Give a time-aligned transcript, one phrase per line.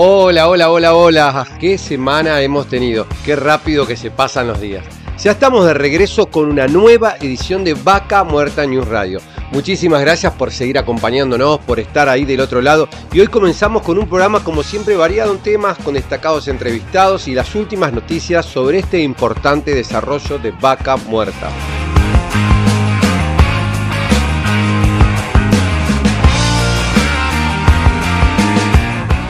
[0.00, 1.44] Hola, hola, hola, hola.
[1.58, 3.04] ¿Qué semana hemos tenido?
[3.24, 4.84] Qué rápido que se pasan los días.
[5.20, 9.18] Ya estamos de regreso con una nueva edición de Vaca Muerta News Radio.
[9.50, 12.88] Muchísimas gracias por seguir acompañándonos, por estar ahí del otro lado.
[13.12, 17.34] Y hoy comenzamos con un programa como siempre variado en temas, con destacados entrevistados y
[17.34, 21.50] las últimas noticias sobre este importante desarrollo de Vaca Muerta.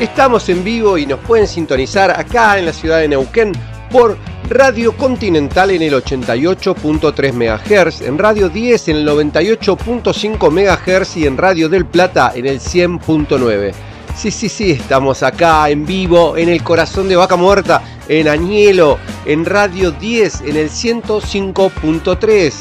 [0.00, 3.50] Estamos en vivo y nos pueden sintonizar acá en la ciudad de Neuquén
[3.91, 4.16] por
[4.48, 11.36] Radio Continental en el 88.3 MHz, en Radio 10 en el 98.5 MHz y en
[11.36, 13.72] Radio del Plata en el 100.9.
[14.16, 18.98] Sí, sí, sí, estamos acá en vivo en el corazón de Vaca Muerta, en Añelo,
[19.26, 22.52] en Radio 10 en el 105.3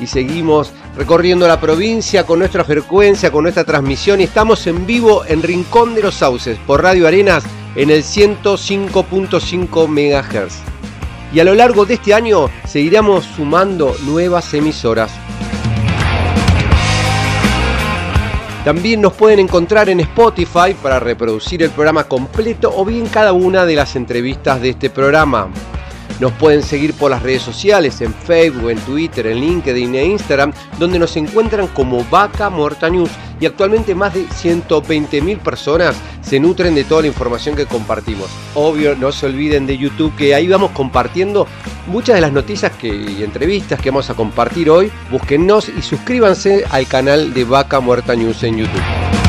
[0.00, 5.24] y seguimos recorriendo la provincia con nuestra frecuencia, con nuestra transmisión y estamos en vivo
[5.26, 10.54] en Rincón de los Sauces por Radio Arenas en el 105.5 MHz.
[11.32, 15.12] Y a lo largo de este año seguiremos sumando nuevas emisoras.
[18.64, 23.64] También nos pueden encontrar en Spotify para reproducir el programa completo o bien cada una
[23.64, 25.48] de las entrevistas de este programa.
[26.20, 30.52] Nos pueden seguir por las redes sociales, en Facebook, en Twitter, en LinkedIn e Instagram,
[30.78, 33.10] donde nos encuentran como Vaca Muerta News.
[33.40, 38.28] Y actualmente más de 120.000 personas se nutren de toda la información que compartimos.
[38.54, 41.46] Obvio, no se olviden de YouTube, que ahí vamos compartiendo
[41.86, 44.92] muchas de las noticias y entrevistas que vamos a compartir hoy.
[45.10, 49.19] Búsquennos y suscríbanse al canal de Vaca Muerta News en YouTube.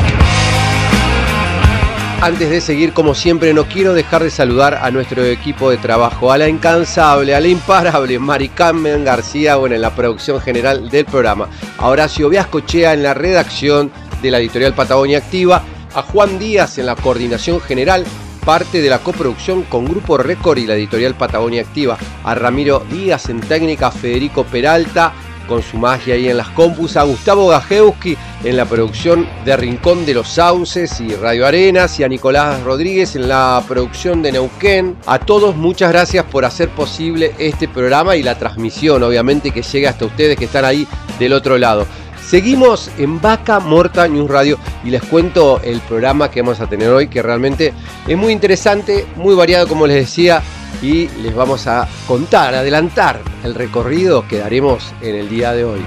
[2.22, 6.30] Antes de seguir, como siempre, no quiero dejar de saludar a nuestro equipo de trabajo,
[6.30, 11.04] a la incansable, a la imparable Mari Carmen García, bueno, en la producción general del
[11.04, 13.90] programa, a Horacio Viascochea en la redacción
[14.22, 18.04] de la editorial Patagonia Activa, a Juan Díaz en la coordinación general,
[18.44, 23.30] parte de la coproducción con Grupo Record y la editorial Patagonia Activa, a Ramiro Díaz
[23.30, 25.12] en técnica, Federico Peralta
[25.46, 30.04] con su magia ahí en las compus, a Gustavo Gajewski en la producción de Rincón
[30.04, 34.96] de los Sauces y Radio Arenas y a Nicolás Rodríguez en la producción de Neuquén.
[35.06, 39.88] A todos muchas gracias por hacer posible este programa y la transmisión, obviamente, que llegue
[39.88, 40.86] hasta ustedes que están ahí
[41.18, 41.86] del otro lado.
[42.26, 46.88] Seguimos en Vaca Morta News Radio y les cuento el programa que vamos a tener
[46.88, 47.74] hoy, que realmente
[48.06, 50.42] es muy interesante, muy variado, como les decía,
[50.80, 55.80] y les vamos a contar, adelantar el recorrido que daremos en el día de hoy.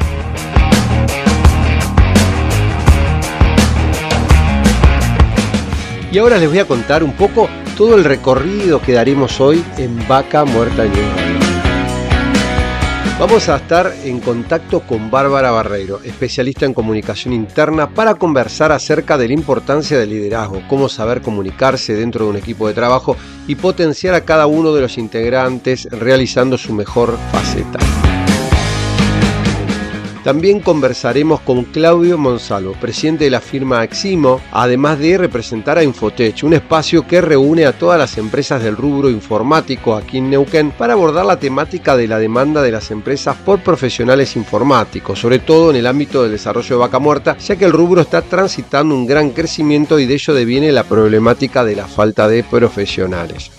[6.11, 10.07] Y ahora les voy a contar un poco todo el recorrido que daremos hoy en
[10.07, 11.24] Vaca Muerta News.
[13.17, 19.17] Vamos a estar en contacto con Bárbara Barreiro, especialista en comunicación interna, para conversar acerca
[19.17, 23.15] de la importancia del liderazgo, cómo saber comunicarse dentro de un equipo de trabajo
[23.47, 27.79] y potenciar a cada uno de los integrantes realizando su mejor faceta.
[30.25, 36.43] También conversaremos con Claudio Monsalvo, presidente de la firma Eximo, además de representar a Infotech,
[36.43, 40.93] un espacio que reúne a todas las empresas del rubro informático aquí en Neuquén para
[40.93, 45.75] abordar la temática de la demanda de las empresas por profesionales informáticos, sobre todo en
[45.75, 49.29] el ámbito del desarrollo de vaca muerta, ya que el rubro está transitando un gran
[49.29, 53.51] crecimiento y de ello deviene la problemática de la falta de profesionales.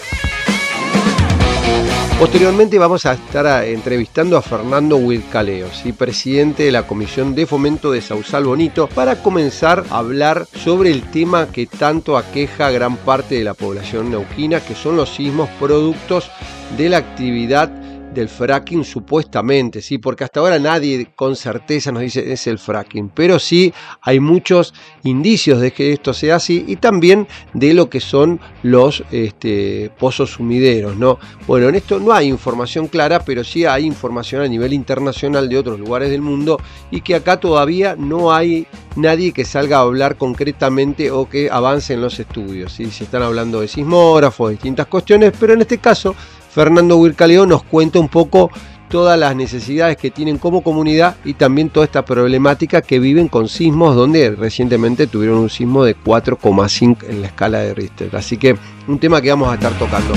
[2.19, 5.68] Posteriormente vamos a estar entrevistando a Fernando Huilcaleo,
[5.98, 11.03] presidente de la Comisión de Fomento de Sausal Bonito, para comenzar a hablar sobre el
[11.03, 15.51] tema que tanto aqueja a gran parte de la población neuquina, que son los sismos
[15.60, 16.30] productos
[16.78, 17.71] de la actividad
[18.16, 23.10] del fracking supuestamente, sí, porque hasta ahora nadie con certeza nos dice es el fracking,
[23.10, 24.72] pero sí hay muchos
[25.04, 30.30] indicios de que esto sea así y también de lo que son los este, pozos
[30.30, 31.18] sumideros, ¿no?
[31.47, 35.59] Bueno, en esto no hay información clara, pero sí hay información a nivel internacional de
[35.59, 36.59] otros lugares del mundo
[36.91, 38.66] y que acá todavía no hay
[38.97, 42.86] nadie que salga a hablar concretamente o que avance en los estudios, ¿sí?
[42.86, 46.16] Se están hablando de sismógrafos, distintas cuestiones, pero en este caso
[46.56, 48.50] Fernando Huircaleo nos cuenta un poco
[48.88, 53.47] todas las necesidades que tienen como comunidad y también toda esta problemática que viven con
[53.47, 58.16] sismos donde recientemente tuvieron un sismo de 4,5 en la escala de Richter.
[58.16, 58.56] Así que
[58.88, 60.14] un tema que vamos a estar tocando.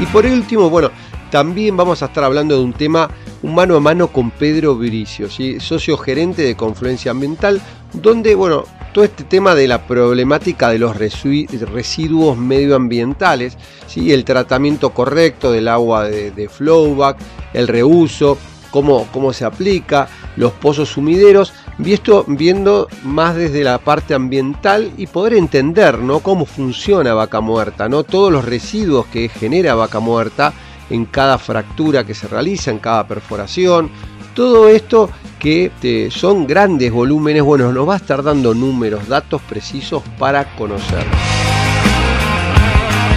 [0.00, 0.90] Y por último, bueno,
[1.30, 3.08] también vamos a estar hablando de un tema
[3.42, 5.28] un mano a mano con Pedro Bricio,
[5.60, 7.62] socio gerente de Confluencia Ambiental,
[7.92, 13.56] donde, bueno, todo este tema de la problemática de los residuos medioambientales,
[13.86, 14.12] ¿sí?
[14.12, 17.18] el tratamiento correcto del agua de, flowback,
[17.52, 18.36] el reuso,
[18.70, 24.92] cómo, cómo, se aplica, los pozos sumideros, y esto viendo más desde la parte ambiental
[24.96, 26.20] y poder entender ¿no?
[26.20, 28.02] cómo funciona vaca muerta, ¿no?
[28.02, 30.52] todos los residuos que genera vaca muerta
[30.90, 33.90] en cada fractura que se realiza, en cada perforación,
[34.34, 35.10] todo esto
[35.40, 40.54] que eh, son grandes volúmenes, bueno, nos va a estar dando números, datos precisos para
[40.54, 41.04] conocer.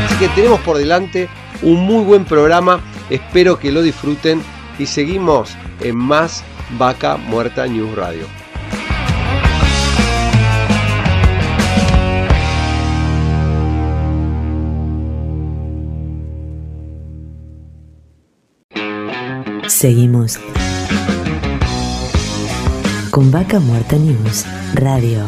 [0.06, 1.30] Así que tenemos por delante
[1.62, 2.82] un muy buen programa,
[3.12, 4.42] espero que lo disfruten
[4.80, 6.44] y seguimos en más
[6.80, 8.26] Vaca Muerta News Radio.
[19.68, 20.40] Seguimos
[23.14, 24.44] con Vaca Muerta News
[24.74, 25.22] Radio.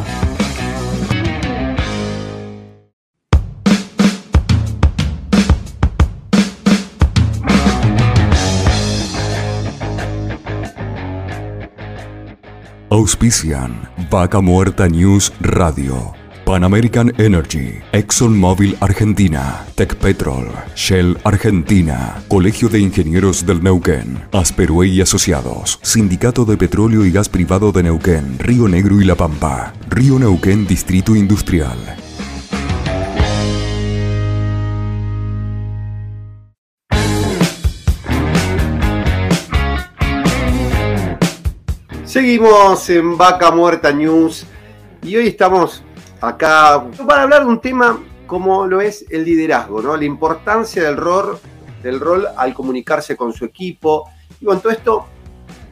[12.90, 16.25] Auspician Vaca Muerta News Radio.
[16.46, 20.46] Pan American Energy, ExxonMobil Argentina, Petrol,
[20.76, 27.28] Shell Argentina, Colegio de Ingenieros del Neuquén, Asperue y Asociados, Sindicato de Petróleo y Gas
[27.28, 31.78] Privado de Neuquén, Río Negro y La Pampa, Río Neuquén Distrito Industrial.
[42.04, 44.46] Seguimos en Vaca Muerta News
[45.02, 45.82] y hoy estamos
[46.20, 49.96] acá para hablar de un tema como lo es el liderazgo, ¿no?
[49.96, 51.38] La importancia del rol,
[51.82, 54.08] del rol al comunicarse con su equipo.
[54.40, 55.06] Y con todo esto,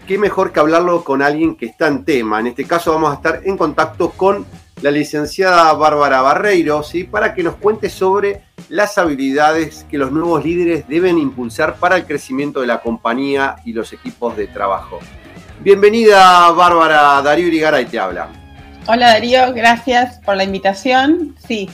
[0.06, 2.40] qué mejor que hablarlo con alguien que está en tema.
[2.40, 4.46] En este caso vamos a estar en contacto con
[4.82, 7.04] la licenciada Bárbara Barreiro, ¿sí?
[7.04, 12.06] para que nos cuente sobre las habilidades que los nuevos líderes deben impulsar para el
[12.06, 15.00] crecimiento de la compañía y los equipos de trabajo.
[15.60, 18.43] Bienvenida Bárbara, Darío Irigaray te habla.
[18.86, 21.34] Hola Darío, gracias por la invitación.
[21.48, 21.70] Sí,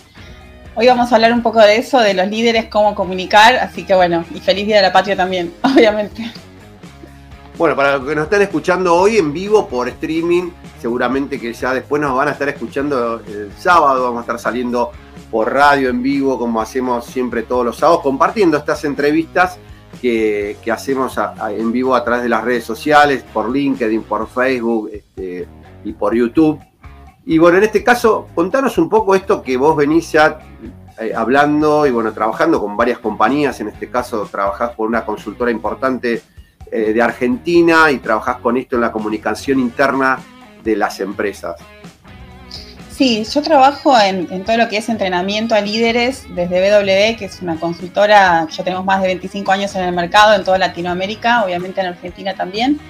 [0.77, 3.97] hoy vamos a hablar un poco de eso, de los líderes, cómo comunicar, así que
[3.97, 6.31] bueno, y feliz Día de la Patria también, obviamente.
[7.59, 11.75] Bueno, para los que nos están escuchando hoy en vivo por streaming, seguramente que ya
[11.75, 14.93] después nos van a estar escuchando el sábado, vamos a estar saliendo
[15.33, 19.59] por radio en vivo, como hacemos siempre todos los sábados, compartiendo estas entrevistas
[20.01, 21.19] que, hacemos
[21.49, 25.49] en vivo a través de las redes sociales, por LinkedIn, por Facebook este,
[25.83, 26.70] y por YouTube.
[27.31, 30.41] Y bueno, en este caso, contanos un poco esto que vos venís ya
[31.01, 35.53] eh, hablando y bueno, trabajando con varias compañías, en este caso trabajás por una consultora
[35.53, 36.23] importante
[36.73, 40.19] eh, de Argentina y trabajás con esto en la comunicación interna
[40.65, 41.55] de las empresas.
[42.91, 47.27] Sí, yo trabajo en, en, todo lo que es entrenamiento a líderes desde BW, que
[47.27, 51.45] es una consultora, ya tenemos más de 25 años en el mercado en toda Latinoamérica,
[51.45, 52.81] obviamente en Argentina también.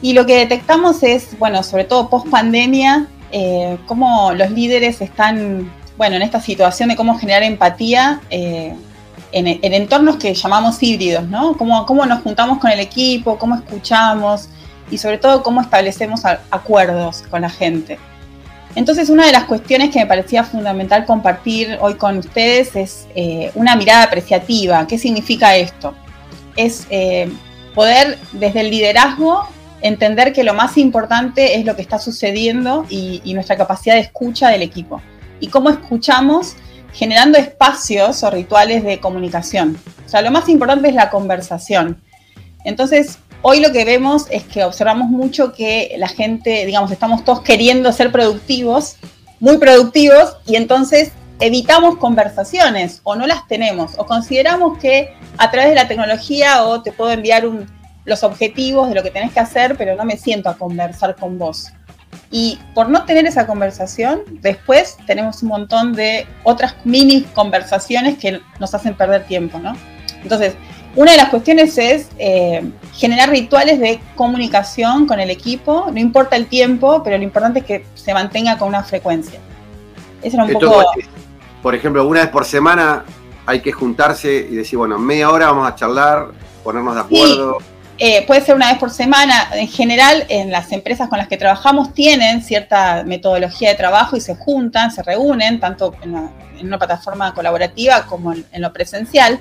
[0.00, 5.70] Y lo que detectamos es, bueno, sobre todo post pandemia, eh, cómo los líderes están,
[5.96, 8.74] bueno, en esta situación de cómo generar empatía eh,
[9.32, 11.56] en, entornos que llamamos híbridos, ¿no?
[11.56, 14.48] Cómo, cómo nos juntamos con el equipo, cómo escuchamos
[14.90, 17.98] y sobre todo cómo establecemos acuerdos con la gente.
[18.74, 23.50] Entonces, una de las cuestiones que me parecía fundamental compartir hoy con ustedes es eh,
[23.54, 24.86] una mirada apreciativa.
[24.86, 25.94] ¿Qué significa esto?
[26.56, 26.86] Es
[27.74, 29.48] poder desde el liderazgo
[29.80, 34.48] entender que lo más importante es lo que está sucediendo y, nuestra capacidad de escucha
[34.48, 35.00] del equipo.
[35.40, 36.56] Y cómo escuchamos
[36.92, 39.78] generando espacios o rituales de comunicación.
[40.04, 42.00] O sea, lo más importante es la conversación.
[42.64, 47.42] Entonces, hoy lo que vemos es que observamos mucho que la gente, digamos, estamos todos
[47.42, 48.96] queriendo ser productivos,
[49.38, 55.70] muy productivos, y entonces evitamos conversaciones o no las tenemos, o consideramos que a través
[55.70, 57.77] de la tecnología o te puedo enviar un,
[58.08, 61.38] los objetivos de lo que tenés que hacer, pero no me siento a conversar con
[61.38, 61.70] vos.
[62.30, 68.40] Y por no tener esa conversación, después tenemos un montón de otras mini conversaciones que
[68.58, 69.74] nos hacen perder tiempo, ¿no?
[70.22, 70.54] Entonces,
[70.96, 76.36] una de las cuestiones es eh, generar rituales de comunicación con el equipo, no importa
[76.36, 79.38] el tiempo, pero lo importante es que se mantenga con una frecuencia.
[80.22, 80.84] Eso era un poco...
[81.62, 83.04] Por ejemplo, una vez por semana
[83.46, 86.28] hay que juntarse y decir, bueno, media hora vamos a charlar
[86.62, 87.58] ponernos de acuerdo.
[88.00, 89.48] Eh, puede ser una vez por semana.
[89.54, 94.20] En general, en las empresas con las que trabajamos tienen cierta metodología de trabajo y
[94.20, 96.14] se juntan, se reúnen, tanto en,
[96.64, 99.40] una plataforma colaborativa como en, lo presencial.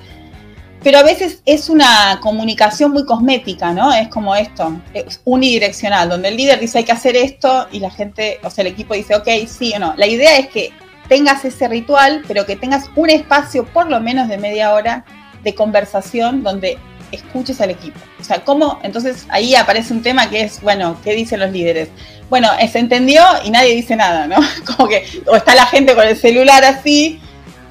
[0.83, 3.93] Pero a veces es una comunicación muy cosmética, ¿no?
[3.93, 7.91] Es como esto, es unidireccional, donde el líder dice hay que hacer esto y la
[7.91, 9.93] gente, o sea, el equipo dice, ok, sí o no.
[9.97, 10.71] La idea es que
[11.07, 15.03] tengas ese ritual, pero que tengas un espacio por lo menos de media hora
[15.43, 16.77] de conversación donde
[17.11, 17.99] escuches al equipo.
[18.19, 18.79] O sea, ¿cómo?
[18.83, 21.89] Entonces ahí aparece un tema que es, bueno, ¿qué dicen los líderes?
[22.29, 24.37] Bueno, se entendió y nadie dice nada, ¿no?
[24.75, 27.19] Como que, o está la gente con el celular así,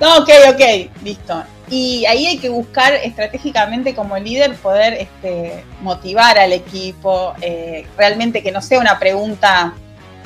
[0.01, 1.43] no, ok, ok, listo.
[1.69, 8.43] Y ahí hay que buscar estratégicamente como líder poder este, motivar al equipo, eh, realmente
[8.43, 9.75] que no sea una pregunta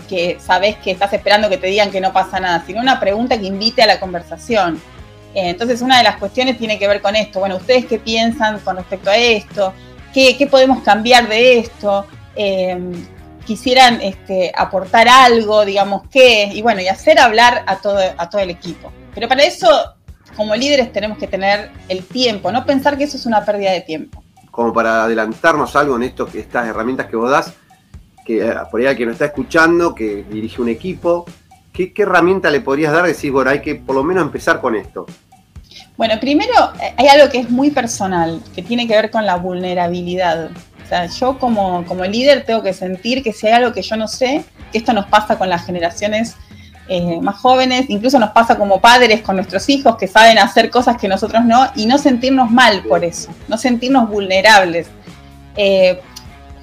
[0.08, 3.38] que sabes que estás esperando que te digan que no pasa nada, sino una pregunta
[3.38, 4.82] que invite a la conversación.
[5.34, 7.40] Eh, entonces, una de las cuestiones tiene que ver con esto.
[7.40, 9.72] Bueno, ¿ustedes qué piensan con respecto a esto?
[10.12, 12.06] ¿Qué, podemos cambiar de esto?
[12.34, 12.78] Eh,
[13.44, 18.40] quisieran este, aportar algo, digamos, qué, y bueno, y hacer hablar a todo, a todo
[18.40, 18.92] el equipo.
[19.14, 19.68] Pero para eso,
[20.36, 23.80] como líderes, tenemos que tener el tiempo, no pensar que eso es una pérdida de
[23.80, 24.22] tiempo.
[24.50, 27.54] Como para adelantarnos algo en esto, estas herramientas que vos das,
[28.24, 31.24] que eh, por ahí alguien nos está escuchando, que dirige un equipo,
[31.72, 33.06] ¿qué, herramienta le podrías dar?
[33.06, 35.06] Decís, bueno, hay que por lo menos empezar con esto.
[35.96, 39.36] Bueno, primero eh, hay algo que es muy personal, que tiene que ver con la
[39.36, 40.50] vulnerabilidad.
[40.84, 43.96] O sea, yo como, como líder tengo que sentir que si hay algo que yo
[43.96, 46.36] no sé, que esto nos pasa con las generaciones
[46.88, 50.96] eh, más jóvenes, incluso nos pasa como padres con nuestros hijos que saben hacer cosas
[50.96, 54.88] que nosotros no, y no sentirnos mal por eso, no sentirnos vulnerables.
[55.56, 56.00] Eh,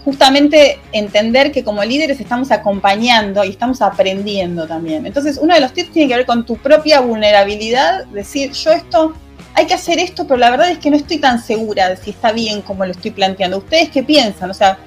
[0.07, 5.05] justamente entender que como líderes estamos acompañando y estamos aprendiendo también.
[5.05, 9.11] Entonces, uno de los tips tiene que ver con tu propia vulnerabilidad, decir, yo esto,
[9.53, 12.11] hay que hacer esto, pero la verdad es que no estoy tan segura de si
[12.11, 13.57] está bien como lo estoy planteando.
[13.57, 14.49] ¿Ustedes qué piensan?
[14.49, 14.77] O sea,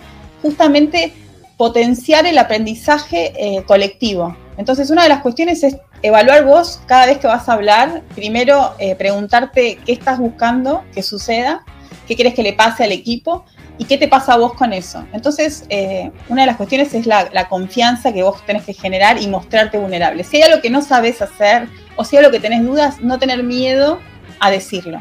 [0.41, 1.13] justamente
[1.59, 4.35] potenciar el aprendizaje eh, colectivo.
[4.57, 8.73] Entonces, una de las cuestiones es evaluar vos cada vez que vas a hablar, primero
[8.79, 11.63] eh, preguntarte qué estás buscando que suceda,
[12.11, 13.45] qué quieres que le pase al equipo
[13.81, 15.07] ¿Y qué te pasa a vos con eso?
[15.15, 19.27] Entonces, eh, una de las cuestiones es la, confianza que vos tenés que generar y
[19.27, 20.23] mostrarte vulnerable.
[20.23, 23.19] Si hay algo que no sabes hacer o si hay algo que tenés dudas, no
[23.19, 23.99] tener miedo
[24.39, 24.99] a decirlo.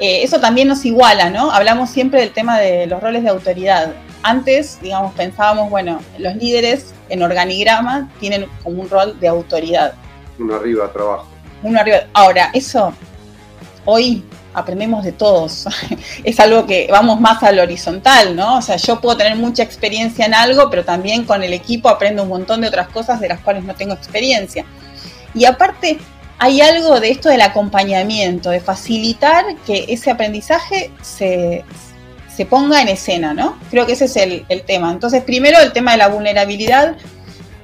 [0.00, 1.50] Eh, eso también nos iguala, ¿no?
[1.50, 3.94] Hablamos siempre del tema de los roles de autoridad.
[4.22, 9.94] Antes, digamos, pensábamos, bueno, los líderes en organigrama tienen como un rol de autoridad.
[10.38, 11.26] Uno arriba, trabajo.
[11.62, 12.00] Uno arriba.
[12.12, 12.92] Ahora, eso
[13.86, 14.22] hoy
[14.54, 15.66] aprendemos de todos.
[16.24, 18.58] es algo que vamos más al horizontal, ¿no?
[18.58, 22.22] O sea, yo puedo tener mucha experiencia en algo, pero también con el equipo aprendo
[22.22, 24.64] un montón de otras cosas de las cuales no tengo experiencia.
[25.34, 25.98] Y aparte,
[26.38, 31.64] hay algo de esto del acompañamiento, de facilitar que ese aprendizaje se,
[32.48, 33.58] ponga en escena, ¿no?
[33.70, 34.92] Creo que ese es el, el tema.
[34.92, 36.96] Entonces, primero el tema de la vulnerabilidad.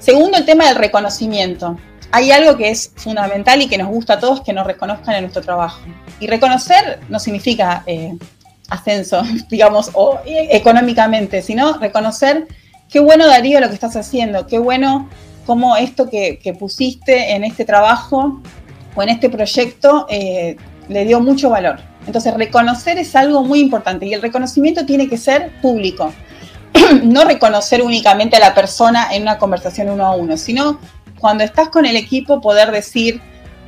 [0.01, 1.79] Segundo, el tema del reconocimiento
[2.15, 5.23] hay algo que es fundamental y que nos gusta a todos que nos reconozcan en
[5.23, 5.81] nuestro trabajo.
[6.21, 8.17] Y reconocer no significa eh,
[8.69, 12.47] ascenso, digamos, o eh, económicamente, sino reconocer
[12.89, 15.09] qué bueno Darío lo que estás haciendo, qué bueno
[15.45, 18.41] cómo esto que, pusiste en este trabajo
[18.95, 20.57] o en este proyecto eh,
[20.89, 21.81] le dio mucho valor.
[22.07, 26.13] Entonces, reconocer es algo muy importante y el reconocimiento tiene que ser público.
[27.03, 30.79] no reconocer únicamente a la persona en una conversación uno a uno, sino
[31.25, 33.19] cuando estás con el equipo poder decir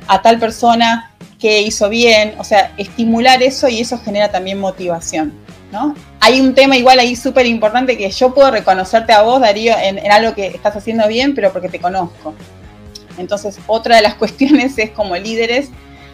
[0.07, 1.09] a tal persona
[1.39, 5.33] que hizo bien, o sea, estimular eso y eso genera también motivación,
[5.71, 5.95] ¿no?
[6.19, 9.99] Hay un tema igual ahí súper importante que yo puedo reconocerte a vos, Darío, en,
[10.11, 12.35] algo que estás haciendo bien, pero porque te conozco.
[13.17, 15.71] Entonces, otra de las cuestiones es como líderes,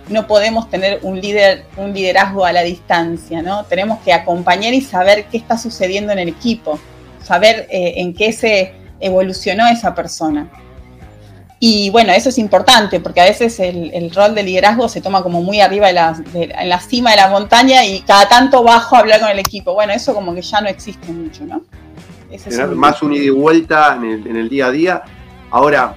[0.08, 3.66] no podemos tener un líder, un liderazgo a la distancia, ¿no?
[3.66, 6.80] Tenemos que acompañar y saber qué está sucediendo en el equipo,
[7.22, 10.50] saber eh, en qué se evolucionó esa persona.
[11.66, 15.42] Y bueno, eso es importante porque a veces el, rol de liderazgo se toma como
[15.42, 19.00] muy arriba de la, en la cima de la montaña y cada tanto bajo a
[19.00, 19.74] hablar con el equipo.
[19.74, 21.62] Bueno, eso como que ya no existe mucho, ¿no?
[22.44, 25.04] Tener más un ida y vuelta en el, día a día.
[25.52, 25.96] Ahora,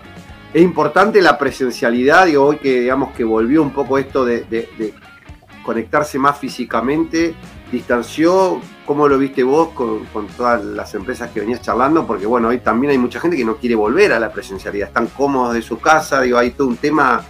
[0.54, 4.94] es importante la presencialidad y hoy que digamos que volvió un poco esto de, de
[5.64, 7.35] conectarse más físicamente
[7.70, 10.06] distanció, ¿cómo lo viste vos con,
[10.37, 12.06] todas las empresas que venías charlando?
[12.06, 15.08] Porque bueno, hoy también hay mucha gente que no quiere volver a la presencialidad, están
[15.08, 17.25] cómodos de su casa, digo, hay todo un tema,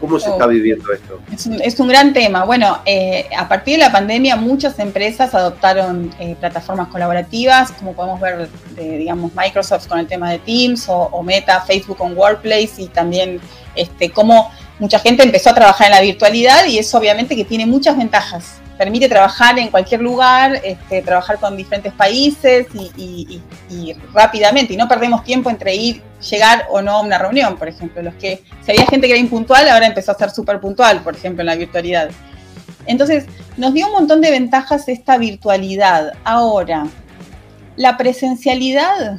[0.00, 0.48] ¿cómo se está oh.
[0.48, 1.20] viviendo esto?
[1.62, 2.44] Es un, gran tema.
[2.44, 8.20] Bueno, eh, a partir de la pandemia muchas empresas adoptaron eh, plataformas colaborativas, como podemos
[8.20, 12.88] ver, de, digamos, Microsoft con el tema de Teams o, Meta, Facebook con Workplace y
[12.88, 13.38] también
[13.74, 17.66] este, cómo mucha gente empezó a trabajar en la virtualidad y eso obviamente que tiene
[17.66, 23.40] muchas ventajas permite trabajar en cualquier lugar, este, trabajar con diferentes países y,
[24.12, 28.02] rápidamente, y no perdemos tiempo entre ir, llegar o no a una reunión, por ejemplo.
[28.02, 31.14] Los que, si había gente que era impuntual, ahora empezó a ser súper puntual, por
[31.14, 32.10] ejemplo, en la virtualidad.
[32.86, 33.26] Entonces,
[33.56, 36.12] nos dio un montón de ventajas esta virtualidad.
[36.24, 36.86] Ahora,
[37.76, 39.18] la presencialidad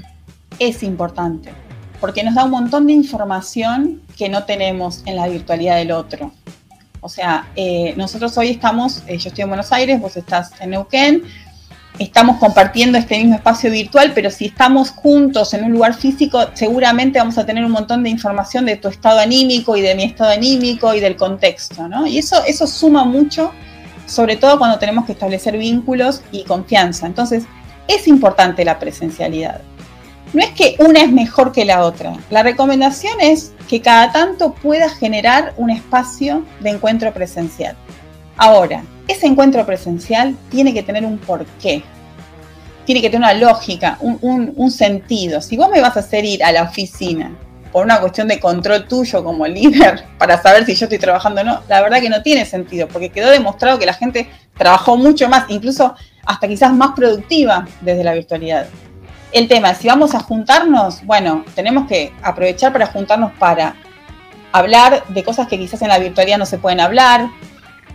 [0.60, 1.52] es importante,
[2.00, 6.32] porque nos da un montón de información que no tenemos en la virtualidad del otro.
[7.06, 10.72] O sea, eh, nosotros hoy estamos, eh, yo estoy en Buenos Aires, vos estás en
[10.72, 11.22] Neuquén,
[12.00, 17.20] estamos compartiendo este mismo espacio virtual, pero si estamos juntos en un lugar físico, seguramente
[17.20, 20.32] vamos a tener un montón de información de tu estado anímico y de mi estado
[20.32, 22.08] anímico y del contexto, ¿no?
[22.08, 23.52] Y eso, eso suma mucho,
[24.08, 27.06] sobre todo cuando tenemos que establecer vínculos y confianza.
[27.06, 27.44] Entonces,
[27.88, 29.62] es importante la presencialidad
[30.36, 32.14] no es que una es mejor que la otra.
[32.30, 37.76] La recomendación es que cada tanto pueda generar un espacio de encuentro presencial.
[38.36, 41.84] Ahora, ese encuentro presencial tiene que tener un porqué,
[42.86, 45.42] tiene que tener una lógica, un, sentido.
[45.42, 47.34] Si vos me vas a hacer ir a la oficina
[47.72, 51.44] por una cuestión de control tuyo como líder para saber si yo estoy trabajando o
[51.46, 55.30] no, la verdad que no tiene sentido, porque quedó demostrado que la gente trabajó mucho
[55.30, 58.68] más, incluso hasta quizás más productiva desde la virtualidad
[59.36, 63.76] el tema, si vamos a juntarnos, bueno, tenemos que aprovechar para juntarnos para
[64.54, 67.28] hablar de cosas que quizás en la virtualidad no se pueden hablar,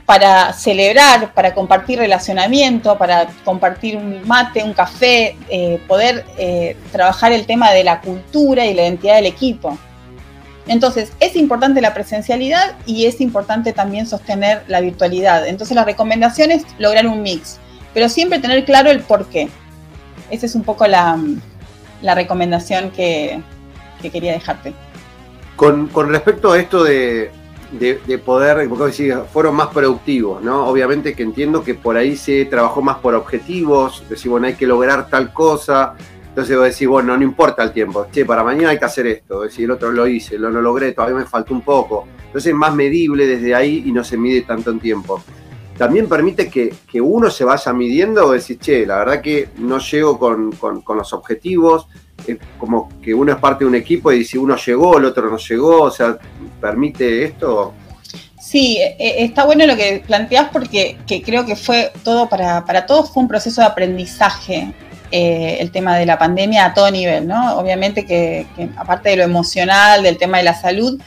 [0.05, 7.33] para celebrar, para compartir relacionamiento, para compartir un mate, un café, eh, poder eh, trabajar
[7.33, 9.79] el tema de la cultura y la identidad del equipo.
[10.67, 15.47] Entonces, es importante la presencialidad y es importante también sostener la virtualidad.
[15.47, 17.59] Entonces, la recomendación es lograr un mix,
[17.95, 19.49] pero siempre tener claro el por qué.
[20.31, 21.19] Esa es un poco la,
[22.03, 23.43] recomendación que,
[24.01, 24.73] quería dejarte.
[25.57, 27.31] Con, respecto a esto de,
[28.25, 30.67] poder, porque fueron más productivos, ¿no?
[30.67, 34.67] Obviamente que entiendo que por ahí se trabajó más por objetivos, decir, bueno, hay que
[34.67, 35.95] lograr tal cosa,
[36.29, 39.43] entonces vos decís, bueno, no importa el tiempo, che, para mañana hay que hacer esto,
[39.43, 42.57] decir, el otro lo hice, lo, lo logré, todavía me faltó un poco, entonces es
[42.57, 45.23] más medible desde ahí y no se mide tanto en tiempo
[45.81, 50.19] también permite que, uno se vaya midiendo o decir, che, la verdad que no llego
[50.19, 50.53] con,
[50.95, 51.87] los objetivos,
[52.27, 55.31] es como que uno es parte de un equipo y si uno llegó, el otro
[55.31, 56.19] no llegó, o sea,
[56.61, 57.73] ¿permite esto?
[58.39, 62.85] Sí, e, e, está bueno lo que planteás porque creo que fue todo para, para
[62.85, 64.75] todos, fue un proceso de aprendizaje
[65.11, 67.57] eh, el tema de la pandemia a todo nivel, ¿no?
[67.57, 71.01] Obviamente que, aparte de lo emocional, del tema de la salud,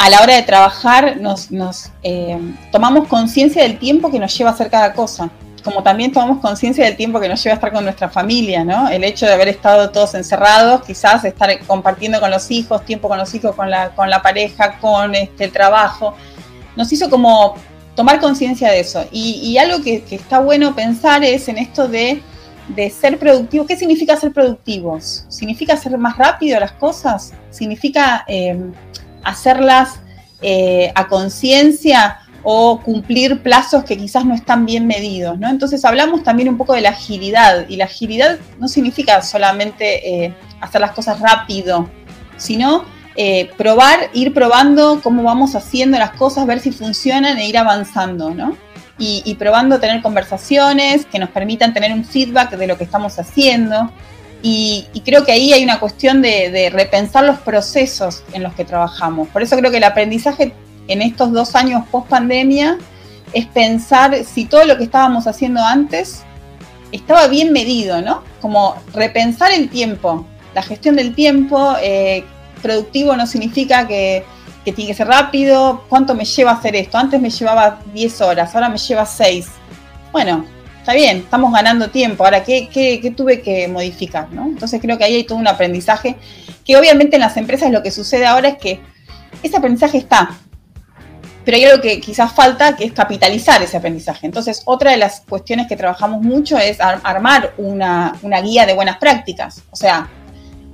[0.00, 1.50] a la hora de trabajar nos,
[2.02, 2.38] eh,
[2.72, 5.28] tomamos conciencia del tiempo que nos lleva a hacer cada cosa,
[5.62, 8.88] como también tomamos conciencia del tiempo que nos lleva a estar con nuestra familia, ¿no?
[8.88, 13.18] El hecho de haber estado todos encerrados, quizás estar compartiendo con los hijos, tiempo con
[13.18, 16.14] los hijos, con la, pareja, con este, el trabajo,
[16.76, 17.56] nos hizo como
[17.94, 19.04] tomar conciencia de eso.
[19.12, 22.22] Y, algo que, está bueno pensar es en esto de,
[22.98, 23.66] ser productivo.
[23.66, 25.26] ¿Qué significa ser productivos?
[25.28, 27.34] ¿Significa hacer más rápido las cosas?
[27.50, 28.24] ¿Significa...
[28.26, 28.58] Eh,
[29.24, 30.00] hacerlas
[30.42, 35.48] eh, a conciencia o cumplir plazos que quizás no están bien medidos, ¿no?
[35.48, 40.34] Entonces hablamos también un poco de la agilidad y la agilidad no significa solamente eh,
[40.60, 41.88] hacer las cosas rápido,
[42.38, 42.84] sino
[43.16, 48.30] eh, probar, ir probando cómo vamos haciendo las cosas, ver si funcionan e ir avanzando,
[48.30, 48.56] ¿no?
[48.98, 53.18] Y, y probando tener conversaciones que nos permitan tener un feedback de lo que estamos
[53.18, 53.90] haciendo.
[54.42, 59.28] Y, creo que ahí hay una cuestión de, repensar los procesos en los que trabajamos.
[59.28, 60.54] Por eso creo que el aprendizaje
[60.88, 62.78] en estos dos años post pandemia
[63.32, 66.22] es pensar si todo lo que estábamos haciendo antes
[66.90, 68.24] estaba bien medido, ¿no?
[68.40, 71.76] Como repensar el tiempo, la gestión del tiempo.
[71.80, 72.24] Eh,
[72.62, 74.24] productivo no significa que,
[74.64, 75.84] que tiene que ser rápido.
[75.88, 76.98] ¿Cuánto me lleva hacer esto?
[76.98, 79.46] Antes me llevaba 10 horas, ahora me lleva 6.
[80.12, 80.44] Bueno,
[80.80, 84.32] está bien, estamos ganando tiempo, ahora, ¿qué, tuve que modificar?
[84.32, 84.46] ¿no?
[84.46, 86.16] Entonces creo que ahí hay todo un aprendizaje,
[86.64, 88.80] que obviamente en las empresas lo que sucede ahora es que
[89.42, 90.30] ese aprendizaje está,
[91.44, 94.26] pero hay algo que quizás falta, que es capitalizar ese aprendizaje.
[94.26, 98.12] Entonces, otra de las cuestiones que trabajamos mucho es armar una,
[98.42, 100.08] guía de buenas prácticas, o sea,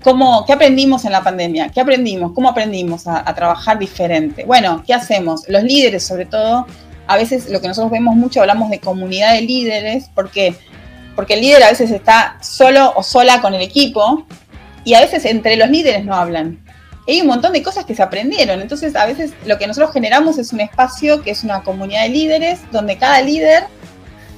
[0.02, 1.68] ¿Cómo, ¿Qué aprendimos en la pandemia?
[1.70, 2.30] ¿Qué aprendimos?
[2.32, 4.44] ¿Cómo aprendimos a, trabajar diferente?
[4.44, 5.48] Bueno, ¿qué hacemos?
[5.48, 6.64] Los líderes, sobre todo,
[7.06, 10.10] a veces lo que nosotros vemos mucho, hablamos de comunidad de líderes.
[10.14, 10.54] Porque
[11.28, 14.26] el líder a veces está solo o sola con el equipo
[14.86, 16.60] y a veces entre los líderes no hablan.
[17.08, 20.38] hay un montón de cosas que se aprendieron, entonces a veces lo que nosotros generamos
[20.38, 23.64] es un espacio que es una comunidad de líderes donde cada líder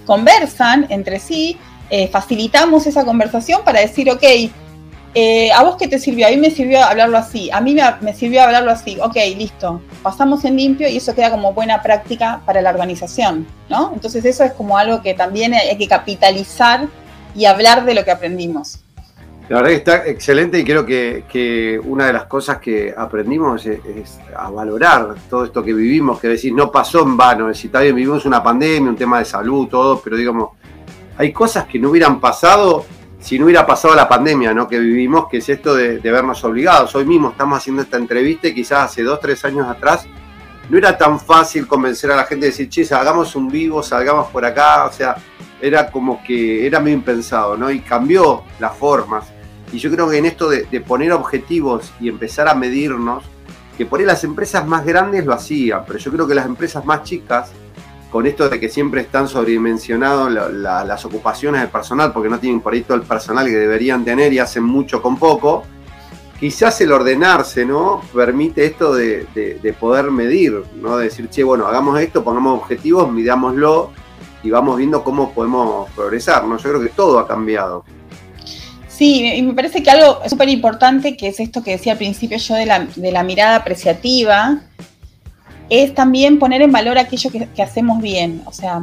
[0.06, 1.58] conversan entre sí,
[1.90, 4.24] eh, facilitamos esa conversación para decir, ok,
[5.14, 6.26] eh, ¿a vos qué te sirvió?
[6.26, 10.44] A mí me sirvió hablarlo así, a mí me, sirvió hablarlo así, ok, listo, pasamos
[10.44, 13.92] en limpio y eso queda como buena práctica para la organización, ¿no?
[13.94, 16.86] Entonces eso es como algo que también hay que capitalizar
[17.34, 18.80] y hablar de lo que aprendimos.
[19.48, 24.18] La verdad que está excelente y creo que, una de las cosas que aprendimos es,
[24.36, 27.80] a valorar todo esto que vivimos, que decir, no pasó en vano, es decir, está
[27.80, 30.50] bien, vivimos una pandemia, un tema de salud, todo, pero digamos,
[31.16, 32.84] hay cosas que no hubieran pasado
[33.20, 34.68] si no hubiera pasado la pandemia ¿no?
[34.68, 36.94] que vivimos, que es esto de, vernos obligados.
[36.94, 40.06] Hoy mismo estamos haciendo esta entrevista y quizás hace dos, tres años atrás
[40.68, 44.28] no era tan fácil convencer a la gente de decir, che, hagamos un vivo, salgamos
[44.28, 45.16] por acá, o sea,
[45.60, 47.70] era como que era medio impensado, ¿no?
[47.70, 49.24] Y cambió las formas.
[49.72, 53.24] Y yo creo que en esto de, de poner objetivos y empezar a medirnos,
[53.78, 56.84] que por ahí las empresas más grandes lo hacían, pero yo creo que las empresas
[56.84, 57.50] más chicas
[58.10, 62.72] con esto de que siempre están sobredimensionados las ocupaciones del personal, porque no tienen por
[62.72, 65.64] ahí todo el personal que deberían tener y hacen mucho con poco,
[66.40, 68.02] quizás el ordenarse, ¿no?
[68.14, 70.96] Permite esto de, poder medir, ¿no?
[70.96, 73.90] De decir, che, bueno, hagamos esto, pongamos objetivos, midámoslo
[74.42, 76.56] y vamos viendo cómo podemos progresar, ¿no?
[76.56, 77.84] Yo creo que todo ha cambiado.
[78.88, 82.38] Sí, y me parece que algo súper importante, que es esto que decía al principio
[82.38, 84.62] yo de de la mirada apreciativa,
[85.70, 88.42] es también poner en valor aquello que, hacemos bien.
[88.46, 88.80] O sea,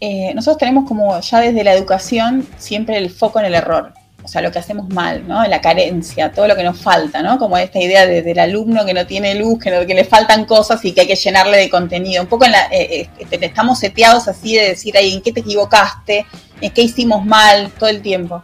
[0.00, 3.92] eh, nosotros tenemos como ya desde la educación siempre el foco en el error.
[4.28, 5.42] O sea, lo que hacemos mal, ¿no?
[5.46, 7.38] La carencia, todo lo que nos falta, ¿no?
[7.38, 10.92] Como esta idea del alumno que no tiene luz, que, que, le faltan cosas y
[10.92, 12.24] que hay que llenarle de contenido.
[12.24, 15.40] Un poco en la, eh, eh, estamos seteados así de decir, ahí, ¿en qué te
[15.40, 16.26] equivocaste?
[16.60, 17.70] ¿En qué hicimos mal?
[17.78, 18.42] Todo el tiempo.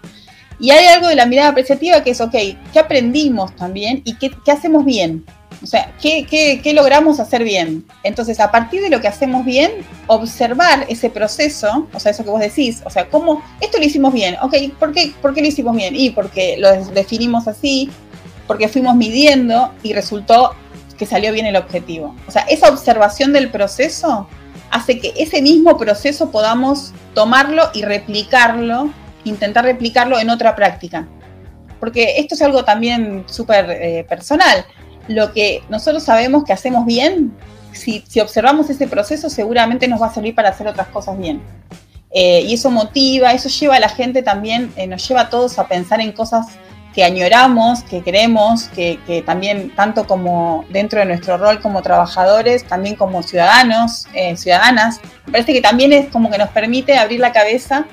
[0.58, 2.34] Y hay algo de la mirada apreciativa que es, ok,
[2.72, 5.26] ¿qué aprendimos también y qué, qué hacemos bien?
[5.64, 7.86] O sea, ¿qué, logramos hacer bien?
[8.02, 9.72] Entonces, a partir de lo que hacemos bien,
[10.08, 14.12] observar ese proceso, o sea, eso que vos decís, o sea, ¿cómo esto lo hicimos
[14.12, 14.36] bien?
[14.42, 15.96] Ok, ¿por qué, ¿por qué lo hicimos bien?
[15.96, 17.88] Y porque lo definimos así,
[18.46, 20.54] porque fuimos midiendo y resultó
[20.98, 22.14] que salió bien el objetivo.
[22.28, 24.28] O sea, esa observación del proceso
[24.70, 28.90] hace que ese mismo proceso podamos tomarlo y replicarlo,
[29.24, 31.08] intentar replicarlo en otra práctica.
[31.80, 34.66] Porque esto es algo también súper eh, personal
[35.08, 37.32] lo que nosotros sabemos que hacemos bien,
[37.72, 41.42] si, observamos ese proceso, seguramente nos va a servir para hacer otras cosas bien.
[42.10, 45.58] Eh, y eso motiva, eso lleva a la gente también, eh, nos lleva a todos
[45.58, 46.46] a pensar en cosas
[46.94, 52.64] que añoramos, que queremos, que, que, también tanto como dentro de nuestro rol como trabajadores,
[52.64, 57.18] también como ciudadanos, eh, ciudadanas, me parece que también es como que nos permite abrir
[57.18, 57.84] la cabeza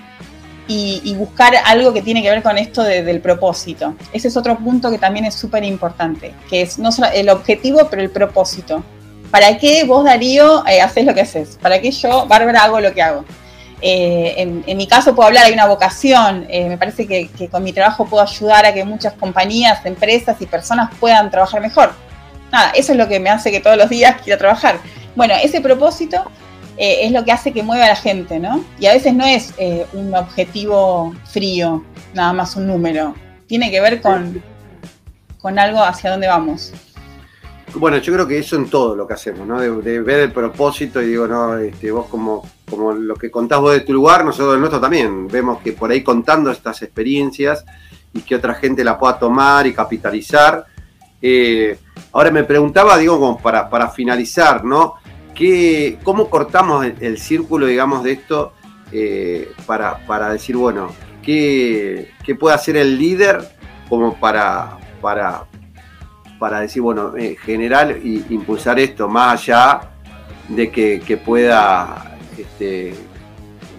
[0.71, 3.95] y, buscar algo que tiene que ver con esto del propósito.
[4.13, 7.87] Ese es otro punto que también es súper importante, que es no solo el objetivo,
[7.89, 8.83] pero el propósito.
[9.29, 11.57] ¿Para qué vos, Darío, eh, haces lo que haces?
[11.61, 13.23] ¿Para qué yo, Bárbara, hago lo que hago?
[13.81, 17.63] Eh, en, mi caso puedo hablar, hay una vocación, eh, me parece que, que, con
[17.63, 21.91] mi trabajo puedo ayudar a que muchas compañías, empresas y personas puedan trabajar mejor.
[22.51, 24.79] Nada, eso es lo que me hace que todos los días quiera trabajar.
[25.15, 26.23] Bueno, ese propósito
[26.77, 28.63] eh, es lo que hace que mueva a la gente, ¿no?
[28.79, 33.13] Y a veces no es eh, un objetivo frío, nada más un número.
[33.47, 34.41] Tiene que ver con,
[35.39, 36.73] con algo hacia dónde vamos.
[37.75, 39.59] Bueno, yo creo que eso en todo lo que hacemos, ¿no?
[39.59, 43.73] De, ver el propósito y digo, no, este, vos como, como lo que contás vos
[43.73, 45.27] de tu lugar, nosotros del nuestro también.
[45.27, 47.63] Vemos que por ahí contando estas experiencias
[48.13, 50.65] y que otra gente la pueda tomar y capitalizar.
[51.21, 51.77] Eh,
[52.11, 54.95] ahora me preguntaba, digo, como para, para finalizar, ¿no?
[56.03, 58.53] ¿Cómo cortamos el, círculo, digamos, de esto
[58.91, 60.91] eh, para, decir, bueno,
[61.23, 63.49] ¿qué, puede hacer el líder
[63.89, 65.45] como para, para,
[66.37, 69.81] para decir, bueno, eh, generar impulsar esto más allá
[70.47, 72.93] de que, pueda este,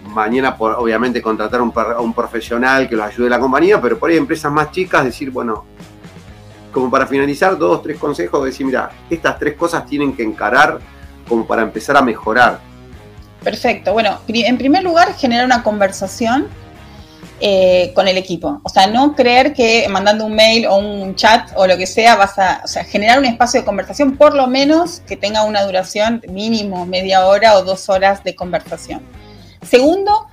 [0.09, 4.51] mañana, obviamente, contratar a un profesional que los ayude la compañía, pero por ahí empresas
[4.51, 5.63] más chicas decir, bueno,
[6.73, 10.79] como para finalizar, dos, tres consejos, decir, mira, estas tres cosas tienen que encarar
[11.27, 12.59] como para empezar a mejorar?
[13.43, 13.93] Perfecto.
[13.93, 16.47] Bueno, en primer lugar, generar una conversación
[17.39, 18.61] eh, con el equipo.
[18.63, 22.15] O sea, no creer que mandando un mail o un chat o lo que sea
[22.15, 25.63] vas a, o sea, generar un espacio de conversación, por lo menos que tenga una
[25.63, 29.01] duración mínimo media hora o dos horas de conversación.
[29.61, 30.27] Segundo,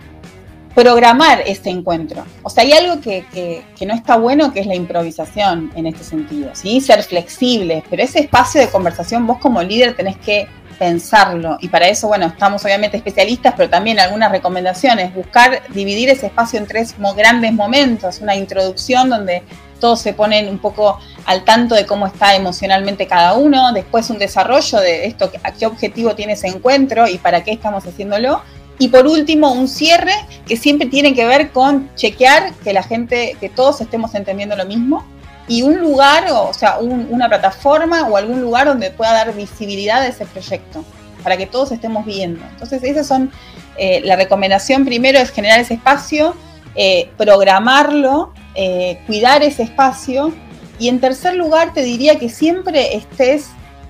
[0.75, 2.25] programar este encuentro.
[2.43, 6.51] O sea, hay algo que, no está bueno, que es la improvisación en este sentido,
[6.55, 6.81] ¿sí?
[6.81, 10.47] Ser flexibles, pero ese espacio de conversación vos como líder tenés que
[10.81, 11.59] pensarlo.
[11.61, 15.15] Y para eso, bueno, estamos obviamente especialistas, pero también algunas recomendaciones.
[15.15, 18.21] Buscar dividir ese espacio en tres grandes momentos.
[18.23, 19.43] Una introducción donde
[19.79, 23.75] todos se ponen un poco al tanto de cómo está emocionalmente cada uno.
[23.75, 27.87] Después un desarrollo de esto, a qué objetivo tiene ese encuentro y para qué estamos
[27.87, 28.41] haciéndolo.
[28.79, 30.15] Y por último, un cierre
[30.47, 34.65] que siempre tiene que ver con chequear que la gente, que todos estemos entendiendo lo
[34.65, 35.05] mismo
[35.49, 40.07] y un lugar, o sea, una plataforma o algún lugar donde pueda dar visibilidad a
[40.07, 40.85] ese proyecto,
[41.23, 42.43] para que todos estemos viendo.
[42.51, 43.31] Entonces, esas son,
[43.77, 46.35] eh, la recomendación primero es generar ese espacio,
[46.75, 50.33] eh, programarlo, eh, cuidar ese espacio,
[50.79, 53.49] y en tercer lugar te diría que siempre estés,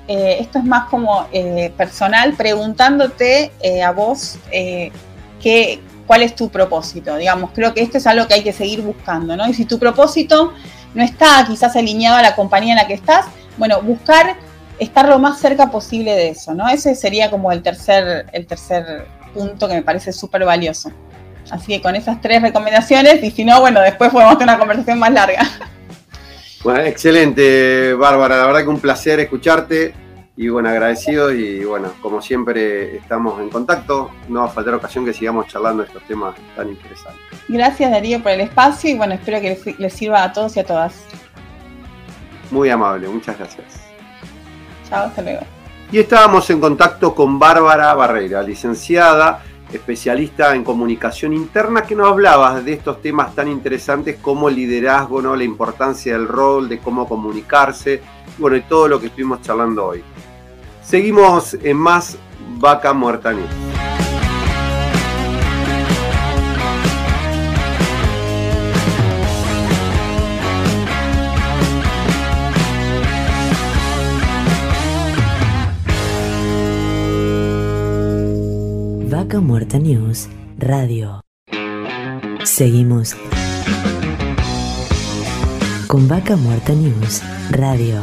[0.09, 1.29] esto es más como
[1.77, 3.53] personal, preguntándote
[3.87, 7.15] a vos qué, cuál es tu propósito.
[7.17, 9.49] Digamos, creo que esto es algo que hay que seguir buscando, ¿no?
[9.49, 10.53] Y si tu propósito
[10.95, 13.27] no está quizás alineado a la compañía en la que estás,
[13.57, 14.37] bueno, buscar
[14.79, 16.69] estar lo más cerca posible de eso, ¿no?
[16.69, 20.91] Ese sería como el tercer, el tercer punto que me parece súper valioso.
[21.51, 24.99] Así que con esas tres recomendaciones, y si no, bueno, después podemos tener una conversación
[24.99, 25.43] más larga.
[26.63, 28.37] Bueno, excelente, Bárbara.
[28.37, 29.95] La verdad que un placer escucharte
[30.37, 34.11] y bueno, agradecido y bueno, como siempre estamos en contacto.
[34.29, 37.30] No va a faltar ocasión que sigamos charlando estos temas tan interesantes.
[37.53, 40.65] Gracias Darío por el espacio y bueno, espero que les, sirva a todos y a
[40.65, 40.95] todas.
[42.53, 43.81] Muy amable, muchas gracias.
[44.89, 45.41] Chao, hasta luego.
[45.91, 52.61] Y estábamos en contacto con Bárbara Barrera, licenciada, especialista en comunicación interna, que nos hablaba
[52.61, 55.35] de estos temas tan interesantes como el liderazgo, ¿no?
[55.35, 58.01] la importancia del rol, de cómo comunicarse,
[58.39, 60.05] bueno, y todo lo que estuvimos charlando hoy.
[60.85, 62.17] Seguimos en más
[62.59, 63.33] Vaca Muerta
[79.31, 81.21] Vaca Muerta News Radio.
[82.43, 83.15] Seguimos
[85.87, 88.01] con Vaca Muerta News Radio.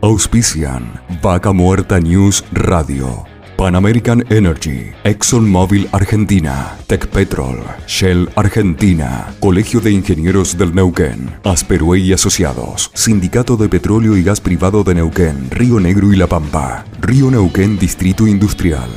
[0.00, 9.90] Auspician Vaca Muerta News Radio Pan American Energy, ExxonMobil Argentina, Petrol, Shell Argentina, Colegio de
[9.90, 15.80] Ingenieros del Neuquén, Asperue y Asociados, Sindicato de Petróleo y Gas Privado de Neuquén, Río
[15.80, 18.88] Negro y La Pampa, Río Neuquén Distrito Industrial.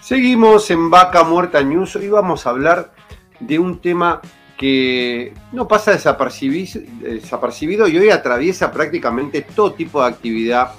[0.00, 1.96] Seguimos en Vaca Muerta News.
[1.96, 2.94] Hoy vamos a hablar
[3.40, 4.20] de un tema
[4.62, 10.70] que no pasa desapercibido, y hoy atraviesa prácticamente todo tipo de actividad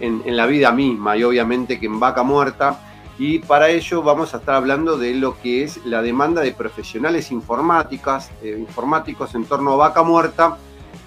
[0.00, 2.78] en, la vida misma y obviamente que en vaca muerta.
[3.18, 7.30] Y para ello vamos a estar hablando de lo que es la demanda de profesionales
[7.30, 7.34] eh,
[8.58, 10.58] informáticos en torno a vaca muerta.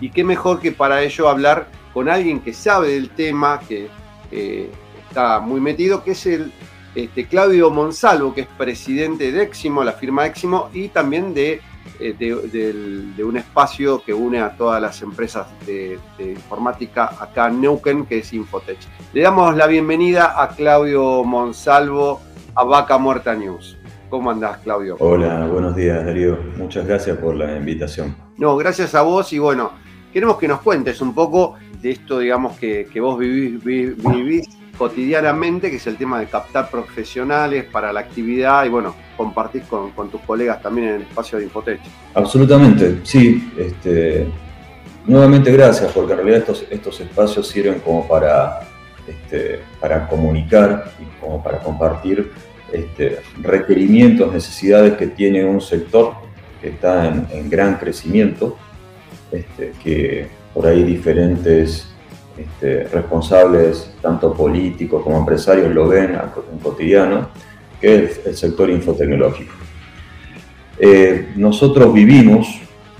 [0.01, 3.87] Y qué mejor que para ello hablar con alguien que sabe del tema, que
[5.07, 6.51] está muy metido, que es el
[6.95, 11.61] este, Claudio Monsalvo, que es presidente de Éximo, la firma Éximo, y también de
[11.99, 18.05] eh, de, un espacio que une a todas las empresas de, informática acá en Neuquén,
[18.05, 18.79] que es Infotech.
[19.13, 22.21] Le damos la bienvenida a Claudio Monsalvo
[22.55, 23.77] a Vaca Muerta News.
[24.09, 24.97] ¿Cómo andás, Claudio?
[24.99, 26.37] Hola, buenos días, Darío.
[26.57, 28.15] Muchas gracias por la invitación.
[28.37, 29.71] No, gracias a vos y bueno,
[30.13, 35.77] queremos que nos cuentes un poco de esto, digamos, que, vos vivís, vivís cotidianamente, que
[35.77, 40.61] es el tema de captar profesionales para la actividad y bueno, compartís con, tus colegas
[40.61, 41.79] también en el espacio de Infotech.
[42.13, 43.51] Absolutamente, sí.
[43.57, 44.27] Este,
[45.05, 48.61] nuevamente gracias, porque en realidad estos, espacios sirven como para,
[49.07, 52.31] este, para comunicar y como para compartir
[52.71, 56.13] este, requerimientos, necesidades que tiene un sector
[56.61, 58.57] que está en, gran crecimiento,
[59.83, 61.95] que por ahí diferentes
[62.91, 67.29] responsables, tanto políticos como empresarios, lo ven en cotidiano,
[67.85, 69.53] es el sector infotecnológico.
[70.77, 72.47] Eh, nosotros vivimos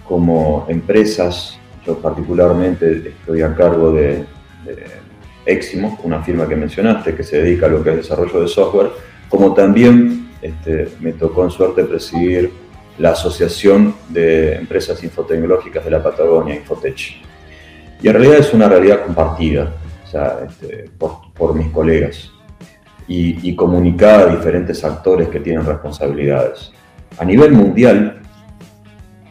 [0.08, 4.26] como empresas, yo particularmente estoy a cargo de,
[4.66, 5.06] de
[5.46, 8.90] Eximo, una firma que mencionaste, que se dedica a lo que es desarrollo de software,
[9.30, 12.52] como también este, me tocó en suerte presidir
[12.98, 17.22] la Asociación de Empresas Infotecnológicas de la Patagonia, Infotech.
[18.02, 19.76] Y en realidad es una realidad compartida
[20.48, 22.32] este, por, mis colegas
[23.08, 26.72] y, comunicada a diferentes actores que tienen responsabilidades.
[27.18, 28.22] A nivel mundial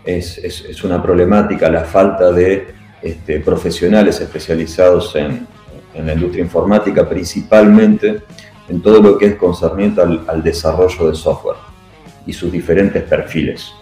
[0.05, 2.69] es, una problemática la falta de
[3.03, 5.47] este, profesionales especializados en,
[5.95, 8.21] la industria informática, principalmente
[8.69, 11.59] en todo lo que es concerniente al, desarrollo de software
[12.27, 13.73] y sus diferentes perfiles.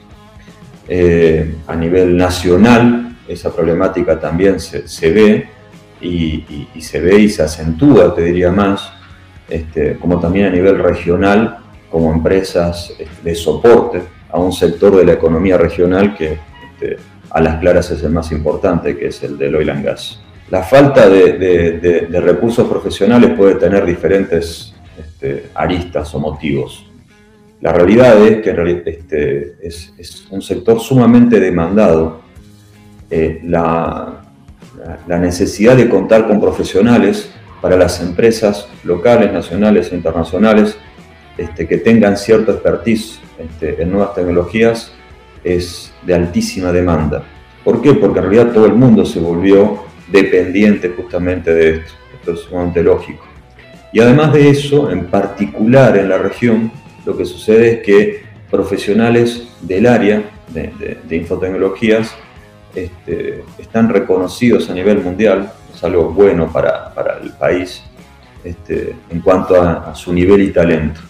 [0.86, 5.48] Eh, a nivel nacional, esa problemática también se, ve
[6.02, 6.44] y,
[6.80, 8.92] se ve y se acentúa, te diría más,
[9.52, 11.58] este, como también a nivel regional
[11.90, 16.38] como empresas de soporte a un sector de la economía regional que
[16.72, 16.96] este,
[17.28, 20.20] a las claras es el más importante, que es el del oil and gas.
[20.50, 26.86] La falta de, recursos profesionales puede tener diferentes este, aristas o motivos.
[27.60, 32.22] La realidad es que este, es, un sector sumamente demandado.
[33.10, 34.18] Eh, la,
[35.06, 37.30] necesidad de contar con profesionales
[37.62, 40.76] para las empresas locales, nacionales e internacionales
[41.38, 44.92] este, que tengan cierto expertise este, en nuevas tecnologías
[45.42, 47.22] es de altísima demanda.
[47.64, 47.94] ¿Por qué?
[47.94, 51.92] Porque en realidad todo el mundo se volvió dependiente justamente de esto.
[52.14, 53.24] Esto es sumamente lógico.
[53.92, 56.72] Y además de eso, en particular en la región,
[57.06, 62.14] lo que sucede es que profesionales del área de, infotecnologías
[62.74, 65.52] este, están reconocidos a nivel mundial,
[65.84, 66.92] algo bueno para,
[67.22, 67.82] el país
[68.44, 71.00] este, en cuanto a, su nivel y talento.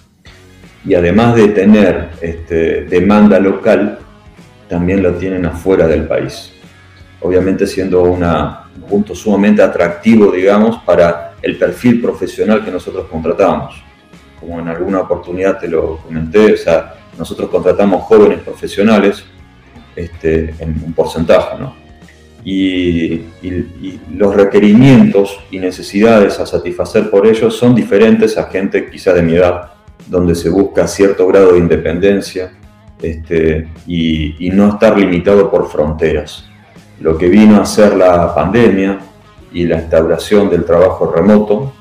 [0.84, 3.98] Y además de tener este, demanda local,
[4.68, 6.52] también lo tienen afuera del país.
[7.20, 8.24] Obviamente siendo un
[8.88, 13.82] punto sumamente atractivo, digamos, para el perfil profesional que nosotros contratamos
[14.42, 19.24] como en alguna oportunidad te lo comenté, o sea, nosotros contratamos jóvenes profesionales
[19.94, 21.76] este, en un porcentaje, ¿no?
[22.44, 23.26] Y,
[24.16, 29.34] los requerimientos y necesidades a satisfacer por ellos son diferentes a gente quizá de mi
[29.34, 29.72] edad,
[30.06, 32.52] donde se busca cierto grado de independencia
[33.00, 36.48] este, y, y no estar limitado por fronteras.
[37.00, 38.98] Lo que vino a ser la pandemia
[39.52, 41.72] y la instauración del trabajo remoto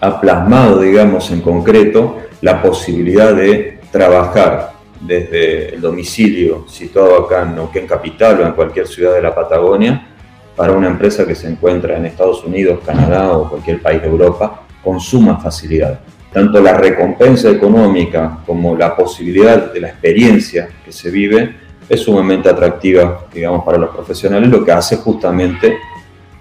[0.00, 4.73] ha plasmado, digamos, en concreto la posibilidad de trabajar
[5.06, 10.08] desde el domicilio situado acá en Neuquén Capital o en cualquier ciudad de la Patagonia
[10.56, 14.62] para una empresa que se encuentra en Estados Unidos, Canadá o cualquier país de Europa
[14.82, 16.00] con suma facilidad.
[16.32, 21.56] Tanto la recompensa económica como la posibilidad de la experiencia que se vive
[21.88, 25.76] es sumamente atractiva, digamos, para los profesionales, lo que hace justamente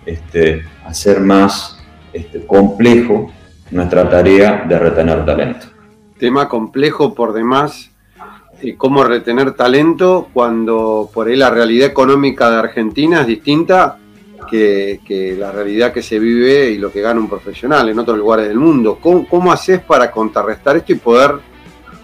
[0.05, 3.31] este, hacer más este, complejo
[3.71, 5.67] nuestra tarea de retener talento.
[6.17, 7.91] Tema complejo por demás,
[8.77, 13.99] cómo retener talento cuando por ahí la realidad económica de Argentina es distinta
[14.49, 18.47] que, la realidad que se vive y lo que gana un profesional en otros lugares
[18.47, 18.99] del mundo.
[19.01, 21.35] ¿Cómo, haces para contrarrestar esto y poder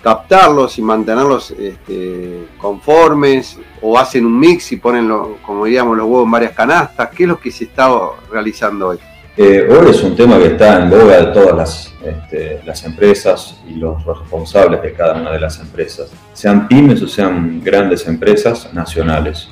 [0.02, 5.10] captarlos y mantenerlos este, conformes o hacen un mix y ponen,
[5.42, 7.10] como diríamos, los huevos en varias canastas?
[7.10, 7.90] ¿Qué es lo que se está
[8.32, 9.00] realizando hoy?
[9.42, 13.56] Eh, hoy es un tema que está en boga de todas las, este, las empresas
[13.70, 18.70] y los responsables de cada una de las empresas, sean pymes o sean grandes empresas
[18.74, 19.48] nacionales.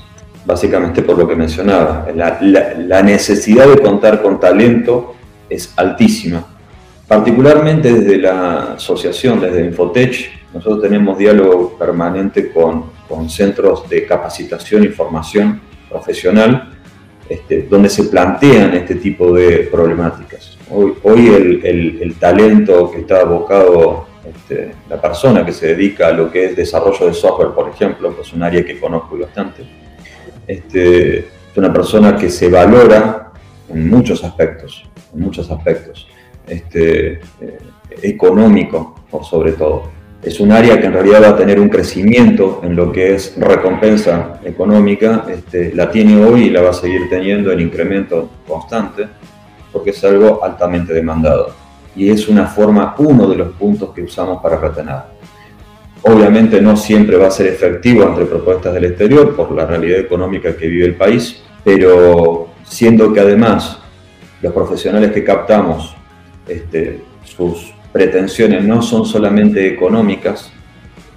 [0.45, 5.15] Básicamente por lo que mencionaba, la, la necesidad de contar con talento
[5.49, 6.45] es altísima.
[7.07, 14.83] Particularmente desde la asociación, desde Infotech, nosotros tenemos diálogo permanente con, con centros de capacitación
[14.83, 16.76] y formación profesional
[17.29, 20.57] este, donde se plantean este tipo de problemáticas.
[20.69, 26.45] Hoy, el, talento que está abocado, este, la persona que se dedica a lo que
[26.45, 29.63] es desarrollo de software, por ejemplo, que es un área que conozco bastante,
[30.45, 33.31] este, es una persona que se valora
[33.69, 36.07] en muchos aspectos, en muchos aspectos,
[36.47, 37.57] este, eh,
[38.01, 39.96] económico por sobre todo
[40.27, 43.35] es un área que en realidad va a tener un crecimiento en lo que es
[43.37, 49.07] recompensa económica, este, la tiene hoy y la va a seguir teniendo en incremento constante,
[49.71, 51.51] porque es algo altamente demandado.
[51.95, 54.97] Y es una forma, uno de los puntos que usamos para retener.
[56.01, 60.57] Obviamente no siempre va a ser efectivo entre propuestas del exterior por la realidad económica
[60.57, 63.79] que vive el país, pero siendo que además
[64.41, 65.95] los profesionales que captamos,
[66.49, 70.51] este, sus pretensiones no son solamente económicas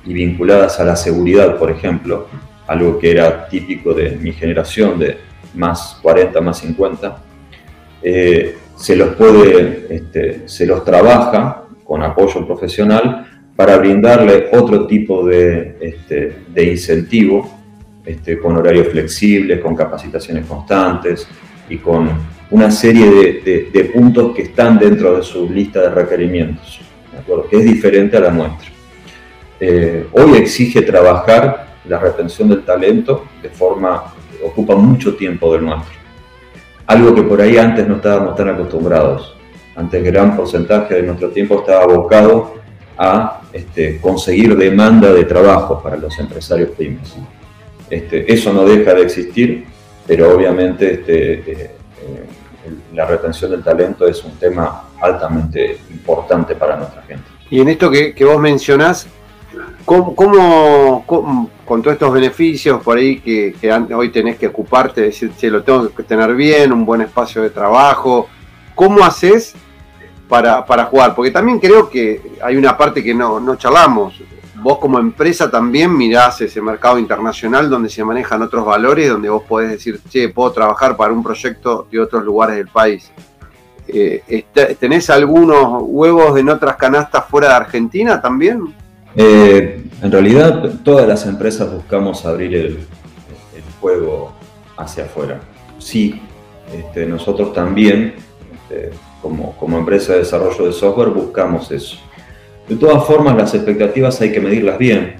[0.04, 2.28] y vinculadas a la seguridad, por ejemplo,
[2.66, 5.18] algo que era típico de mi generación de
[5.54, 7.18] más 40, más 50,
[8.02, 15.26] eh, se los puede, este, se los trabaja con apoyo profesional para brindarle otro tipo
[15.26, 17.58] de, este, de incentivo,
[18.06, 21.28] este, con horarios flexibles, con capacitaciones constantes
[21.68, 22.08] y con
[22.50, 26.80] una serie de, puntos que están dentro de su lista de requerimientos,
[27.48, 28.68] que es diferente a la nuestra.
[29.60, 35.94] Eh, hoy exige trabajar la retención del talento de forma ocupa mucho tiempo del nuestro.
[36.86, 39.36] Algo que por ahí antes no estábamos tan acostumbrados.
[39.76, 42.54] Antes gran porcentaje de nuestro tiempo estaba abocado
[42.98, 47.14] a este, conseguir demanda de trabajo para los empresarios pymes.
[47.88, 49.64] Este, eso no deja de existir,
[50.06, 51.70] pero obviamente este, eh,
[52.94, 57.24] la retención del talento es un tema altamente importante para nuestra gente.
[57.50, 59.06] Y en esto que, vos mencionás,
[59.84, 61.04] ¿cómo,
[61.64, 63.54] con todos estos beneficios por ahí que,
[63.94, 67.50] hoy tenés que ocuparte, decir, che, lo tengo que tener bien, un buen espacio de
[67.50, 68.28] trabajo,
[68.74, 69.54] ¿cómo haces
[70.28, 71.14] para, jugar?
[71.14, 74.14] Porque también creo que hay una parte que no, no charlamos.
[74.62, 79.42] Vos como empresa también mirás ese mercado internacional donde se manejan otros valores, donde vos
[79.42, 83.10] podés decir, che, puedo trabajar para un proyecto de otros lugares del país.
[83.88, 84.44] Eh,
[84.78, 88.74] ¿tenés algunos huevos en otras canastas fuera de Argentina también?
[89.16, 92.78] Eh, en realidad, todas las empresas buscamos abrir el,
[93.80, 94.34] juego
[94.76, 95.40] hacia afuera.
[95.78, 96.20] Sí,
[96.70, 98.14] este, nosotros también,
[98.52, 98.90] este,
[99.22, 101.96] como, como empresa de desarrollo de software, buscamos eso.
[102.70, 105.16] De todas formas, las expectativas hay que medirlas bien,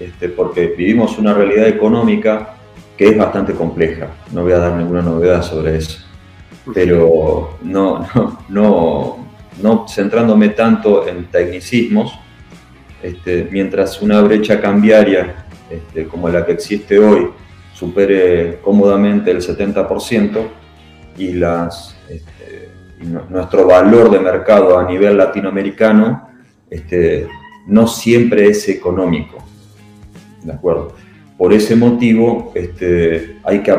[0.00, 2.56] este, porque vivimos una realidad económica
[2.96, 4.08] que es bastante compleja.
[4.32, 6.10] No voy a dar ninguna novedad sobre eso
[6.74, 8.06] pero no,
[8.48, 9.26] no,
[9.60, 12.18] no, centrándome tanto en tecnicismos,
[13.02, 17.30] este, mientras una brecha cambiaria este, como la que existe hoy
[17.72, 20.46] supere cómodamente el 70%
[21.16, 21.32] y,
[23.30, 26.29] nuestro valor de mercado a nivel latinoamericano
[26.70, 27.26] este,
[27.66, 29.38] no siempre es económico.
[30.42, 30.94] ¿De acuerdo?
[31.36, 33.74] Por ese motivo, este, hay que,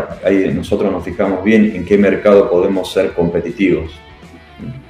[0.54, 3.92] nosotros nos fijamos bien en qué mercado podemos ser competitivos.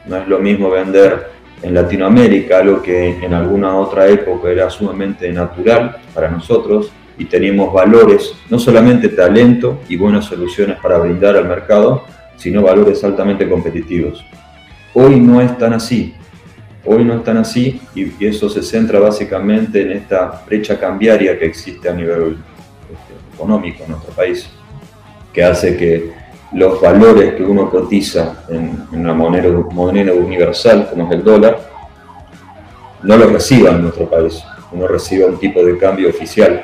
[0.08, 1.32] No es lo mismo vender
[1.62, 7.72] en Latinoamérica, algo que en alguna otra época era sumamente natural para nosotros y teníamos
[7.72, 14.26] valores, no solamente talento y buenas soluciones para brindar al mercado, sino valores altamente competitivos.
[14.94, 16.16] Hoy no es tan así.
[16.84, 21.46] Hoy no es tan así y eso se centra básicamente en esta brecha cambiaria que
[21.46, 22.38] existe a nivel
[23.34, 24.50] económico en nuestro país,
[25.32, 26.12] que hace que
[26.54, 31.60] los valores que uno cotiza en, una moneda, moneda universal como es el dólar,
[33.04, 36.64] no lo reciba en nuestro país, uno reciba un tipo de cambio oficial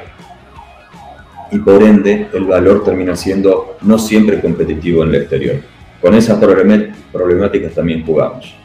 [1.51, 5.57] y por ende el valor termina siendo no siempre competitivo en el exterior.
[6.01, 6.37] Con esas
[7.11, 8.55] problemáticas también jugamos.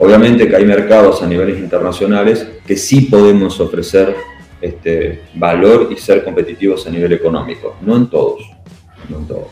[0.00, 4.16] Obviamente que hay mercados a niveles internacionales que sí podemos ofrecer
[4.58, 7.76] este, valor y ser competitivos a nivel económico.
[7.82, 8.50] No en todos,
[9.10, 9.48] no en todos.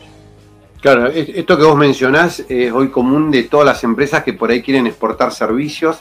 [0.81, 4.63] Claro, esto que vos mencionás es hoy común de todas las empresas que por ahí
[4.63, 5.97] quieren exportar servicios,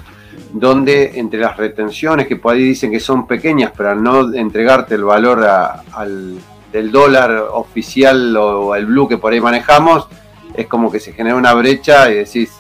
[0.51, 4.95] donde entre las retenciones que por ahí dicen que son pequeñas, pero al no entregarte
[4.95, 6.39] el valor al,
[6.73, 10.09] del dólar oficial o el blue que por ahí manejamos,
[10.55, 12.58] es como que se genera una brecha y decís,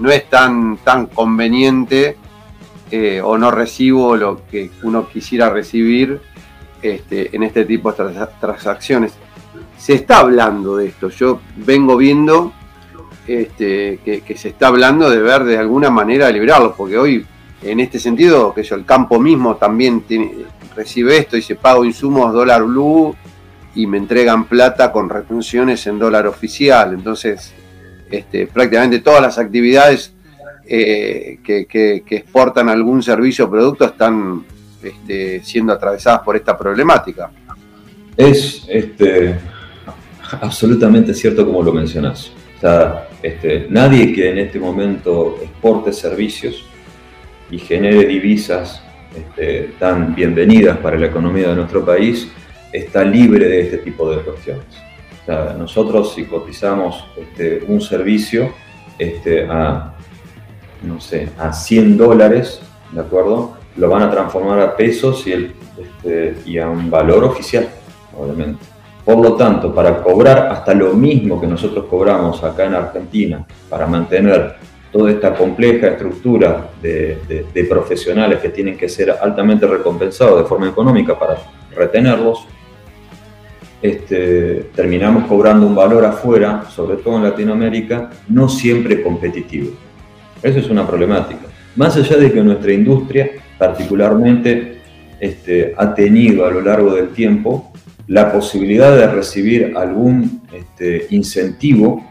[0.00, 2.16] no es tan, tan conveniente
[2.90, 6.20] eh, o no recibo lo que uno quisiera recibir
[6.80, 9.12] este, en este tipo de transacciones.
[9.76, 12.52] Se está hablando de esto, yo vengo viendo
[13.26, 17.26] este, que, se está hablando de ver de alguna manera liberarlo, porque hoy
[17.62, 20.04] en este sentido, que yo, el campo mismo también
[20.74, 23.14] recibe esto y se pago insumos dólar blue
[23.74, 26.94] y me entregan plata con retenciones en dólar oficial.
[26.94, 27.52] Entonces,
[28.10, 30.12] este, prácticamente todas las actividades
[30.66, 34.44] eh, que, exportan algún servicio o producto están
[34.82, 37.30] este, siendo atravesadas por esta problemática.
[38.16, 39.36] Es este,
[40.40, 42.32] absolutamente cierto como lo mencionas.
[43.22, 46.64] este, nadie que en este momento exporte servicios
[47.50, 48.82] y genere divisas
[49.16, 52.28] este, tan bienvenidas para la economía de nuestro país
[52.72, 54.87] está libre de este tipo de cuestiones.
[55.58, 58.52] Nosotros si cotizamos este, un servicio
[58.98, 59.94] este, a
[60.82, 62.60] no sé, a 100 dólares,
[62.92, 63.56] ¿de acuerdo?
[63.76, 67.68] Lo van a transformar a pesos y, el, este, y a un valor oficial,
[68.16, 68.64] obviamente.
[69.04, 73.86] Por lo tanto, para cobrar hasta lo mismo que nosotros cobramos acá en Argentina, para
[73.86, 74.56] mantener
[74.92, 80.68] toda esta compleja estructura de, de, profesionales que tienen que ser altamente recompensados de forma
[80.68, 81.36] económica para
[81.74, 82.46] retenerlos,
[83.80, 89.70] este, terminamos cobrando un valor afuera, sobre todo en Latinoamérica, no siempre competitivo.
[90.42, 91.46] Eso es una problemática.
[91.76, 94.78] Más allá de que nuestra industria particularmente
[95.20, 97.72] este, ha tenido a lo largo del tiempo
[98.06, 102.04] la posibilidad de recibir algún este, incentivo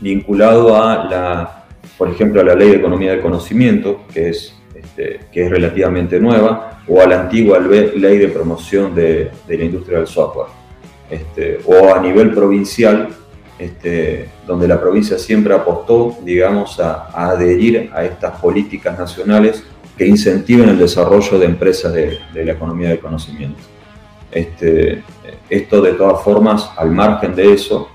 [0.00, 1.64] vinculado a la,
[1.96, 4.54] por ejemplo, a la ley de economía del conocimiento, que es,
[4.96, 10.06] que es relativamente nueva, o a la antigua ley de promoción de, la industria del
[10.06, 10.48] software,
[11.64, 13.08] o a nivel provincial
[13.58, 19.64] este, donde la provincia siempre apostó, digamos, a, adherir a estas políticas nacionales
[19.96, 23.60] que incentiven el desarrollo de empresas de, la economía del conocimiento.
[24.30, 25.02] Este,
[25.50, 27.88] esto de todas formas, al margen de eso,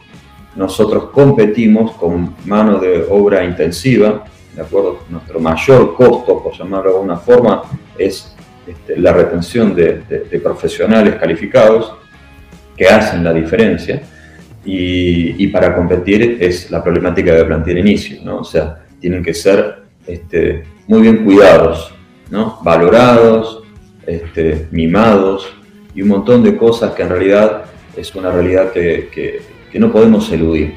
[0.55, 4.99] nosotros competimos con mano de obra intensiva ¿de acuerdo?
[5.09, 7.63] Nuestro mayor costo, por llamarlo de alguna forma,
[7.97, 8.35] es
[8.67, 10.03] este, la retención de,
[10.41, 11.95] profesionales calificados
[12.77, 14.01] que hacen la diferencia
[14.65, 18.39] y, para competir es la problemática de plantear inicio, ¿no?
[18.39, 21.93] O sea, tienen que ser este, muy bien cuidados,
[22.29, 22.59] ¿no?
[22.63, 23.63] Valorados,
[24.07, 25.53] este, mimados
[25.93, 27.65] y un montón de cosas que en realidad
[27.95, 29.41] es una realidad que,
[29.73, 30.75] no podemos eludir,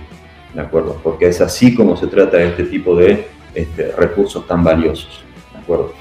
[0.55, 0.99] ¿de acuerdo?
[1.03, 5.22] Porque es así como se trata este tipo de este, recursos tan valiosos,
[5.53, 5.92] ¿de acuerdo?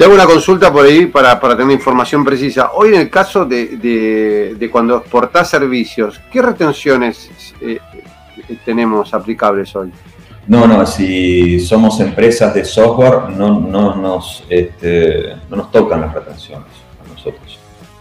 [0.00, 2.70] Te hago una consulta por ahí para, tener información precisa.
[2.72, 7.30] Hoy en el caso de, cuando exportás servicios, ¿qué retenciones
[7.60, 7.78] eh,
[8.64, 9.92] tenemos aplicables hoy?
[10.46, 16.14] No, no, si somos empresas de software, no, no, nos, este, no nos tocan las
[16.14, 16.68] retenciones
[17.04, 17.58] a nosotros.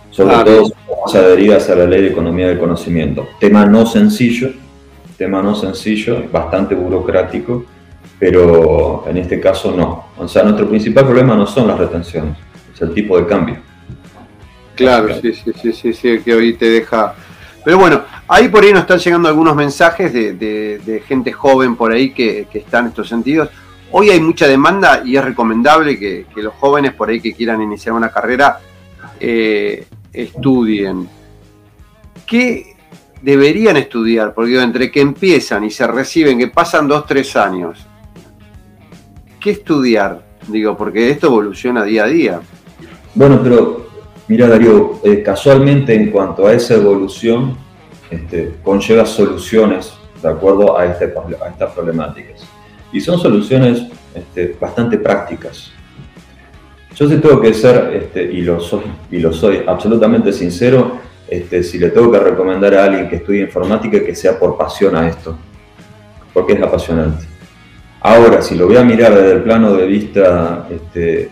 [0.10, 3.28] Sobre ah, todo somos adheridas a la ley de economía del conocimiento.
[3.41, 4.52] Tema no sencillo,
[5.18, 7.66] tema no sencillo, bastante burocrático,
[8.20, 10.09] pero en este caso no.
[10.17, 12.38] O sea, nuestro principal problema no son las retenciones,
[12.74, 13.57] es el tipo de cambio.
[14.76, 17.15] Claro, sí, sí, sí, sí, sí, que hoy te deja...
[17.63, 22.11] Pero bueno, ahí por ahí nos están llegando algunos mensajes de, gente joven por ahí
[22.11, 23.49] que, que, está en estos sentidos.
[23.91, 27.95] Hoy hay mucha demanda y es recomendable que, los jóvenes por ahí que quieran iniciar
[27.95, 28.59] una carrera
[29.20, 31.09] eh, estudien.
[32.26, 32.76] ¿Qué
[33.22, 34.34] deberían estudiar?
[34.34, 37.89] Porque entre que empiezan y se reciben, que pasan dos, tres años,
[39.40, 40.24] ¿qué estudiar?
[40.48, 42.42] Digo, porque esto evoluciona día a día.
[43.16, 43.88] Bueno, pero
[44.28, 47.58] mira Darío, eh, casualmente en cuanto a esa evolución,
[48.10, 51.14] este, conlleva soluciones de acuerdo a, este,
[51.52, 52.42] estas problemáticas.
[52.92, 53.84] Y son soluciones
[54.14, 55.72] este, bastante prácticas.
[56.96, 61.64] Yo sí tengo que ser, este, y, lo soy, y lo soy absolutamente sincero, este,
[61.64, 65.08] si le tengo que recomendar a alguien que estudie informática, que sea por pasión a
[65.08, 65.38] esto,
[66.34, 67.29] porque es apasionante.
[68.10, 71.30] Ahora, si lo voy a mirar desde el plano de vista, este,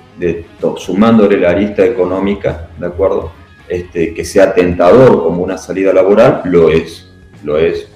[0.78, 3.32] sumándole la arista económica, ¿de acuerdo?
[3.68, 7.12] Este, que sea tentador como una salida laboral, lo es,
[7.44, 7.88] lo es.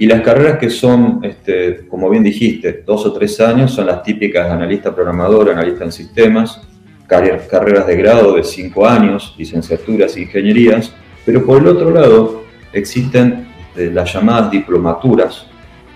[0.00, 4.02] Y las carreras que son, este, como bien dijiste, dos o tres años, son las
[4.02, 6.60] típicas analista programador, analista en sistemas,
[7.06, 10.92] carreras de grado de cinco años, licenciaturas ingenierías,
[11.24, 12.42] pero por el otro lado
[12.72, 15.46] existen este, las llamadas diplomaturas,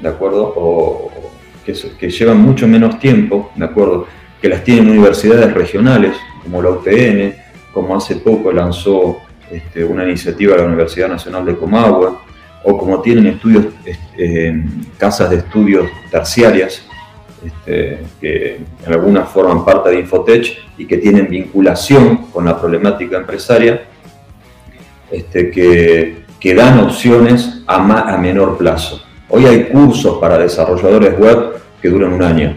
[0.01, 0.55] ¿de acuerdo?
[0.55, 1.32] O,
[1.65, 4.07] que, llevan mucho menos tiempo, ¿de acuerdo?
[4.41, 7.35] Que las tienen universidades regionales, como la UPN,
[7.73, 9.19] como hace poco lanzó
[9.51, 12.23] este, una iniciativa la Universidad Nacional de Comagua,
[12.65, 14.63] o como tienen estudios, este,
[14.99, 16.83] casas de estudios terciarias,
[17.45, 23.17] este, que en algunas forman parte de Infotech y que tienen vinculación con la problemática
[23.17, 23.83] empresaria,
[25.11, 29.03] que, dan opciones a menor plazo.
[29.35, 32.55] Hoy hay cursos para desarrolladores web que duran un año,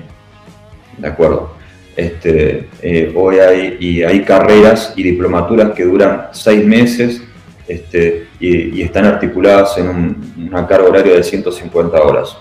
[0.97, 1.51] ¿de acuerdo?
[1.95, 7.21] Este, eh, hoy hay, y hay carreras y diplomaturas que duran seis meses
[7.65, 10.17] este, y, están articuladas en
[10.49, 12.38] una carga horaria de 150 horas.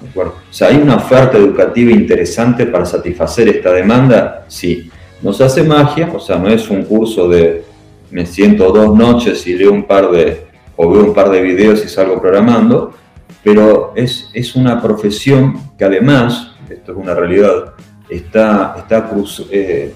[0.00, 0.36] ¿De acuerdo?
[0.50, 4.46] O sea, ¿hay una oferta educativa interesante para satisfacer esta demanda?
[4.48, 4.90] Sí.
[5.20, 7.64] Nos hace magia, o sea, no es un curso de
[8.10, 11.84] me siento dos noches y leo un par de, o veo un par de videos
[11.84, 12.94] y salgo programando,
[13.42, 17.74] pero es, es una profesión que además, esto es una realidad,
[18.08, 19.10] está, está
[19.50, 19.94] eh,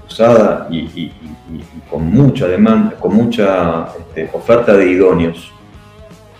[0.00, 1.12] cruzada y,
[1.90, 5.52] con mucha demanda, con mucha este, oferta de idóneos,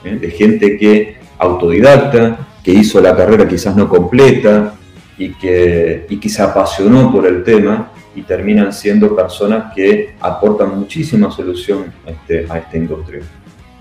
[0.04, 0.16] ¿eh?
[0.16, 4.74] de gente que autodidacta, que hizo la carrera quizás no completa
[5.18, 10.78] y que, y que se apasionó por el tema y terminan siendo personas que aportan
[10.78, 13.22] muchísima solución este, a esta industria.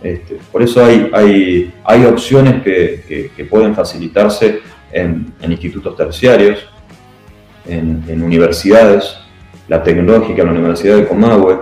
[0.04, 4.60] Este, por eso hay, hay, hay opciones que, que, pueden facilitarse
[4.92, 6.68] en, institutos terciarios,
[7.68, 9.16] en, en, universidades,
[9.68, 11.56] la tecnológica, la Universidad de Comahue,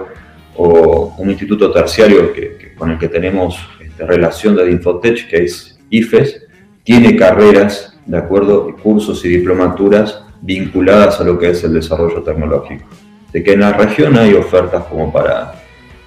[0.56, 5.80] o un instituto terciario que, con el que tenemos este, relación de Infotech, que es
[5.90, 6.48] IFES,
[6.84, 12.86] tiene carreras, de acuerdo, cursos y diplomaturas vinculadas a lo que es el desarrollo tecnológico.
[13.34, 15.54] De que en la región hay ofertas como para,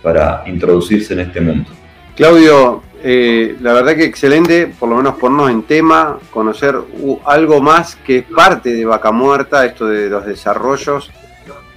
[0.03, 1.71] para introducirse en este mundo.
[2.17, 6.77] Claudio, eh, la verdad que excelente, por lo menos ponernos en tema, conocer
[7.25, 11.11] algo más que es parte de Vaca Muerta, esto de los desarrollos,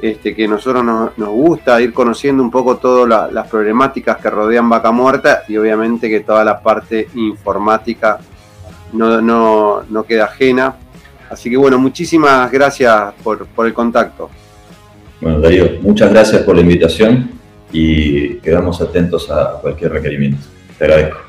[0.02, 4.92] este, que nosotros nos, gusta ir conociendo un poco todas las problemáticas que rodean Vaca
[4.92, 8.20] Muerta y obviamente que toda la parte informática
[8.92, 10.76] no, no, queda ajena.
[11.30, 14.30] Así que bueno, muchísimas gracias por, por el contacto.
[15.22, 17.45] Bueno, Darío, muchas gracias por la invitación
[17.78, 20.48] y quedamos atentos a cualquier requerimiento.
[20.78, 21.20] Te agradezco.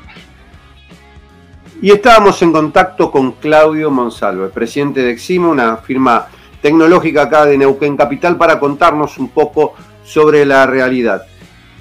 [1.81, 6.27] Y estábamos en contacto con Claudio Monsalve, presidente de Eximo, una firma
[6.61, 9.75] tecnológica acá de Neuquén Capital, para contarnos un poco
[10.05, 11.23] sobre la realidad.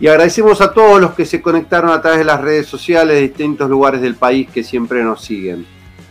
[0.01, 3.23] Y agradecemos a todos los que se conectaron a través de las redes sociales de
[3.23, 5.65] distintos lugares del país que siempre nos siguen.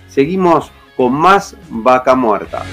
[0.08, 2.64] Seguimos con más Vaca Muerta.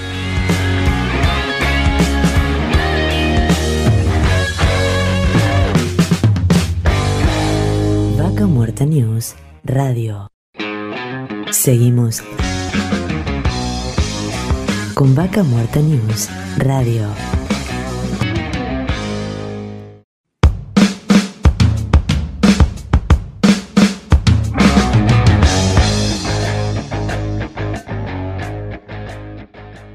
[8.43, 10.27] Vaca Muerta News Radio.
[11.49, 12.21] Seguimos
[14.93, 16.27] con Vaca Muerta News
[16.57, 17.07] Radio.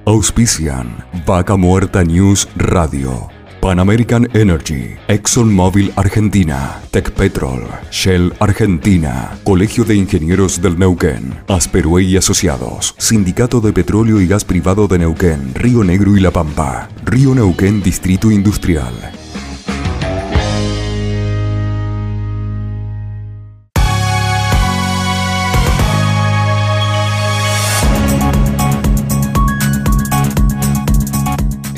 [0.07, 3.38] Auspician Vaca Muerta News Radio.
[3.61, 12.17] Pan American Energy, ExxonMobil Argentina, Petrol, Shell Argentina, Colegio de Ingenieros del Neuquén, Asperue y
[12.17, 17.35] Asociados, Sindicato de Petróleo y Gas Privado de Neuquén, Río Negro y La Pampa, Río
[17.35, 18.95] Neuquén Distrito Industrial.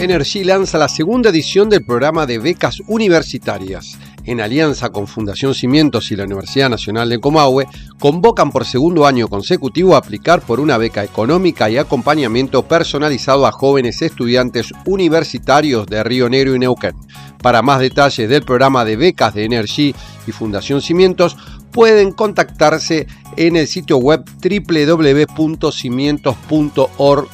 [0.00, 3.98] Energy lanza la segunda edición del programa de becas universitarias.
[4.24, 7.66] En alianza con Fundación Cimientos y la Universidad Nacional de Comahue,
[7.98, 13.52] convocan por segundo año consecutivo a aplicar por una beca económica y acompañamiento personalizado a
[13.52, 16.96] jóvenes estudiantes universitarios de Río Negro y Neuquén.
[17.42, 19.94] Para más detalles del programa de becas de Energy
[20.26, 21.36] y Fundación Cimientos,
[21.72, 27.28] pueden contactarse en el sitio web www.cimientos.org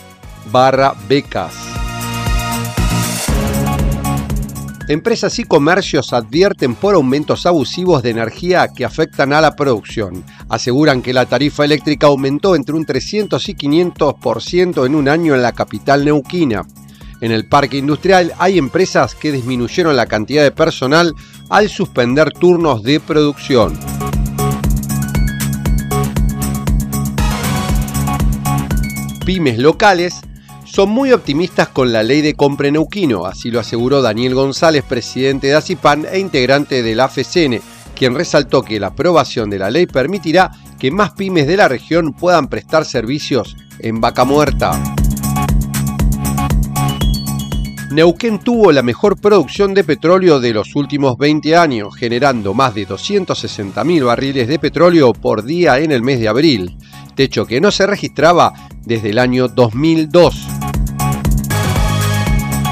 [0.50, 1.85] barra becas.
[4.88, 10.22] Empresas y comercios advierten por aumentos abusivos de energía que afectan a la producción.
[10.48, 15.42] Aseguran que la tarifa eléctrica aumentó entre un 300 y 500% en un año en
[15.42, 16.62] la capital neuquina.
[17.20, 21.12] En el parque industrial hay empresas que disminuyeron la cantidad de personal
[21.50, 23.76] al suspender turnos de producción.
[29.24, 30.20] Pymes locales
[30.76, 35.46] son muy optimistas con la ley de compra neuquino, así lo aseguró Daniel González, presidente
[35.46, 37.62] de ACIPAN e integrante del AFCN,
[37.94, 42.12] quien resaltó que la aprobación de la ley permitirá que más pymes de la región
[42.12, 44.78] puedan prestar servicios en vaca muerta.
[47.90, 52.86] Neuquén tuvo la mejor producción de petróleo de los últimos 20 años, generando más de
[52.86, 56.76] 260.000 barriles de petróleo por día en el mes de abril,
[57.16, 58.52] techo que no se registraba
[58.84, 60.46] desde el año 2002.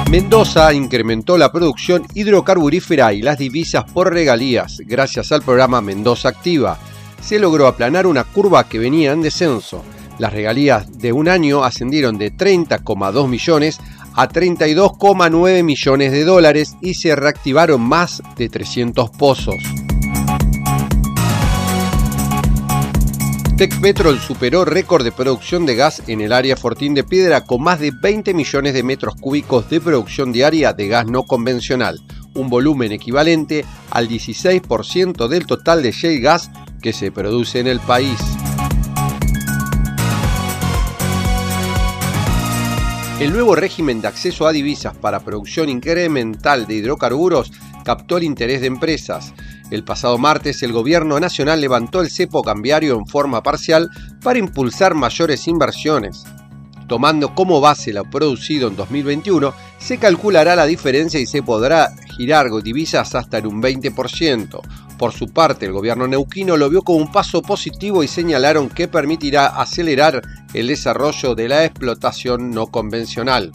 [0.09, 6.77] Mendoza incrementó la producción hidrocarburífera y las divisas por regalías gracias al programa Mendoza Activa.
[7.19, 9.83] Se logró aplanar una curva que venía en descenso.
[10.19, 13.79] Las regalías de un año ascendieron de 30,2 millones
[14.13, 19.55] a 32,9 millones de dólares y se reactivaron más de 300 pozos.
[23.57, 27.79] Tecpetrol superó récord de producción de gas en el área Fortín de Piedra con más
[27.79, 32.01] de 20 millones de metros cúbicos de producción diaria de gas no convencional,
[32.33, 36.51] un volumen equivalente al 16% del total de shale gas
[36.81, 38.19] que se produce en el país.
[43.21, 47.53] El nuevo régimen de acceso a divisas para producción incremental de hidrocarburos
[47.85, 49.33] captó el interés de empresas.
[49.71, 53.89] El pasado martes el gobierno nacional levantó el cepo cambiario en forma parcial
[54.21, 56.23] para impulsar mayores inversiones.
[56.87, 62.51] Tomando como base lo producido en 2021, se calculará la diferencia y se podrá girar
[62.61, 64.61] divisas hasta en un 20%.
[64.97, 68.87] Por su parte, el gobierno neuquino lo vio como un paso positivo y señalaron que
[68.87, 70.21] permitirá acelerar
[70.53, 73.51] el desarrollo de la explotación no convencional.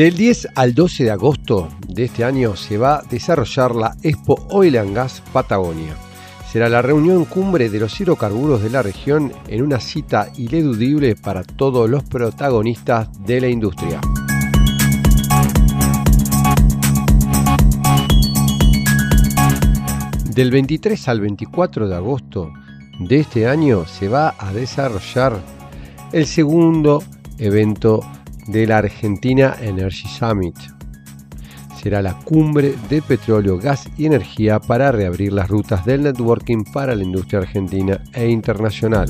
[0.00, 4.46] Del 10 al 12 de agosto de este año se va a desarrollar la Expo
[4.48, 5.94] Oil and Gas Patagonia.
[6.50, 11.44] Será la reunión cumbre de los hidrocarburos de la región en una cita ineludible para
[11.44, 14.00] todos los protagonistas de la industria.
[20.34, 22.50] Del 23 al 24 de agosto
[23.00, 25.38] de este año se va a desarrollar
[26.12, 27.04] el segundo
[27.36, 28.00] evento
[28.50, 30.56] de la Argentina Energy Summit.
[31.80, 36.94] Será la cumbre de petróleo, gas y energía para reabrir las rutas del networking para
[36.94, 39.08] la industria argentina e internacional.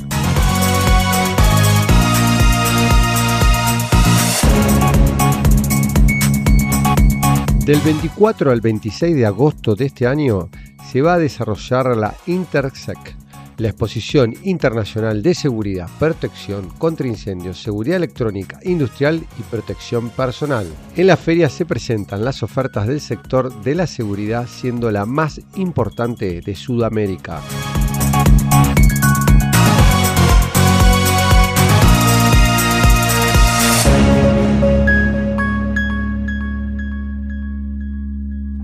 [7.65, 10.49] Del 24 al 26 de agosto de este año
[10.91, 13.15] se va a desarrollar la Intersec,
[13.61, 20.65] la Exposición Internacional de Seguridad, Protección contra Incendios, Seguridad Electrónica, Industrial y Protección Personal.
[20.95, 25.41] En la feria se presentan las ofertas del sector de la seguridad, siendo la más
[25.55, 27.39] importante de Sudamérica.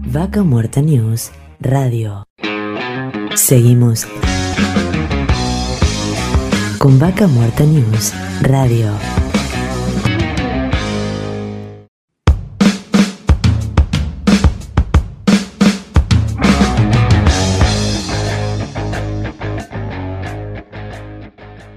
[0.08, 1.30] Vaca Muerta News
[1.60, 2.24] Radio.
[3.36, 4.08] Seguimos
[6.88, 8.13] con Vaca Muerta News
[8.43, 8.93] Radio.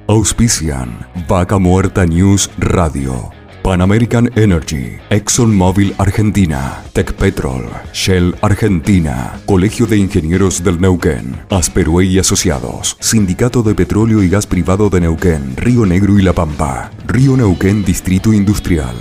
[0.06, 3.39] Auspician Vaca Muerta News Radio.
[3.70, 12.18] Pan American Energy, ExxonMobil Argentina, Petrol, Shell Argentina, Colegio de Ingenieros del Neuquén, Asperue y
[12.18, 17.36] Asociados, Sindicato de Petróleo y Gas Privado de Neuquén, Río Negro y La Pampa, Río
[17.36, 18.96] Neuquén Distrito Industrial.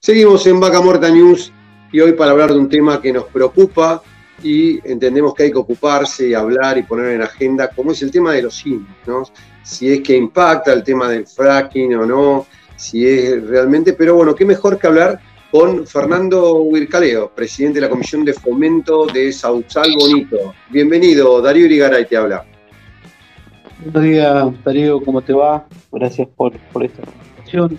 [0.00, 1.52] Seguimos en Vaca Muerta News
[1.92, 4.02] y hoy para hablar de un tema que nos preocupa
[4.42, 8.10] y entendemos que hay que ocuparse y hablar y poner en agenda, como es el
[8.10, 9.22] tema de los sismos, ¿no?
[9.62, 14.34] Si es que impacta el tema del fracking o no, si es realmente, pero bueno,
[14.34, 15.20] qué mejor que hablar
[15.50, 20.54] con Fernando Huircaleo, presidente de la Comisión de Fomento de Sausal Bonito.
[20.70, 22.44] Bienvenido, Darío Irigaray te habla.
[23.82, 25.66] Buenos días, Darío, ¿cómo te va?
[25.92, 27.78] Gracias por, esta presentación.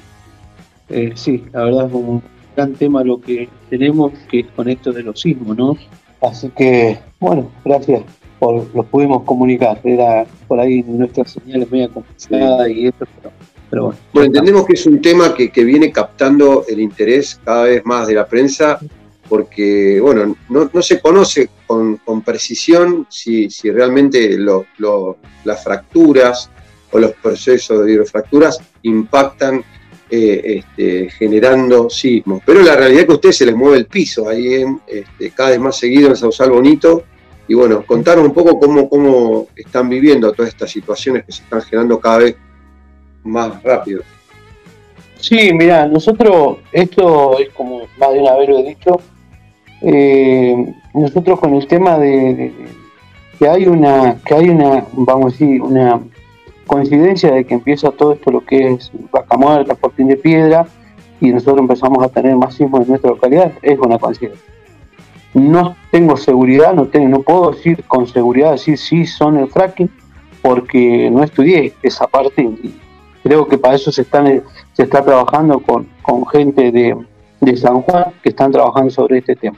[0.89, 2.23] Eh, sí, la verdad es un
[2.57, 5.77] gran tema lo que tenemos, que es con esto de los sismos, ¿no?
[6.21, 8.01] Así que, bueno, gracias
[8.39, 9.79] por los pudimos comunicar.
[9.83, 13.05] Era por ahí nuestras señales media complicadas y esto,
[13.69, 13.99] pero, bueno.
[14.11, 18.15] Bueno, entendemos que es un tema que, viene captando el interés cada vez más de
[18.15, 18.79] la prensa,
[19.29, 24.35] porque, bueno, no, se conoce con, precisión si, si realmente
[25.43, 26.49] las fracturas
[26.91, 29.63] o los procesos de hidrofracturas impactan
[30.09, 32.41] eh, este, generando sismos.
[32.45, 35.31] Pero la realidad es que a ustedes se les mueve el piso ahí en, este,
[35.31, 37.03] cada vez más seguido en Sausal Bonito.
[37.47, 41.61] Y bueno, contaron un poco cómo, cómo están viviendo todas estas situaciones que se están
[41.61, 42.35] generando cada vez
[43.23, 44.01] más rápido.
[45.19, 49.01] Sí, mira, nosotros, esto es como más de una vez lo he dicho,
[49.81, 52.51] eh, nosotros con el tema de,
[53.37, 55.99] que hay una, que hay una, vamos a decir, una
[56.67, 60.67] coincidencia de que empieza todo esto lo que es Vaca Muerta, Fortín de Piedra,
[61.19, 64.45] y nosotros empezamos a tener más sismos en nuestra localidad, es una coincidencia.
[65.33, 69.89] No tengo seguridad, no, tengo, no puedo decir con seguridad decir si son el fracking,
[70.41, 72.73] porque no estudié esa parte y
[73.23, 74.43] creo que para eso se, están,
[74.73, 76.95] se está trabajando con, con gente de,
[77.41, 79.57] de San Juan que están trabajando sobre este tema.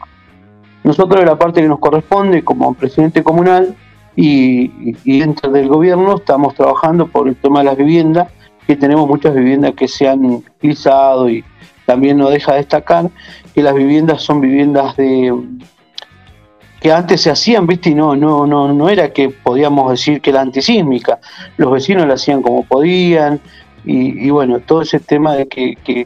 [0.83, 3.75] Nosotros la parte que nos corresponde como presidente comunal
[4.21, 8.27] y, dentro del gobierno estamos trabajando por el tema de las viviendas,
[8.67, 11.43] que tenemos muchas viviendas que se han utilizado y
[11.85, 13.09] también nos deja destacar
[13.55, 15.33] que las viviendas son viviendas de
[16.81, 20.29] que antes se hacían, viste, y no, no, no, no era que podíamos decir que
[20.29, 21.19] era antisísmica,
[21.57, 23.39] los vecinos la hacían como podían,
[23.85, 26.05] y, bueno, todo ese tema de que, que,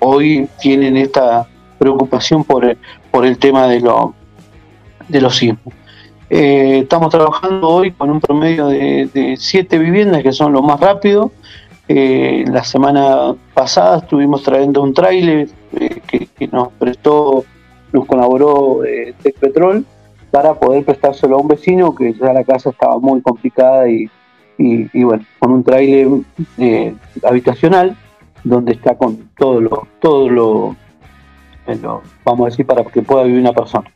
[0.00, 1.48] hoy tienen esta
[1.78, 2.76] preocupación por
[3.10, 4.14] por el tema de, lo,
[5.08, 5.74] de los sismos.
[6.34, 11.30] Eh, estamos trabajando hoy con un promedio de, siete viviendas que son lo más rápido.
[11.88, 17.44] Eh, la semana pasada estuvimos trayendo un trailer eh, que, nos prestó,
[17.92, 18.80] nos colaboró
[19.22, 19.84] Tech Petrol
[20.30, 24.08] para poder prestárselo a un vecino que ya la casa estaba muy complicada y,
[25.04, 26.08] bueno, con un trailer
[27.24, 27.94] habitacional
[28.42, 30.76] donde está con todo lo, todo lo,
[32.24, 33.92] vamos a decir, para que pueda vivir una persona.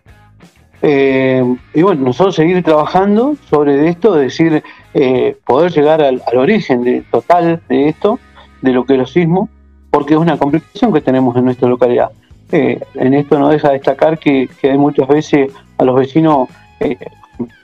[0.82, 4.62] Eh, y bueno, nosotros seguir trabajando sobre esto, decir,
[4.94, 8.18] eh, poder llegar al, origen de, total de esto,
[8.62, 9.48] de lo que es los sismos,
[9.90, 12.10] porque es una complicación que tenemos en nuestra localidad.
[12.52, 16.48] Eh, en esto no deja de destacar que, hay muchas veces a los vecinos,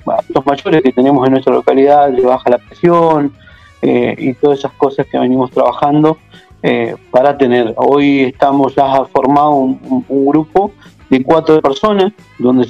[0.07, 3.33] a los mayores que tenemos en nuestra localidad, le baja la presión
[3.85, 6.17] y todas esas cosas que venimos trabajando
[7.11, 7.75] para tener.
[7.77, 10.73] Hoy estamos ya formado un grupo
[11.13, 12.67] de cuatro personas, donde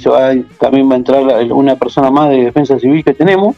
[0.59, 1.23] también va a entrar
[1.53, 3.55] una persona más de defensa civil que tenemos,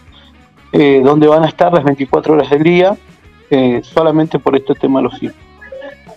[0.72, 2.96] eh, donde van a estar las 24 horas del día,
[3.50, 5.38] eh, solamente por este tema de los hijos.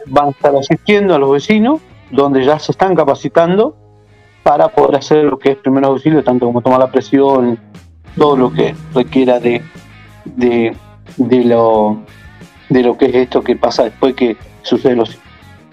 [0.05, 3.75] Van a estar asistiendo a los vecinos, donde ya se están capacitando
[4.43, 7.59] para poder hacer lo que es primer auxilio, tanto como tomar la presión,
[8.19, 9.63] todo lo que requiera de,
[10.27, 12.03] de lo,
[12.69, 15.19] de lo que es esto que pasa después que sucede los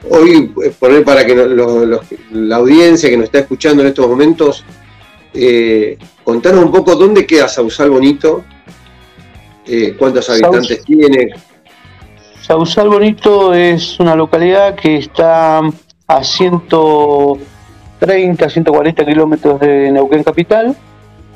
[0.10, 1.36] Hoy, eh, poner para que
[2.32, 4.64] la audiencia que nos está escuchando en estos momentos,
[5.34, 8.44] eh, contanos un poco dónde queda Sausal Bonito,
[9.66, 11.30] eh, cuántos habitantes tiene.
[12.42, 15.62] Sausal Bonito es una localidad que está
[16.08, 20.76] a 130, 140 kilómetros de Neuquén Capital,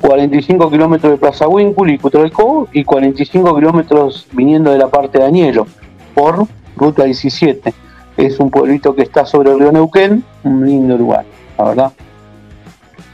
[0.00, 5.24] 45 kilómetros de Plaza Winkul y Cutralcó y 45 kilómetros viniendo de la parte de
[5.24, 5.66] Añelo
[6.14, 6.46] por
[6.76, 7.74] ruta 17.
[8.20, 11.24] Es un pueblito que está sobre el río Neuquén, un lindo lugar,
[11.56, 11.92] la verdad.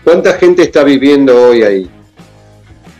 [0.03, 1.91] ¿Cuánta gente está viviendo hoy ahí?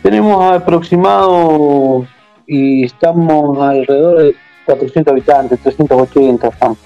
[0.01, 2.07] Tenemos aproximado
[2.45, 4.35] y estamos alrededor de
[4.65, 6.77] 400 habitantes, 380 estamos.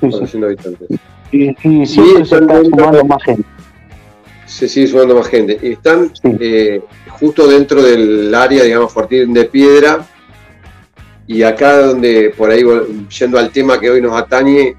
[0.00, 0.88] 400 habitantes.
[1.30, 3.44] Y, siempre se está sumando más gente.
[4.44, 5.58] Se sigue sumando más gente.
[5.62, 10.06] Y están eh, justo dentro del área, digamos, Fortín de Piedra.
[11.32, 12.62] Y acá donde, por ahí,
[13.18, 14.76] yendo al tema que hoy nos atañe,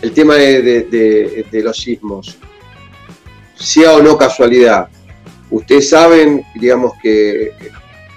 [0.00, 2.38] el tema de, los sismos.
[3.54, 4.88] Sea o no casualidad,
[5.50, 7.52] ustedes saben, digamos, que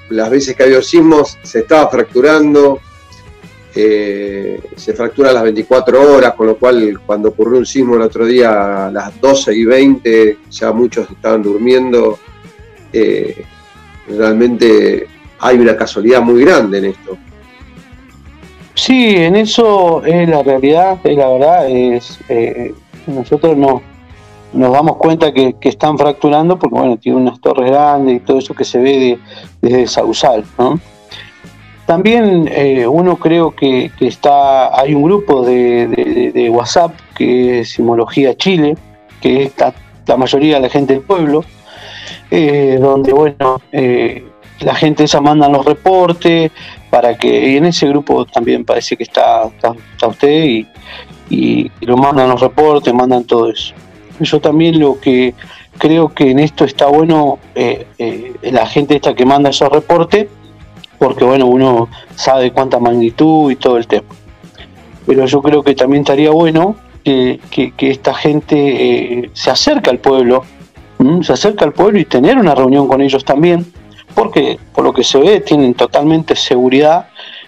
[0.10, 2.80] las veces que ha habido sismos se estaba fracturando,
[3.76, 8.04] eh, se fractura a las 24 horas, con lo cual cuando ocurrió un sismo el
[8.04, 12.18] otro día a las 12 y 20 ya muchos estaban durmiendo.
[12.94, 13.44] Eh,
[14.08, 15.08] realmente
[15.40, 17.18] hay una casualidad muy grande en esto.
[18.86, 22.74] Sí, en eso es la realidad, es la verdad, es eh,
[23.08, 23.82] nosotros no,
[24.52, 28.54] nos damos cuenta que, están fracturando porque bueno, tiene unas torres grandes y todo eso
[28.54, 29.18] que se ve
[29.62, 30.82] desde Sausal, ¿no?
[31.86, 38.76] También eh, uno creo que, está, hay un grupo de, WhatsApp que es Simología Chile,
[39.22, 39.74] que está
[40.08, 41.46] la mayoría de la gente del pueblo,
[42.30, 44.26] eh, donde bueno, eh,
[44.60, 46.52] la gente esa manda los reportes
[46.94, 49.50] para que, y en ese grupo también parece que está,
[50.08, 50.46] usted
[51.28, 53.74] y, lo mandan los reportes, mandan todo eso.
[54.20, 55.34] Yo también lo que
[55.80, 57.40] creo que en esto está bueno,
[58.44, 60.28] la gente esta que manda esos reportes,
[61.00, 64.10] porque bueno, uno sabe cuánta magnitud y todo el tema.
[65.08, 67.40] Pero yo creo que también estaría bueno que,
[67.80, 70.44] esta gente eh, se acerque al pueblo,
[71.24, 73.66] se acerque al pueblo y tener una reunión con ellos también,
[74.14, 77.08] porque por lo que se ve tienen totalmente seguridad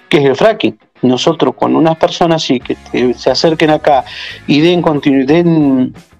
[0.10, 0.78] que es el fracking.
[1.02, 2.78] Nosotros con unas personas sí que
[3.14, 4.06] se acerquen acá
[4.48, 5.44] y den continuidad,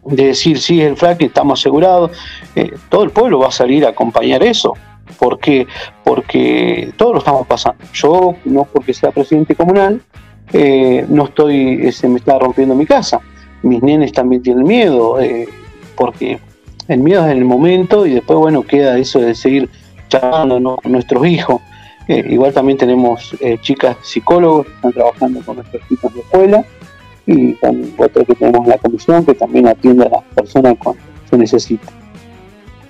[0.06, 2.12] de decir sí es el fracking, estamos asegurados,
[2.56, 4.74] eh, todo el pueblo va a salir a acompañar eso.
[5.20, 5.68] ¿Por qué?
[6.04, 7.84] Porque todos lo estamos pasando.
[7.94, 10.02] Yo, no porque sea presidente comunal,
[10.54, 13.20] eh, no estoy, se me está rompiendo mi casa.
[13.64, 15.48] Mis nenes también tienen miedo, eh,
[15.96, 16.40] porque
[16.88, 19.70] el miedo es en el momento y después, bueno, queda eso de seguir
[20.08, 21.62] charlando con nuestros hijos.
[22.08, 26.66] Eh, igual también tenemos chicas psicólogos que están trabajando con nuestros hijos de escuela
[27.26, 31.02] y también otro que tenemos en la comisión que también atiende a las personas cuando
[31.30, 31.88] se necesita.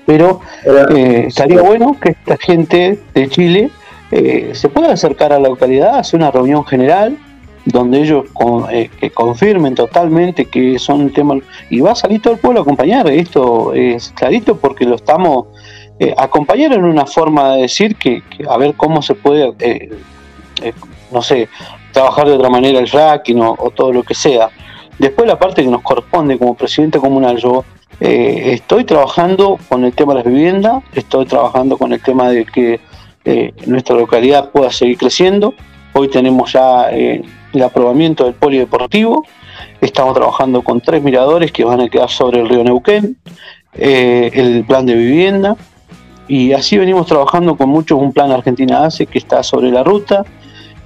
[0.05, 3.71] Pero eh, estaría bueno que esta gente de Chile
[4.11, 7.17] eh, se pueda acercar a la localidad, hacer una reunión general
[7.65, 8.25] donde ellos
[8.71, 11.35] eh, que confirmen totalmente que son un tema
[11.71, 15.47] y va a salir todo el pueblo a acompañar esto es clarito porque lo estamos
[16.17, 19.53] acompañar en una forma de decir que, a ver cómo se puede
[21.11, 21.47] no sé
[21.91, 24.49] trabajar de otra manera el fracking o, todo lo que sea.
[24.99, 27.63] Después la parte que nos corresponde como presidente comunal yo
[27.99, 32.45] eh, estoy trabajando con el tema de las viviendas, estoy trabajando con el tema de
[32.45, 32.79] que
[33.23, 35.53] eh, nuestra localidad pueda seguir creciendo.
[35.93, 37.21] Hoy tenemos ya eh,
[37.53, 39.25] el aprobamiento del polideportivo,
[39.79, 43.17] estamos trabajando con tres miradores que van a quedar sobre el río Neuquén,
[43.77, 45.55] el plan de vivienda,
[46.27, 50.25] y así venimos trabajando con muchos, un plan Argentina ACE que está sobre la ruta,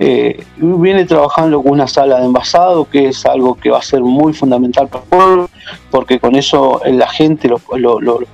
[0.02, 4.02] eh, viene trabajando con una sala de envasado, que es algo que va a ser
[4.02, 5.50] muy fundamental para el pueblo,
[5.92, 7.62] porque con eso la gente, los,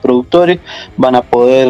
[0.01, 0.59] productores,
[0.95, 1.67] van a poder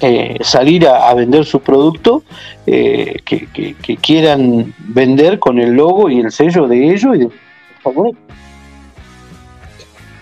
[0.00, 2.24] eh, salir a, vender su producto
[2.66, 7.30] eh, que, quieran vender con el logo y el sello de ellos y de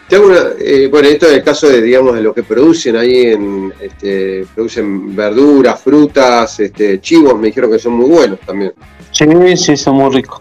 [0.09, 3.27] tengo una, eh, bueno, esto es el caso de, digamos, de lo que producen ahí,
[3.27, 8.73] en, este, producen verduras, frutas, este, chivos, me dijeron que son muy buenos también.
[9.13, 10.41] Sí, sí, son muy ricos.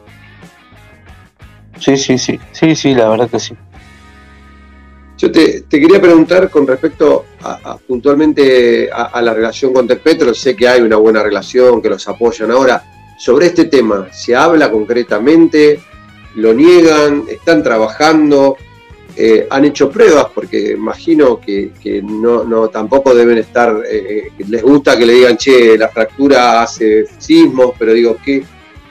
[1.80, 3.55] Sí, sí, sí, sí, sí, la verdad que sí.
[5.18, 10.68] Yo te, quería preguntar con respecto a, puntualmente a, la relación con Tecpetro, sé que
[10.68, 12.84] hay una buena relación, que los apoyan ahora.
[13.18, 15.80] Sobre este tema, ¿se habla concretamente?
[16.36, 17.24] ¿Lo niegan?
[17.28, 18.57] ¿Están trabajando?
[19.20, 21.72] Eh, han hecho pruebas, porque imagino que,
[22.03, 27.07] no, no, tampoco deben estar, eh, les gusta que le digan, che, la fractura hace
[27.18, 28.43] sismos, pero digo, ¿qué,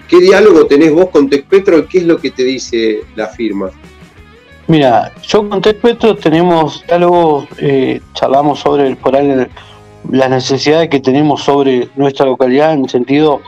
[0.09, 3.71] qué diálogo tenés vos con Tecpetro y qué es lo que te dice la firma?
[4.67, 9.15] Mira, yo con Tecpetro tenemos diálogo, eh, charlamos sobre el, por
[10.11, 13.43] las necesidades que tenemos sobre nuestra localidad en el sentido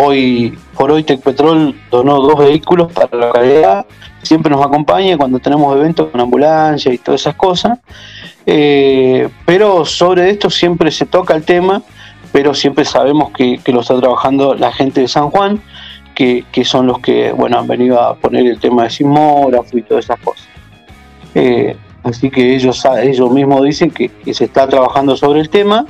[0.00, 3.86] Hoy por hoy Tecpetrol donó dos vehículos para la localidad,
[4.22, 7.80] siempre nos acompaña cuando tenemos eventos con ambulancia y todas esas cosas.
[8.46, 11.82] Eh, pero sobre esto siempre se toca el tema,
[12.30, 15.60] pero siempre sabemos que, lo está trabajando la gente de San Juan,
[16.14, 20.04] que, son los que bueno han venido a poner el tema de sismógrafo y todas
[20.04, 20.46] esas cosas.
[21.34, 25.86] Eh, así que ellos, ellos mismos dicen que, que se está trabajando sobre el tema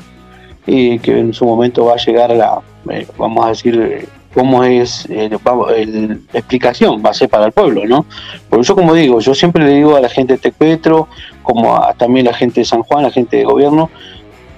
[0.67, 4.65] y que en su momento va a llegar la, eh, vamos a decir, eh, cómo
[4.65, 8.07] es eh, la explicación, va a ser para el pueblo, ¿no?
[8.49, 11.09] Por eso, como digo, yo siempre le digo a la gente de Tecpetro,
[11.43, 13.91] como a, también a la gente de San Juan, a la gente de gobierno,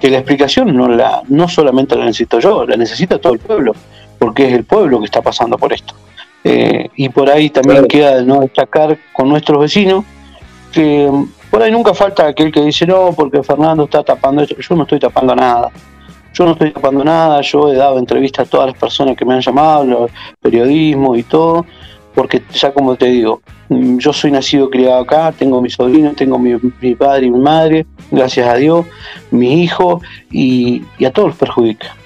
[0.01, 3.75] que la explicación no, la, no solamente la necesito yo, la necesita todo el pueblo,
[4.19, 5.95] porque es el pueblo que está pasando por esto.
[6.43, 10.05] y por ahí también queda no destacar con nuestros vecinos
[10.73, 11.11] que
[11.51, 14.55] por ahí nunca falta aquel que dice no, porque Fernando está tapando esto.
[14.57, 15.71] Yo no estoy tapando nada.
[16.33, 19.35] Yo no estoy tapando nada, yo he dado entrevistas a todas las personas que me
[19.35, 20.09] han llamado,
[20.41, 21.67] periodismo y todo,
[22.15, 26.39] porque ya como te digo, mm, yo soy nacido criado acá, tengo mi sobrino, tengo
[26.39, 26.57] mi,
[26.95, 28.87] padre y mi madre, gracias a Dios,
[29.31, 30.01] mi hijo,
[30.31, 31.97] y, a todos los perjudica.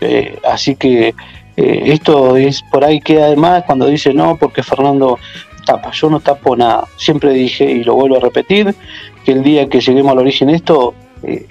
[0.00, 1.14] Eh, así que
[1.56, 5.18] eh, esto es por ahí que además cuando dice no, porque Fernando
[5.64, 6.86] tapa, yo no tapo nada.
[6.96, 8.74] Siempre dije, y lo vuelvo a repetir,
[9.24, 11.46] que el día que lleguemos al origen de esto, eh,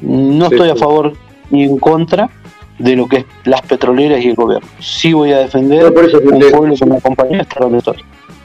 [0.00, 1.14] no estoy a favor
[1.50, 2.30] ni en contra
[2.78, 4.68] de lo que es las petroleras y el gobierno.
[4.80, 7.96] Sí voy a defender un pueblo que me acompaña hasta donde estoy.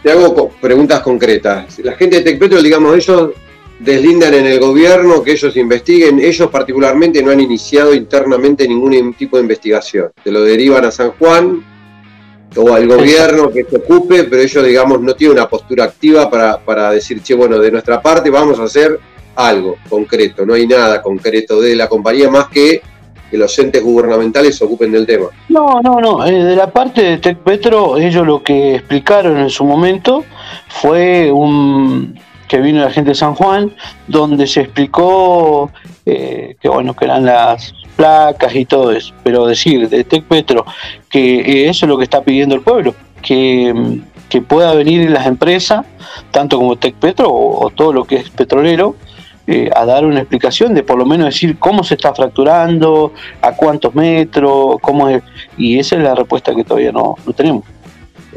[0.04, 1.80] Te hago preguntas concretas.
[1.80, 3.32] La gente de Tecpetro, digamos, ellos
[3.80, 6.20] deslindan en el gobierno que ellos investiguen.
[6.20, 10.12] Ellos particularmente no han iniciado internamente ningún tipo de investigación.
[10.24, 11.64] Te lo derivan a San Juan
[12.56, 16.58] o al gobierno que se ocupe, pero ellos, digamos, no tienen una postura activa para,
[16.60, 19.00] para decir, che, bueno, de nuestra parte vamos a hacer
[19.36, 20.46] algo concreto.
[20.46, 22.82] No hay nada concreto de la compañía más que
[23.30, 25.28] que los entes gubernamentales se ocupen del tema.
[25.50, 26.26] No, no, no.
[26.26, 30.26] Eh, de la parte de Tec Petro, ellos lo que explicaron en su momento
[30.68, 33.76] fue un que vino la gente de San Juan,
[34.08, 35.70] donde se explicó
[36.04, 39.14] eh, que bueno que eran las placas y todo eso.
[39.24, 40.66] Pero decir de Tec Petro
[41.10, 45.28] que eh, eso es lo que está pidiendo el pueblo, que, que pueda venir las
[45.28, 45.86] empresas,
[46.32, 48.96] tanto como Tec Petro o todo lo que es petrolero,
[49.52, 53.56] eh, a dar una explicación de por lo menos decir cómo se está fracturando, a
[53.56, 55.24] cuántos metros, cómo es,
[55.58, 57.64] y esa es la respuesta que todavía no, tenemos.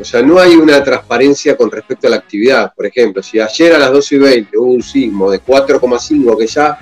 [0.01, 2.73] O sea, no hay una transparencia con respecto a la actividad.
[2.75, 6.47] Por ejemplo, si ayer a las 12 y 20 hubo un sismo de 4,5 que
[6.47, 6.79] ya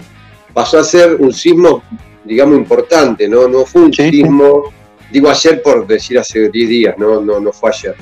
[0.54, 1.82] pasó a ser un sismo,
[2.24, 3.48] digamos, importante, ¿no?
[3.48, 4.72] No fue un sismo,
[5.10, 7.96] digo ayer por decir hace 10 días, no, no, no fue ayer.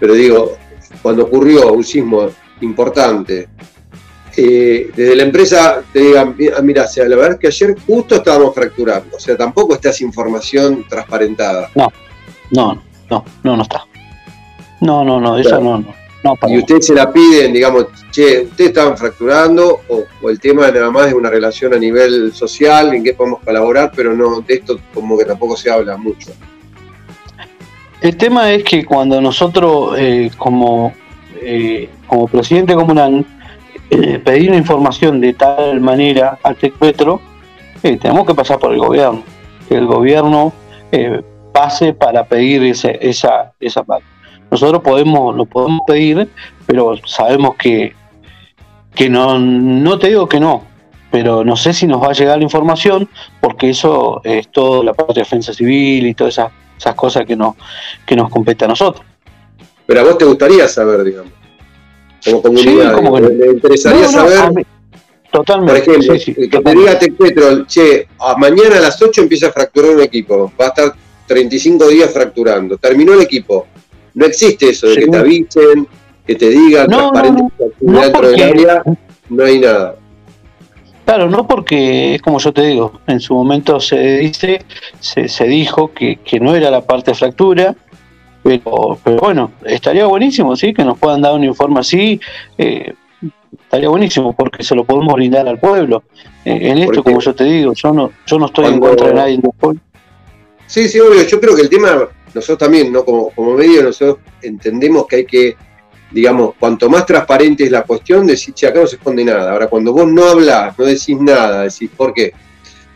[0.00, 0.56] Pero digo,
[1.02, 2.30] cuando ocurrió un sismo
[2.62, 3.48] importante
[4.36, 9.16] eh, desde la empresa te digan, mira, la verdad es que ayer justo estábamos fracturando,
[9.16, 11.70] o sea, tampoco está esa información transparentada.
[11.74, 11.92] No,
[12.50, 13.84] no, no, no, no está.
[14.80, 15.94] No, no, no, eso no, no.
[16.48, 21.08] y ustedes se la piden, digamos, che, ustedes estaban fracturando o, el tema nada más
[21.08, 25.16] es una relación a nivel social en que podemos colaborar, pero no, de esto como
[25.16, 26.32] que tampoco se habla mucho.
[28.00, 30.92] El tema es que cuando nosotros eh, como,
[31.40, 33.24] eh, como presidente comunal
[33.90, 37.20] eh, pedir información de tal manera al TECPetro,
[37.82, 39.22] eh, tenemos que pasar por el gobierno.
[39.68, 40.52] Que el gobierno
[40.90, 41.22] eh,
[41.52, 44.06] pase para pedir esa, esa parte.
[44.50, 46.28] Nosotros podemos, lo podemos pedir,
[46.66, 47.94] pero sabemos que,
[48.94, 50.64] que no, no te digo que no,
[51.10, 53.08] pero no sé si nos va a llegar la información,
[53.40, 57.36] porque eso es todo la parte de defensa civil y todas esas, esas cosas que,
[57.36, 57.56] no,
[58.06, 59.04] que nos compete a nosotros.
[59.86, 61.33] Pero a vos te gustaría saber, digamos
[62.24, 63.00] como comunidad.
[63.00, 64.66] me, interesaría saber.
[65.30, 65.82] totalmente.
[65.82, 68.08] Por ejemplo, que te diga Tecpetro, che,
[68.38, 70.94] mañana a las 8 empieza a fracturar un equipo, va a estar
[71.26, 73.66] 35 días fracturando, terminó el equipo.
[74.14, 75.88] No existe eso de que te avisen,
[76.26, 77.10] que te digan, no,
[77.80, 78.82] dentro del área,
[79.28, 79.96] no hay nada.
[81.04, 84.64] Claro, no porque es como yo te digo, en su momento se dice,
[85.00, 87.76] se, se dijo que, que no era la parte de fractura,
[88.44, 90.74] pero, pero bueno, estaría buenísimo, ¿sí?
[90.74, 92.20] Que nos puedan dar un informe así.
[92.58, 92.92] Eh,
[93.50, 96.04] estaría buenísimo porque se lo podemos brindar al pueblo.
[96.44, 99.14] Eh, en esto, como yo te digo, yo no, yo no estoy en contra de
[99.14, 99.40] nadie.
[100.66, 101.26] Sí, sí, obvio.
[101.26, 103.02] Yo creo que el tema, nosotros también, ¿no?
[103.02, 105.56] Como, como medio, nosotros entendemos que hay que
[106.10, 109.50] digamos, cuanto más transparente es la cuestión, decís, che, acá no se esconde nada.
[109.50, 112.32] Ahora, cuando vos no hablas, no decís nada, decís, ¿por qué?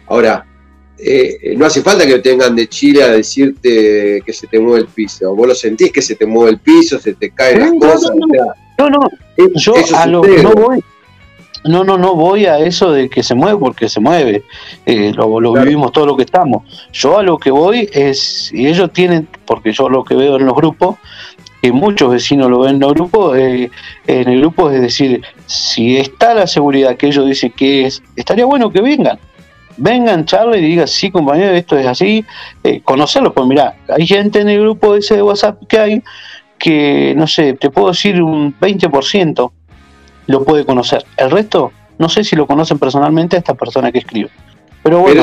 [0.06, 0.46] Ahora,
[1.00, 4.86] eh, no hace falta que tengan de Chile a decirte que se te mueve el
[4.86, 5.34] piso.
[5.34, 8.10] Vos lo sentís que se te mueve el piso, se te caen las cosas.
[8.78, 9.00] No, no,
[9.54, 10.82] yo a lo no voy.
[11.64, 14.44] No, no, no voy a eso de que se mueve porque se mueve.
[14.86, 16.62] Eh, lo, vivimos todo lo que estamos.
[16.92, 20.46] Yo a lo que voy es, y ellos tienen, porque yo lo que veo en
[20.46, 20.96] los grupos,
[21.60, 23.70] que muchos vecinos lo ven en los grupos, eh,
[24.06, 28.44] en el grupo es decir, si está la seguridad que ellos dicen que es, estaría
[28.44, 29.18] bueno que vengan
[29.78, 32.24] vengan, charlen y digan, sí, compañero, esto es así,
[32.64, 36.02] eh, conocerlos, pues mira, hay gente en el grupo ese de WhatsApp que hay
[36.58, 39.52] que, no sé, te puedo decir un 20%
[40.26, 41.04] lo puede conocer.
[41.16, 44.30] El resto, no sé si lo conocen personalmente a esta persona que escribe.
[44.82, 45.22] Pero bueno,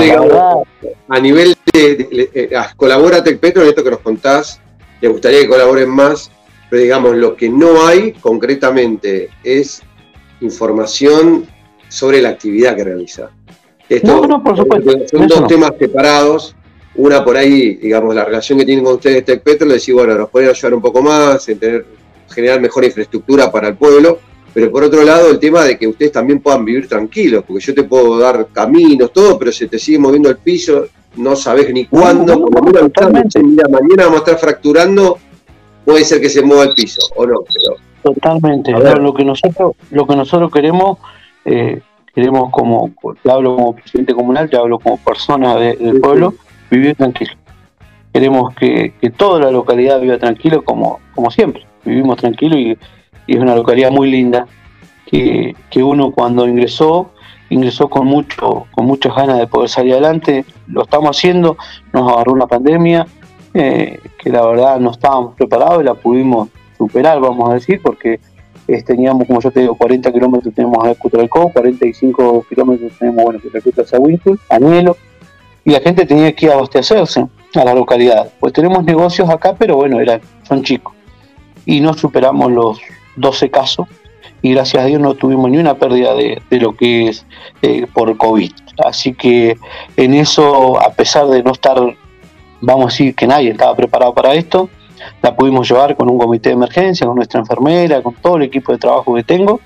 [1.10, 4.60] a nivel de, eh, ah, colabora Petro en esto que nos contás,
[5.00, 6.32] te gustaría que colaboren más,
[6.70, 9.30] pero digamos, lo que no hay concretamente
[10.42, 11.48] información
[11.88, 13.30] sobre la actividad que realiza
[14.04, 14.92] no, no, por supuesto.
[15.08, 16.56] Son dos temas separados.
[16.96, 20.30] Una por ahí, digamos, la relación que tienen con ustedes TechPetro, le decís, bueno, nos
[20.30, 21.86] pueden ayudar un poco más en tener,
[22.30, 24.20] generar mejor infraestructura para el pueblo,
[24.54, 27.74] pero por otro lado el tema de que ustedes también puedan vivir tranquilos, porque yo
[27.74, 31.86] te puedo dar caminos, todo, pero si te sigue moviendo el piso, no sabes ni
[31.86, 32.82] cuándo, como mira,
[33.70, 35.18] mañana vamos a estar fracturando,
[35.84, 37.76] puede ser que se mueva el piso, o no, pero...
[38.02, 41.00] Totalmente, lo que nosotros, lo que nosotros queremos,
[41.44, 41.82] eh,
[42.16, 42.92] queremos como,
[43.22, 46.34] te hablo como presidente comunal, te hablo como persona del pueblo,
[46.72, 47.34] vivir tranquilo.
[48.14, 51.66] Queremos que, toda la localidad viva tranquilo como, como siempre.
[51.84, 52.78] Vivimos tranquilo y,
[53.28, 54.48] es una localidad muy linda
[55.06, 57.12] que, uno cuando ingresó,
[57.50, 60.46] ingresó con mucho, con muchas ganas de poder salir adelante.
[60.68, 61.58] Lo estamos haciendo,
[61.92, 63.06] nos agarró una pandemia,
[63.54, 66.48] eh, que la verdad no estábamos preparados y la pudimos
[66.78, 68.22] superar, vamos a decir, porque
[68.86, 73.98] teníamos, como yo te digo, 40 kilómetros tenemos a Cutralcó, 45 kilómetros tenemos, bueno, a
[73.98, 74.98] Winfield, Añelo,
[75.64, 78.30] y la gente tenía que abastecerse a la localidad.
[78.40, 80.94] Pues tenemos negocios acá, pero bueno, eran, son chicos.
[81.66, 82.80] Y no superamos los
[83.16, 83.88] 12 casos,
[84.42, 87.26] y gracias a Dios no tuvimos ni una pérdida de, lo que es
[87.62, 88.52] eh, por COVID.
[88.84, 89.58] Así que
[89.98, 91.78] en eso, a pesar de no estar,
[92.62, 94.70] vamos a decir que nadie estaba preparado para esto,
[95.22, 98.72] la pudimos llevar con un comité de emergencia, con nuestra enfermera, con todo el equipo
[98.72, 99.60] de trabajo que tengo,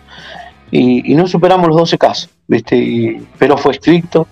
[0.72, 3.22] y, no superamos los 12 casos, ¿viste?
[3.38, 4.28] pero fue estricto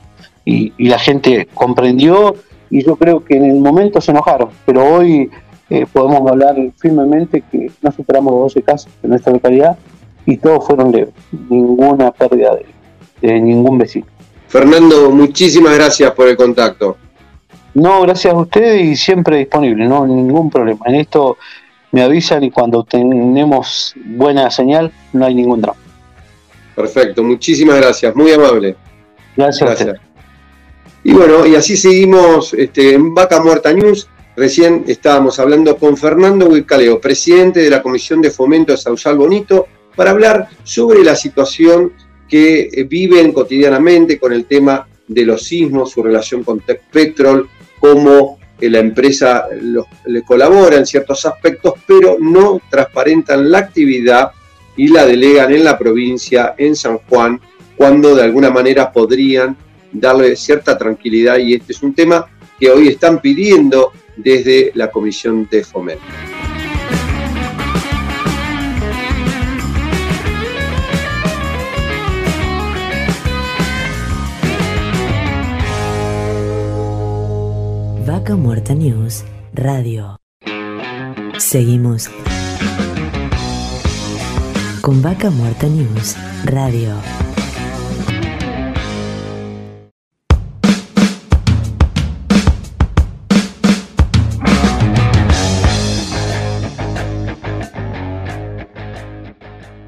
[0.45, 2.35] y, la gente comprendió
[2.69, 5.29] y yo creo que en el momento se enojaron, pero hoy
[5.69, 9.77] eh, podemos hablar firmemente que no superamos los 12 casos en nuestra localidad
[10.25, 11.13] y todos fueron leves,
[11.49, 12.57] ninguna pérdida
[13.21, 14.05] de ningún vecino.
[14.47, 16.97] Fernando, muchísimas gracias por el contacto.
[17.77, 20.83] No, gracias a ustedes y siempre disponible, no ningún problema.
[20.87, 21.37] En esto
[21.91, 25.77] me avisan y cuando tenemos buena señal no hay ningún drama.
[26.75, 28.75] Perfecto, muchísimas gracias, muy amable.
[29.35, 29.69] Gracias.
[29.69, 30.01] gracias.
[31.03, 34.09] Y bueno, y así seguimos este, en Vaca Muerta News.
[34.35, 39.67] Recién estábamos hablando con Fernando Huicaleo, presidente de la Comisión de Fomento de Sausal Bonito,
[39.95, 41.93] para hablar sobre la situación
[42.27, 47.47] que eh, viven cotidianamente con el tema de los sismos, su relación con Tech Petrol,
[47.79, 49.45] cómo eh, la empresa
[50.05, 54.31] le colabora en ciertos aspectos, pero no transparentan la actividad
[54.75, 57.39] y la delegan en la provincia, en San Juan,
[57.75, 59.55] cuando de alguna manera podrían
[59.91, 62.27] darle cierta tranquilidad y este es un tema
[62.59, 66.03] que hoy están pidiendo desde la Comisión de Fomento.
[78.07, 80.15] Vaca Muerta News Radio.
[81.39, 82.09] Seguimos
[84.79, 86.15] con Vaca Muerta News
[86.45, 86.95] Radio.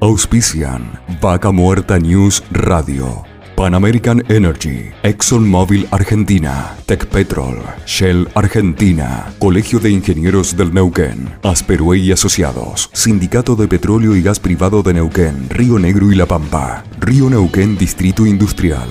[0.00, 3.29] Auspician Vaca Muerta News Radio.
[3.60, 12.10] Pan American Energy, ExxonMobil Argentina, Petrol, Shell Argentina, Colegio de Ingenieros del Neuquén, Asperue y
[12.10, 17.28] Asociados, Sindicato de Petróleo y Gas Privado de Neuquén, Río Negro y La Pampa, Río
[17.28, 18.88] Neuquén Distrito Industrial.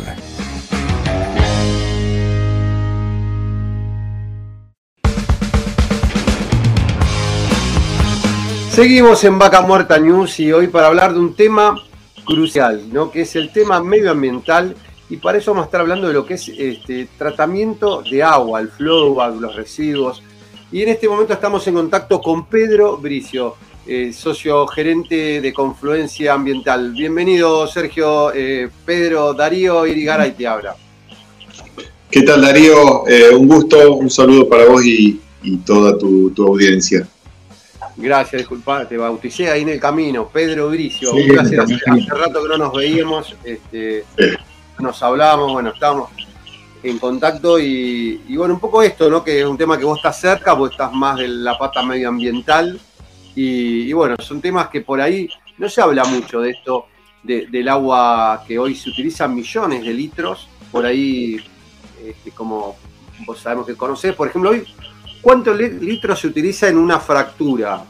[8.70, 11.89] Seguimos en Vaca Muerta News y hoy para hablar de un tema
[12.30, 13.12] crucial, ¿no?
[13.12, 14.76] que es el tema medioambiental
[15.10, 18.62] y para eso vamos a estar hablando de lo que es este, tratamiento de agua,
[18.62, 20.22] el flowback, los residuos.
[20.72, 23.56] Y en este momento estamos en contacto con Pedro Bricio.
[23.88, 26.92] eh, socio gerente de Confluencia Ambiental.
[26.92, 30.76] Bienvenido, Sergio, eh, Pedro, Darío Irigaray te habla.
[32.12, 33.08] ¿Qué tal, Darío?
[33.08, 35.20] Eh, un gusto, un saludo para vos y,
[35.66, 37.08] toda tu, audiencia.
[38.02, 40.30] Gracias, disculpa, te bauticé ahí en el camino.
[40.30, 41.60] Pedro Bricio, placer.
[41.60, 41.76] Hace,
[42.08, 44.06] rato que no nos veíamos, este,
[44.80, 46.10] nos hablábamos, bueno, estábamos
[46.82, 49.22] en contacto y, y, bueno, un poco esto, ¿no?
[49.22, 52.80] Que es un tema que vos estás cerca, vos estás más de la pata medioambiental
[53.36, 56.86] y, bueno, son temas que por ahí no se habla mucho de esto,
[57.22, 61.38] del agua que hoy se utiliza millones de litros, por ahí,
[62.06, 62.78] este, como
[63.26, 64.66] vos sabemos que conocés, por ejemplo, hoy,
[65.22, 67.86] ¿cuántos litros se utiliza en una fractura?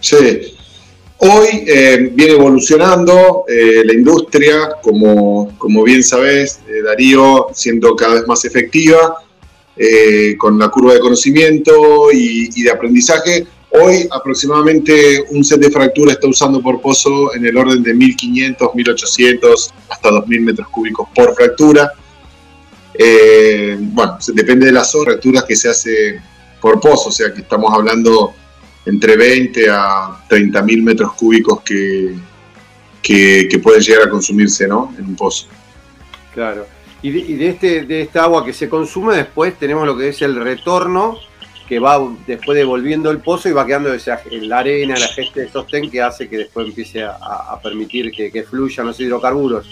[0.00, 0.56] Sí,
[1.18, 8.14] hoy eh, viene evolucionando eh, la industria, como, como bien sabés, eh, Darío, siendo cada
[8.14, 9.16] vez más efectiva,
[10.38, 16.28] con la curva de conocimiento y de aprendizaje, Hoy aproximadamente un set de fractura está
[16.28, 21.90] usando por pozo en el orden de 1500, 1800 hasta 2000 metros cúbicos por fractura.
[22.94, 26.20] Eh, bueno, depende de las fracturas que se hace
[26.60, 28.34] por pozo, o sea que estamos hablando
[28.84, 32.14] entre 20 a 30 mil metros cúbicos que,
[33.02, 34.94] que, pueden llegar a consumirse ¿no?
[34.98, 35.46] en un pozo.
[36.34, 36.66] Claro.
[37.02, 40.36] Y de, este, de esta agua que se consume, después tenemos lo que es el
[40.36, 41.18] retorno
[41.68, 45.48] que va después devolviendo el pozo y va quedando esa, la arena, la gesta de
[45.48, 49.66] sostén que hace que después empiece a, permitir que, fluyan los hidrocarburos.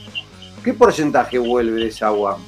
[0.65, 2.39] ¿Qué porcentaje vuelve de esa agua?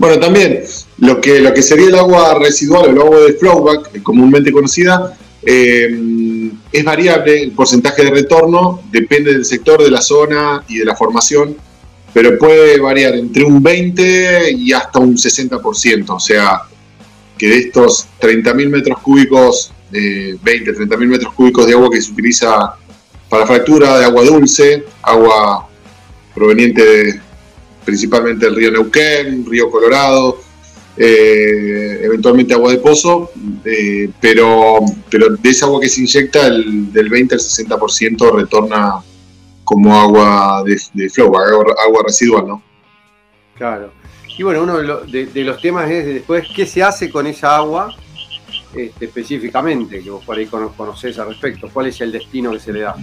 [0.00, 0.62] Bueno, también
[0.96, 5.14] lo que, lo que sería el agua residual o el agua de flowback, comúnmente conocida,
[5.42, 10.86] eh, es variable, el porcentaje de retorno depende del sector, de la zona y de
[10.86, 11.54] la formación,
[12.14, 16.62] pero puede variar entre un 20 y hasta un 60%, o sea,
[17.36, 22.10] que de estos 30.000 metros cúbicos, de 20, 30.000 metros cúbicos de agua que se
[22.10, 22.74] utiliza
[23.28, 25.68] para fractura de agua dulce, agua
[26.34, 27.20] proveniente
[27.90, 30.40] principalmente del río Neuquén, río Colorado,
[30.96, 33.32] eh, eventualmente agua de pozo,
[33.64, 34.78] eh, pero,
[35.10, 39.02] pero de esa agua que se inyecta, el, del 20 al 60% retorna
[39.64, 42.62] como agua de, de flow, agua residual, ¿no?
[43.56, 43.92] Claro.
[44.38, 47.92] Y bueno, uno de, los temas es después qué se hace con esa agua
[48.72, 52.72] este, específicamente, que vos por ahí conocés al respecto, cuál es el destino que se
[52.72, 52.94] le da.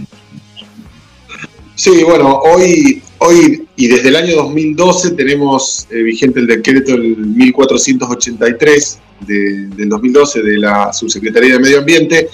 [1.78, 7.16] Sí, bueno, hoy, hoy y desde el año 2012 tenemos eh, vigente el decreto del
[7.16, 12.30] 1483 del 2012 de la Subsecretaría de Medio Ambiente,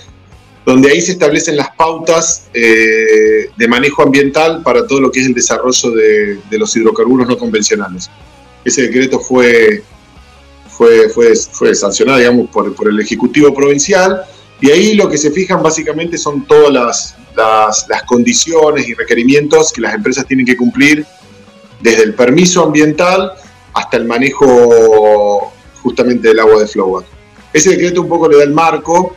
[0.64, 5.26] donde ahí se establecen las pautas eh, de manejo ambiental para todo lo que es
[5.26, 8.08] el desarrollo de los hidrocarburos no convencionales.
[8.64, 9.82] Ese decreto fue,
[10.70, 14.22] fue, fue, fue sancionado, digamos, por, el Ejecutivo Provincial,
[14.62, 19.80] y ahí lo que se fijan básicamente son todas las, las, condiciones y requerimientos que
[19.80, 21.06] las empresas tienen que cumplir,
[21.80, 23.32] desde el permiso ambiental
[23.72, 25.52] hasta el manejo
[25.82, 27.04] justamente del agua de flowback.
[27.52, 29.14] Ese decreto un poco le da el marco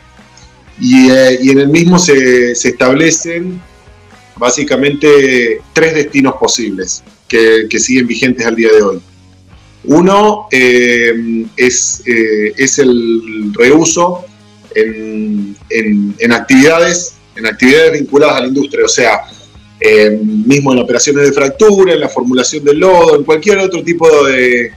[0.80, 3.60] y, eh, en el mismo se, establecen
[4.36, 9.00] básicamente tres destinos posibles que, siguen vigentes al día de hoy.
[9.84, 14.24] Uno eh, es, eh, es, el reuso
[14.74, 19.20] en, actividades, en actividades vinculadas a la industria, o sea,
[19.80, 24.08] eh, mismo en operaciones de fractura, en la formulación del lodo, en cualquier otro tipo
[24.26, 24.72] de,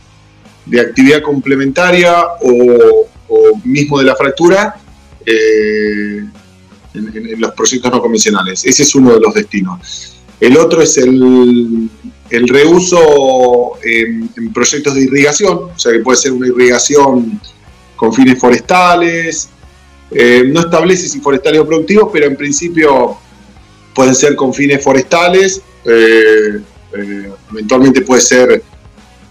[0.80, 3.08] actividad complementaria o,
[3.64, 4.76] mismo de la fractura
[5.26, 6.32] en,
[7.40, 8.64] los proyectos no convencionales.
[8.64, 10.22] Ese es uno de los destinos.
[10.40, 11.90] El otro es el,
[12.30, 17.40] el reuso en, proyectos de irrigación, o sea que puede ser una irrigación
[17.96, 19.50] con fines forestales,
[20.12, 23.18] eh, no establece si forestales o productivos, pero en principio
[23.96, 26.60] pueden ser con fines forestales, eh,
[26.98, 28.62] eh, eventualmente puede ser,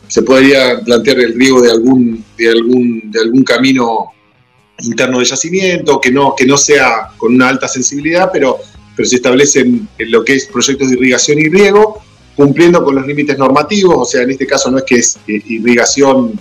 [0.09, 4.13] se podría plantear el riego de algún, de algún, de algún camino
[4.79, 8.57] interno de yacimiento, que no, que no sea con una alta sensibilidad, pero,
[8.97, 12.01] pero se establecen en lo que es proyectos de irrigación y riego,
[12.35, 16.41] cumpliendo con los límites normativos, o sea, en este caso no es que es irrigación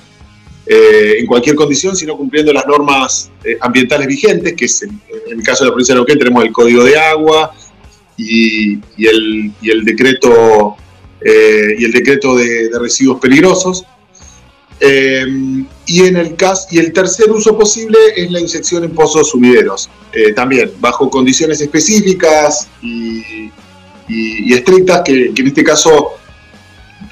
[0.72, 5.42] eh, en cualquier condición, sino cumpliendo las normas eh, ambientales vigentes, que es en, el
[5.42, 7.52] caso de la provincia de Neuquén tenemos el Código de Agua
[8.16, 10.76] y, el, decreto,
[11.26, 13.84] y el decreto de, residuos peligrosos.
[14.80, 19.90] y, en el caso, y el tercer uso posible es la inyección en pozos sumideros,
[20.36, 23.50] también bajo condiciones específicas y,
[24.08, 26.19] y, estrictas, que, en este caso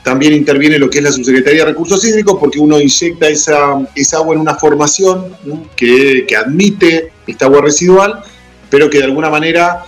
[0.03, 4.17] también interviene lo que es la Subsecretaría de Recursos Hídricos, porque uno inyecta esa, esa
[4.17, 5.35] agua en una formación
[5.75, 8.23] que, admite esta agua residual
[8.69, 9.83] pero que de alguna manera,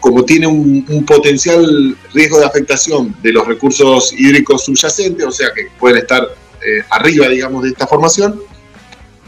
[0.00, 5.68] como tiene un, potencial riesgo de afectación de los recursos hídricos subyacentes, o sea que
[5.78, 8.40] pueden estar eh, arriba, digamos, de esta formación,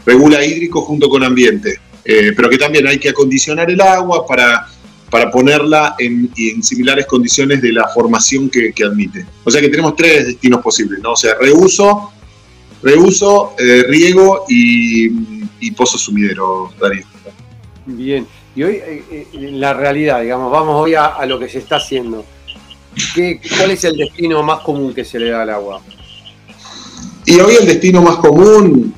[0.05, 4.67] regula hídrico junto con ambiente, eh, pero que también hay que acondicionar el agua para,
[5.09, 6.31] para ponerla en,
[6.63, 9.25] similares condiciones de la formación que, admite.
[9.43, 11.13] O sea que tenemos tres destinos posibles, ¿no?
[11.13, 12.11] O sea, reuso,
[12.81, 15.07] reuso, eh, riego y,
[15.59, 17.05] y pozo sumidero, Darío.
[17.85, 21.77] Bien, y hoy eh, en la realidad, digamos, vamos hoy a, lo que se está
[21.77, 22.25] haciendo.
[23.13, 25.81] ¿Qué, ¿Cuál es el destino más común que se le da al agua?
[27.25, 28.93] Y hoy el destino más común,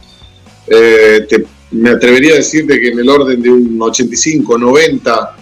[0.67, 1.27] eh,
[1.71, 5.35] me atrevería a decirte que en el orden de un 85, 90,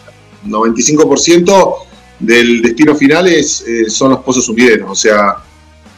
[0.45, 1.75] 95%
[2.19, 4.89] del destino final es, eh, son los pozos sumideros.
[4.89, 5.37] O sea,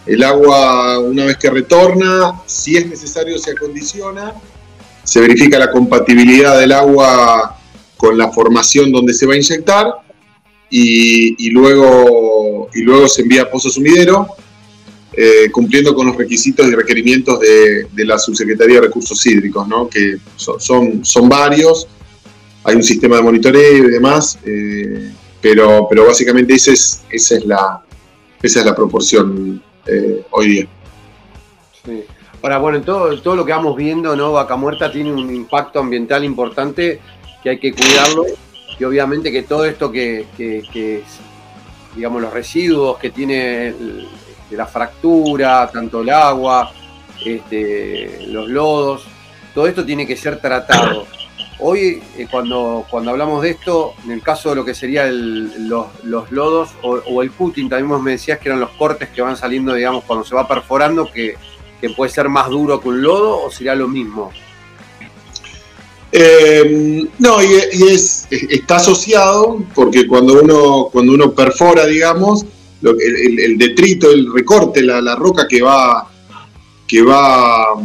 [0.06, 4.34] el agua una vez que retorna, si es necesario se acondiciona,
[5.03, 7.57] se verifica la compatibilidad del agua
[7.98, 9.88] con la formación donde se va a inyectar
[10.70, 14.28] y, luego, y luego se envía a pozo sumidero
[15.14, 19.90] eh, cumpliendo con los requisitos y requerimientos de, la Subsecretaría de Recursos Hídricos, ¿no?
[19.90, 21.88] que son, son, varios,
[22.64, 25.11] hay un sistema de monitoreo y demás, eh,
[25.41, 27.81] pero, pero básicamente esa es, esa es, la,
[28.41, 30.68] esa es la proporción eh, hoy día.
[32.41, 34.34] Ahora, bueno, todo, todo lo que vamos viendo, ¿no?
[34.34, 36.99] Vaca Muerta tiene un impacto ambiental importante
[37.44, 38.26] que hay que cuidarlo
[38.77, 41.03] y obviamente que todo esto que, que
[41.95, 43.73] digamos, los residuos que tiene
[44.49, 46.72] de la fractura, tanto el agua,
[47.26, 49.06] este, los lodos,
[49.53, 51.06] todo esto tiene que ser tratado.
[51.61, 55.88] Hoy, eh, cuando, cuando hablamos de esto, en el caso de lo que serían los,
[56.03, 60.06] lodos o, el cutting, también me decías que eran los cortes que van saliendo, digamos,
[60.06, 61.36] cuando se va perforando, que,
[61.95, 64.31] puede ser más duro que un lodo o sería lo mismo.
[66.11, 72.45] Eh, no, y, es, está asociado porque cuando uno, cuando uno perfora, digamos,
[72.81, 76.10] el, detrito, el recorte, la, roca que va,
[76.88, 77.76] que va,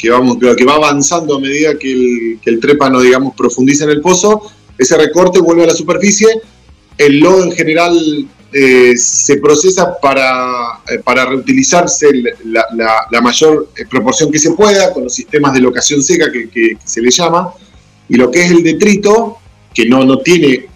[0.00, 4.00] que vamos, que va avanzando a medida que el, que trépano, digamos, profundiza en el
[4.00, 6.28] pozo, ese recorte vuelve a la superficie,
[6.96, 12.08] el lodo en general eh, se procesa para, eh, para reutilizarse
[12.44, 16.76] la, mayor eh, proporción que se pueda con los sistemas de locación seca que, que,
[16.84, 17.52] se le llama,
[18.08, 19.36] y lo que es el detrito,
[19.74, 20.66] que no, no tiene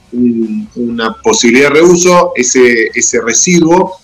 [0.76, 3.96] una posibilidad de reuso, ese, ese residuo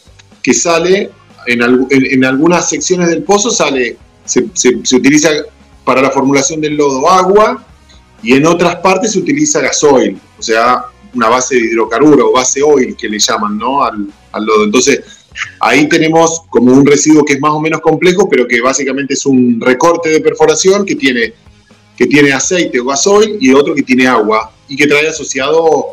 [0.42, 1.10] que sale
[1.47, 3.97] en, en, algunas secciones del pozo sale,
[4.31, 5.31] se, utiliza
[5.85, 7.65] para la formulación del lodo agua
[8.23, 10.85] y en otras partes se utiliza gasoil, o sea,
[11.15, 13.82] una base de hidrocarburo o base oil que le llaman ¿no?
[13.82, 14.65] al, al lodo.
[14.65, 15.01] Entonces,
[15.59, 19.27] ahí tenemos como un residuo que es más o menos complejo, pero que básicamente es
[19.27, 21.32] un recorte de perforación que tiene,
[21.97, 25.86] que tiene aceite o gasoil y otro que tiene agua y que trae asociado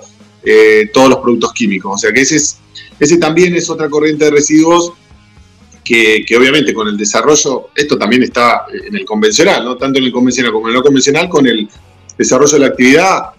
[0.44, 1.96] eh, todos los productos químicos.
[1.96, 2.58] O sea que ese, es,
[3.00, 4.94] ese también es otra corriente de residuos
[5.88, 9.78] que, obviamente con el desarrollo, esto también está en el convencional, ¿no?
[9.78, 11.70] tanto en el convencional como en el no convencional, con el
[12.18, 13.30] desarrollo de la actividad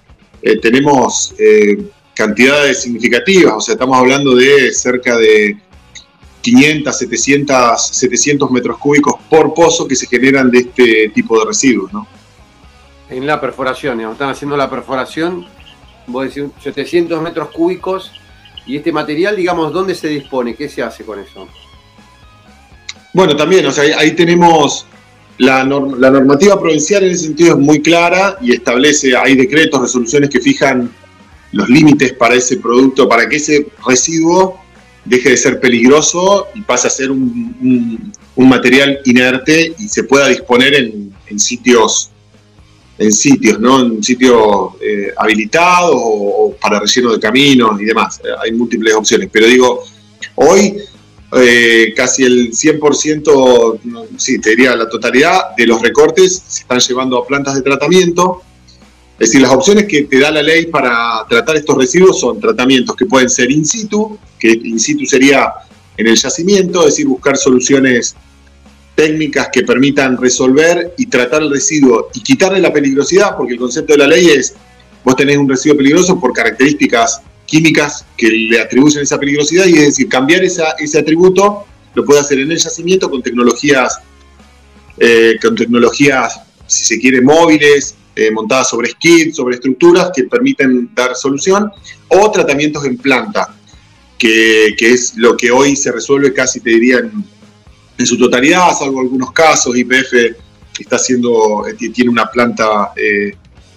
[0.40, 1.78] eh, tenemos eh,
[2.14, 5.58] cantidades significativas, o sea, estamos hablando de cerca de
[6.40, 11.92] 500, 700, 700 metros cúbicos por pozo que se generan de este tipo de residuos.
[11.92, 12.06] ¿no?
[13.10, 15.46] En la perforación, están haciendo la perforación
[16.08, 18.12] vos decís 700 metros cúbicos,
[18.66, 20.54] y este material, digamos, ¿dónde se dispone?
[20.54, 21.48] ¿Qué se hace con eso?
[23.14, 24.86] Bueno, también, o sea, ahí, tenemos
[25.38, 30.30] la, la, normativa provincial en ese sentido es muy clara y establece, hay decretos, resoluciones
[30.30, 30.90] que fijan
[31.52, 34.60] los límites para ese producto, para que ese residuo
[35.04, 40.74] deje de ser peligroso y pase a ser un, material inerte y se pueda disponer
[40.74, 42.10] en, sitios
[42.98, 43.80] en sitios, ¿no?
[43.80, 48.20] En sitios eh, habilitados o, para relleno de caminos y demás.
[48.42, 49.28] Hay múltiples opciones.
[49.32, 49.84] Pero digo,
[50.36, 50.76] hoy
[51.32, 53.80] eh, casi el 100%,
[54.16, 58.42] sí, te diría la totalidad de los recortes se están llevando a plantas de tratamiento.
[59.18, 62.96] Es decir, las opciones que te da la ley para tratar estos residuos son tratamientos
[62.96, 65.52] que pueden ser in situ, que in situ sería
[65.96, 68.14] en el yacimiento, es decir, buscar soluciones
[68.94, 73.92] técnicas que permitan resolver y tratar el residuo y quitarle la peligrosidad, porque el concepto
[73.92, 74.54] de la ley es,
[75.04, 79.86] vos tenés un residuo peligroso por características químicas que le atribuyen esa peligrosidad, y es
[79.86, 81.64] decir, cambiar ese atributo
[81.94, 83.98] lo puede hacer en el yacimiento con tecnologías,
[84.98, 90.90] eh, con tecnologías, si se quiere, móviles, eh, montadas sobre skids, sobre estructuras que permiten
[90.94, 91.72] dar solución,
[92.08, 93.54] o tratamientos en planta,
[94.18, 97.24] que, que es lo que hoy se resuelve casi, te diría, en
[97.98, 100.36] en su totalidad, salvo algunos casos, IPF
[100.78, 102.92] está haciendo, eh, tiene una planta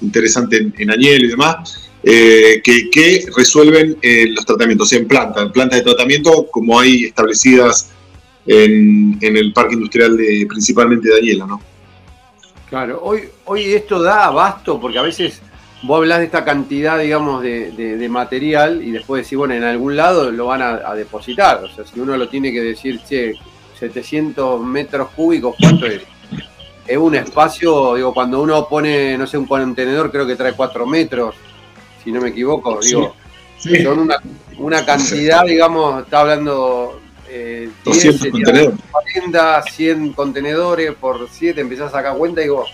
[0.02, 5.80] interesante en, Añel y demás, eh, que, resuelven eh, los tratamientos en plantas, en plantas
[5.80, 7.92] de tratamiento como hay establecidas
[8.46, 11.62] en, el parque industrial de principalmente de Daniela, ¿no?
[12.70, 15.42] Claro, hoy, hoy esto da abasto porque a veces
[15.84, 20.32] vos hablas de esta cantidad, digamos, de, material y después decís, bueno, en algún lado
[20.32, 21.64] lo van a, depositar.
[21.64, 23.34] O sea, si uno lo tiene que decir, che,
[23.80, 26.02] 700 metros cúbicos, ¿cuánto es?
[26.88, 30.86] Es un espacio, digo, cuando uno pone, no sé, un contenedor creo que trae 4
[30.86, 31.36] metros,
[32.04, 33.16] si no me equivoco, digo,
[33.84, 34.10] son
[34.58, 37.00] una, cantidad, digamos, está hablando...
[37.30, 38.80] Eh, 200 contenedores.
[38.92, 42.66] 40, 100 contenedores por 7, empezás a sacar cuenta y digo,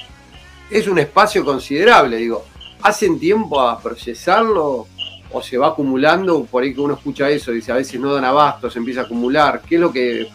[0.71, 2.43] es un espacio considerable, digo
[2.81, 4.87] ¿Hacen tiempo a procesarlo
[5.31, 6.43] o se va acumulando?
[6.45, 9.03] Por ahí que uno escucha eso, dice a veces no dan abasto, se empieza a
[9.05, 9.61] acumular.
[9.67, 10.27] ¿Qué es lo que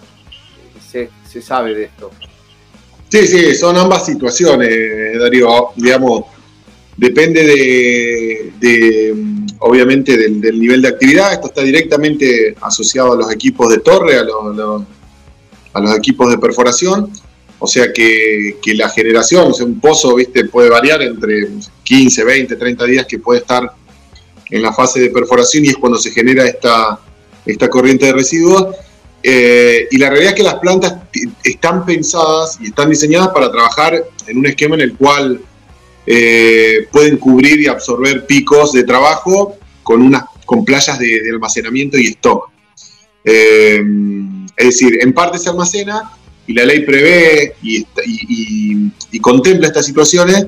[0.91, 1.09] se,
[1.41, 2.11] sabe de esto?
[3.09, 5.69] Sí, sí, son ambas situaciones, Darío.
[5.77, 6.25] Digamos,
[6.97, 9.15] depende de,
[9.61, 11.33] obviamente, del, nivel de actividad.
[11.33, 17.11] Esto está directamente asociado a los equipos de torre, a los equipos de perforación.
[17.59, 21.49] O sea que, la generación, o sea, un pozo, viste, puede variar entre
[21.85, 23.73] 15, 20, 30 días que puede estar
[24.51, 26.99] en la fase de perforación y es cuando se genera esta,
[27.71, 28.75] corriente de residuos.
[29.23, 30.97] Eh, y la realidad es que las plantas
[31.45, 35.41] están pensadas y están diseñadas para trabajar en un esquema en el cual
[36.07, 42.07] eh, pueden cubrir y absorber picos de trabajo con, unas, con playas de, almacenamiento y
[42.07, 42.51] stock.
[43.25, 43.83] Eh,
[44.57, 46.13] es decir, en parte se almacena,
[46.47, 50.47] y la ley prevé y, contempla estas situaciones,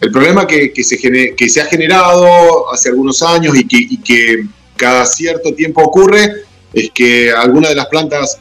[0.00, 3.66] el problema que, se, que se ha generado hace algunos años y
[3.98, 4.44] que,
[4.76, 6.32] cada cierto tiempo ocurre
[6.72, 8.40] es que algunas de las plantas,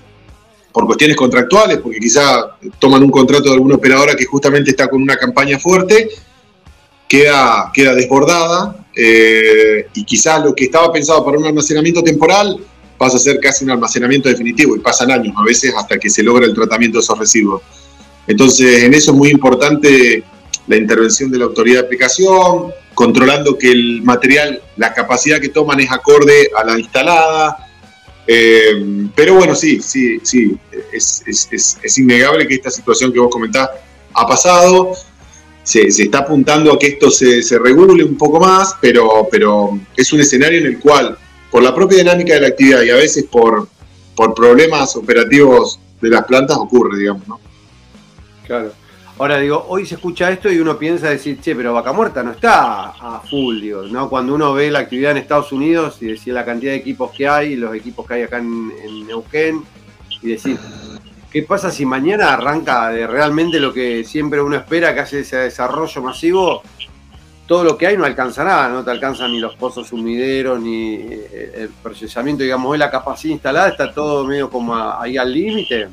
[0.71, 5.03] por cuestiones contractuales, porque quizá toman un contrato de alguna operadora que justamente está con
[5.03, 6.09] una campaña fuerte,
[7.13, 12.57] queda, queda desbordada eh, y quizás lo que estaba pensado para un almacenamiento temporal
[12.97, 16.23] pasa a ser casi un almacenamiento definitivo y pasan años a veces hasta que se
[16.23, 17.61] logra el tratamiento de esos residuos.
[18.25, 20.23] Entonces, en eso es muy importante
[20.65, 25.81] la intervención de la autoridad de aplicación, controlando que el material, la capacidad que toman
[25.81, 27.67] es acorde a la instalada.
[28.25, 30.57] Eh, pero bueno, sí, sí, sí,
[30.91, 33.69] es, es, innegable que esta situación que vos comentás
[34.15, 34.93] ha pasado.
[35.63, 39.79] Se, se está apuntando a que esto se, se, regule un poco más, pero, pero
[39.95, 41.17] es un escenario en el cual
[41.49, 43.67] por la propia dinámica de la actividad y a veces por,
[44.15, 47.39] por problemas operativos de las plantas ocurre, digamos, ¿no?
[48.45, 48.73] Claro.
[49.19, 52.31] Ahora digo, hoy se escucha esto y uno piensa decir, che, pero Vaca Muerta no
[52.31, 54.09] está a full, digo, ¿no?
[54.09, 57.27] Cuando uno ve la actividad en Estados Unidos y decir la cantidad de equipos que
[57.27, 59.63] hay, los equipos que hay acá en, en Neuquén,
[60.23, 60.57] y decir,
[61.33, 65.37] ¿qué pasa si mañana arranca de realmente lo que siempre uno espera, que hace ese
[65.37, 66.61] desarrollo masivo?
[67.47, 70.95] todo lo que hay no alcanza nada, no te alcanzan ni los pozos sumideros, ni
[70.95, 75.89] eh, el procesamiento, digamos, hoy la capacidad instalada está todo medio como ahí al límite.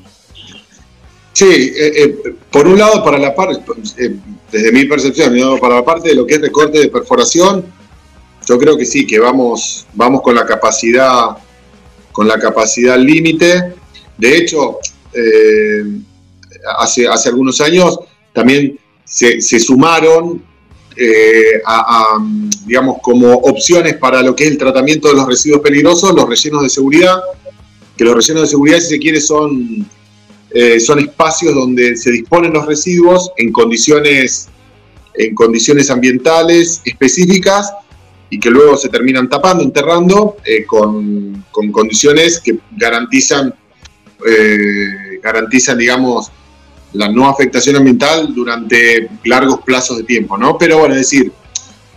[1.32, 3.62] Sí, eh, eh, por un lado, para la parte,
[4.50, 7.64] desde mi percepción, para la parte de lo que es recorte de perforación,
[8.46, 11.36] yo creo que sí, que vamos, vamos con la capacidad,
[12.12, 13.74] con la capacidad límite.
[14.16, 14.78] De hecho,
[16.78, 17.98] hace, hace algunos años
[18.32, 20.42] también se, se sumaron
[20.96, 21.62] eh,
[22.66, 26.62] digamos, como opciones para lo que es el tratamiento de los residuos peligrosos, los rellenos
[26.62, 27.18] de seguridad,
[27.96, 29.86] que los rellenos de seguridad, si se quiere, son,
[30.50, 34.48] eh, son espacios donde se disponen los residuos en condiciones,
[35.14, 37.72] en condiciones ambientales específicas
[38.28, 43.54] y que luego se terminan tapando, enterrando, eh, con, con, condiciones que garantizan,
[45.22, 46.30] garantizan, digamos,
[46.92, 50.58] la no afectación ambiental durante largos plazos de tiempo, ¿no?
[50.58, 51.32] Pero bueno, es decir,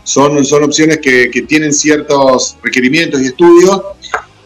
[0.03, 3.81] son, son opciones que, tienen ciertos requerimientos y estudios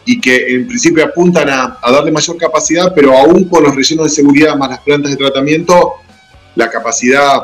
[0.04, 4.10] y que en principio apuntan a, darle mayor capacidad, pero aún con los rellenos de
[4.10, 5.94] seguridad más las plantas de tratamiento,
[6.54, 7.42] la capacidad,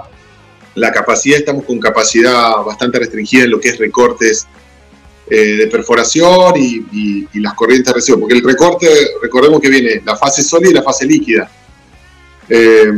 [0.74, 4.47] la capacidad, estamos con capacidad bastante restringida en lo que es recortes
[5.26, 8.86] eh, de perforación y, las corrientes de residuo, porque el recorte,
[9.22, 11.51] recordemos que viene la fase sólida y la fase líquida.
[12.46, 12.92] Eh,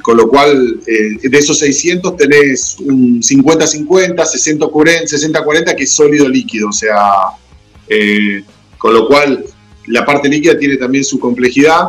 [0.00, 6.70] con lo cual, eh, de esos 600 tenés un 50-50, 60-40, que es sólido líquido.
[6.70, 6.96] O sea,
[8.78, 9.44] con lo cual
[9.88, 11.88] la parte líquida tiene también su complejidad.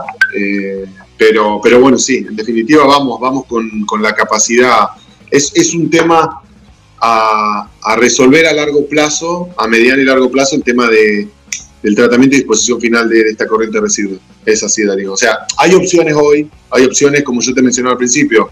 [1.17, 4.87] pero, pero bueno, sí, en definitiva vamos, vamos con, la capacidad.
[5.31, 6.41] Es, es un tema
[6.99, 11.27] a, resolver a largo plazo, a mediano y largo plazo, el tema de,
[11.83, 14.19] del tratamiento y disposición final de, esta corriente de residuos.
[14.45, 15.13] Es así, Darío.
[15.13, 18.49] O sea, hay opciones hoy, hay opciones, como yo te mencionaba al principio,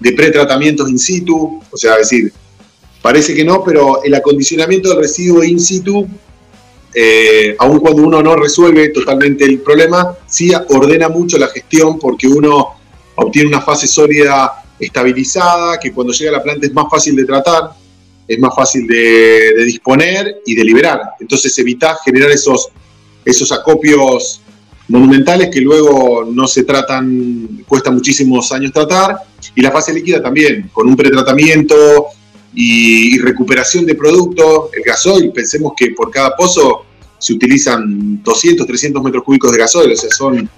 [0.00, 2.32] de pretratamientos in situ, o sea, es decir,
[3.00, 6.06] parece que no, pero el acondicionamiento del residuo in situ,
[6.94, 12.28] eh, aun cuando uno no resuelve totalmente el problema, sí ordena mucho la gestión porque
[12.28, 12.74] uno
[13.16, 17.24] obtiene una fase sólida estabilizada, que cuando llega a la planta es más fácil de
[17.24, 17.70] tratar,
[18.26, 21.00] es más fácil de, disponer y de liberar.
[21.20, 22.68] Entonces evita generar esos,
[23.24, 24.40] esos acopios
[24.88, 29.16] monumentales que luego no se tratan, cuesta muchísimos años tratar,
[29.54, 32.06] y la fase líquida también, con un pretratamiento
[32.54, 34.70] y, recuperación de producto.
[34.72, 36.84] El gasoil, pensemos que por cada pozo
[37.18, 40.48] se utilizan 200, 300 metros cúbicos de gasoil, o sea, son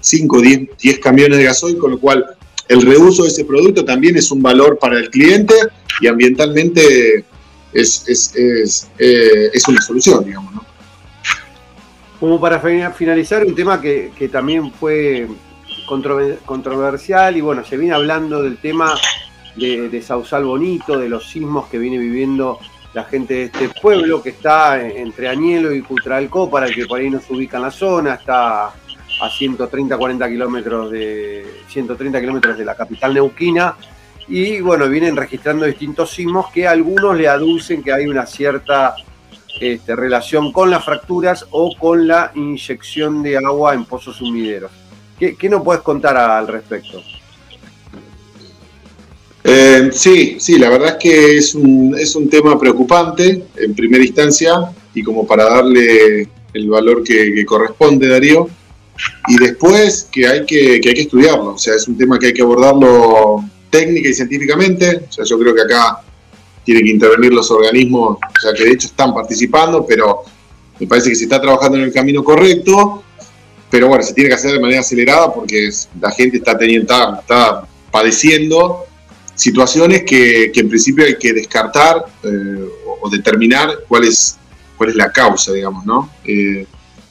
[0.00, 2.24] 5, 10, 10 camiones de gasoil, con lo cual
[2.68, 5.54] el reuso de ese producto también es un valor para el cliente
[6.00, 7.24] y ambientalmente
[7.72, 10.54] es, es, es, eh, es una solución, digamos.
[10.54, 10.64] ¿no?
[12.18, 12.60] Como para
[12.92, 15.28] finalizar, un tema que, que también fue
[16.46, 18.94] controversial y bueno, se viene hablando del tema
[19.54, 22.58] de, de, Sausal Bonito, de los sismos que viene viviendo
[22.94, 26.98] la gente de este pueblo que está entre Añelo y Cutralcó, para el que por
[26.98, 28.72] ahí no se ubica en la zona, está
[29.20, 33.76] a 130, 40 kilómetros de 130 kilómetros de la capital neuquina.
[34.28, 38.96] Y bueno, vienen registrando distintos sismos que algunos le aducen que hay una cierta
[39.60, 44.70] este, relación con las fracturas o con la inyección de agua en pozos sumideros.
[45.18, 47.02] ¿Qué, qué nos puedes contar al respecto?
[49.48, 54.04] Eh, sí, sí, la verdad es que es un, es un tema preocupante en primera
[54.04, 58.48] instancia y como para darle el valor que, que corresponde, Darío.
[59.28, 62.32] Y después que hay que, hay que estudiarlo, o sea, es un tema que hay
[62.32, 66.00] que abordarlo técnica y científicamente, o sea, yo creo que acá
[66.64, 70.22] tienen que intervenir los organismos, o sea, que de hecho están participando, pero
[70.78, 73.02] me parece que se está trabajando en el camino correcto,
[73.70, 75.70] pero bueno, se tiene que hacer de manera acelerada porque
[76.00, 78.84] la gente está, teniendo, está, padeciendo
[79.34, 82.68] situaciones que, en principio hay que descartar eh,
[83.00, 84.36] o, determinar cuál es,
[84.76, 86.10] cuál es la causa, digamos, ¿no?
[86.24, 86.66] Eh,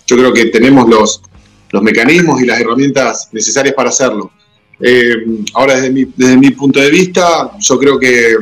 [0.07, 1.21] yo creo que tenemos los,
[1.75, 4.31] los mecanismos y las herramientas necesarias para hacerlo.
[4.79, 5.13] Eh,
[5.53, 8.33] ahora, desde mi, desde mi, punto de vista, yo creo que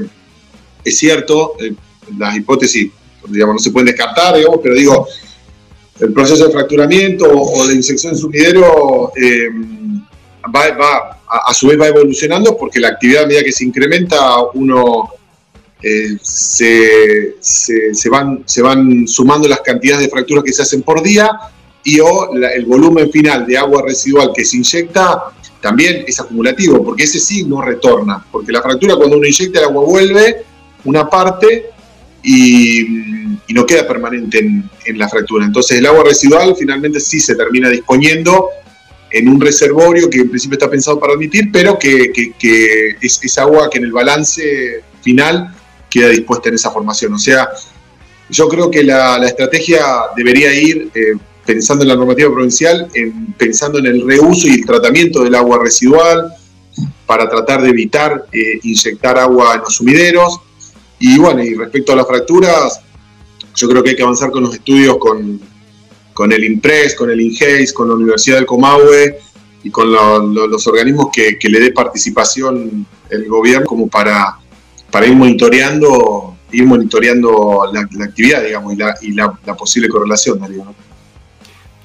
[0.83, 1.73] es cierto, eh,
[2.15, 2.91] las hipótesis
[3.27, 5.07] digamos, no se pueden descartar, digamos, pero digo,
[5.99, 9.49] el proceso de fracturamiento o de insección sumidero eh,
[10.55, 14.43] va, va a, su vez va evolucionando porque la actividad a medida que se incrementa,
[14.53, 15.09] uno
[16.21, 21.31] se, se, van, se van sumando las cantidades de fracturas que se hacen por día
[21.83, 25.23] y o el volumen final de agua residual que se inyecta
[25.59, 29.65] también es acumulativo, porque ese sí no retorna, porque la fractura cuando uno inyecta el
[29.65, 30.43] agua vuelve
[30.83, 31.69] una parte
[32.21, 32.85] y,
[33.53, 35.45] no queda permanente en, la fractura.
[35.45, 38.49] Entonces el agua residual finalmente sí se termina disponiendo
[39.11, 42.11] en un reservorio que en principio está pensado para admitir, pero que,
[42.99, 45.55] es, agua que en el balance final
[45.87, 47.13] queda dispuesta en esa formación.
[47.13, 47.47] O sea,
[48.27, 49.85] yo creo que la, estrategia
[50.15, 50.89] debería ir...
[50.95, 51.13] Eh,
[51.45, 55.59] pensando en la normativa provincial, en, pensando en el reuso y el tratamiento del agua
[55.61, 56.33] residual
[57.05, 60.39] para tratar de evitar eh, inyectar agua en los sumideros.
[60.99, 62.79] Y bueno, y respecto a las fracturas,
[63.55, 65.39] yo creo que hay que avanzar con los estudios con,
[66.13, 69.19] con el IMPRES, con el INGEIS, con la Universidad del Comahue
[69.63, 74.37] y con los organismos que, le dé participación el gobierno como para,
[74.91, 80.65] para ir monitoreando ir monitoreando la, actividad, digamos, y la, y la, posible correlación, Darío.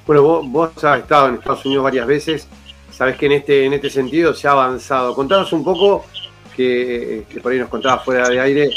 [0.09, 2.47] Bueno, vos, has estado en Estados Unidos varias veces,
[2.91, 5.13] sabes que en este, en este sentido se ha avanzado.
[5.13, 6.03] Contanos un poco,
[6.55, 8.71] que, por ahí nos contabas fuera de aire,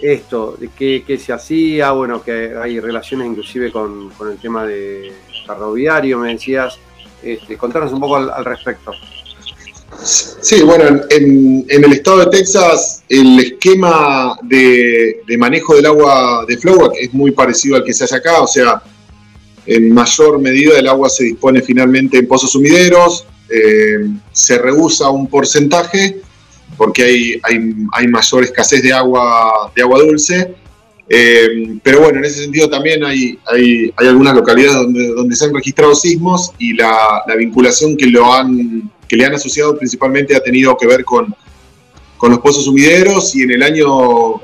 [0.00, 5.12] esto, de qué, se hacía, bueno, que hay relaciones inclusive con, el tema de
[5.44, 6.78] ferroviario, me decías.
[7.20, 8.92] Este, contanos un poco al, respecto.
[10.04, 16.56] Sí, bueno, en, el estado de Texas el esquema de, de manejo del agua de
[16.56, 18.80] Flowac es muy parecido al que se hace acá, o sea,
[19.66, 25.26] en mayor medida el agua se dispone finalmente en pozos sumideros, eh, se rehúsa un
[25.28, 26.20] porcentaje
[26.76, 27.40] porque hay,
[27.92, 30.54] hay, mayor escasez de agua, de agua dulce.
[31.08, 35.54] Eh, pero bueno, en ese sentido también hay, hay, algunas localidades donde, donde, se han
[35.54, 40.76] registrado sismos y la, vinculación que, lo han, que le han asociado principalmente ha tenido
[40.76, 41.34] que ver con,
[42.18, 44.40] con los pozos sumideros y en el año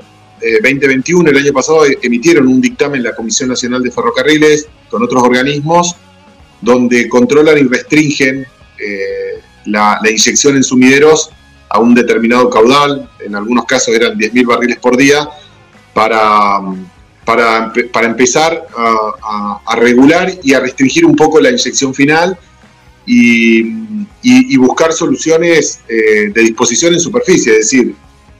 [0.61, 5.95] 2021, el año pasado, emitieron un dictamen la Comisión Nacional de Ferrocarriles con otros organismos
[6.63, 8.45] donde controlan y restringen
[8.79, 11.29] eh, la, inyección en sumideros
[11.69, 15.27] a un determinado caudal, en algunos casos eran 10.000 barriles por día,
[15.93, 16.59] para,
[17.25, 22.37] para, para empezar a, regular y a restringir un poco la inyección final
[23.05, 27.95] y, buscar soluciones eh, de disposición en superficie, es decir,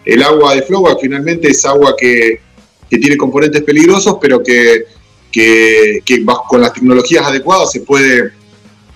[0.06, 2.40] el agua de Flowa finalmente es agua que,
[2.90, 4.86] que tiene componentes peligrosos, pero que,
[5.32, 6.02] que,
[6.48, 8.32] con las tecnologías adecuadas se puede,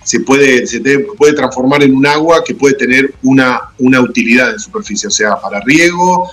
[0.04, 0.80] se, puede, se
[1.16, 5.40] puede transformar en un agua que puede tener una, una utilidad en superficie, o sea,
[5.40, 6.30] para riego,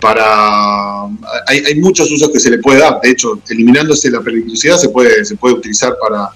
[0.00, 1.04] para
[1.46, 3.00] hay, hay, muchos usos que se le puede dar.
[3.02, 6.30] De hecho, eliminándose la peligrosidad se puede, se puede utilizar para,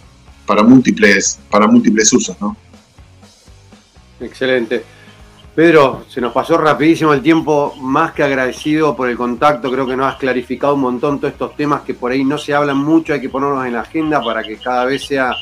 [0.46, 2.36] para, múltiples, para múltiples usos.
[2.40, 2.56] ¿no?
[4.20, 4.84] Excelente.
[5.54, 9.94] Pedro, se nos pasó rapidísimo el tiempo, más que agradecido por el contacto, creo que
[9.94, 13.12] nos has clarificado un montón todos estos temas que por ahí no se hablan mucho,
[13.12, 15.32] hay que ponerlos en la agenda para que cada vez sea,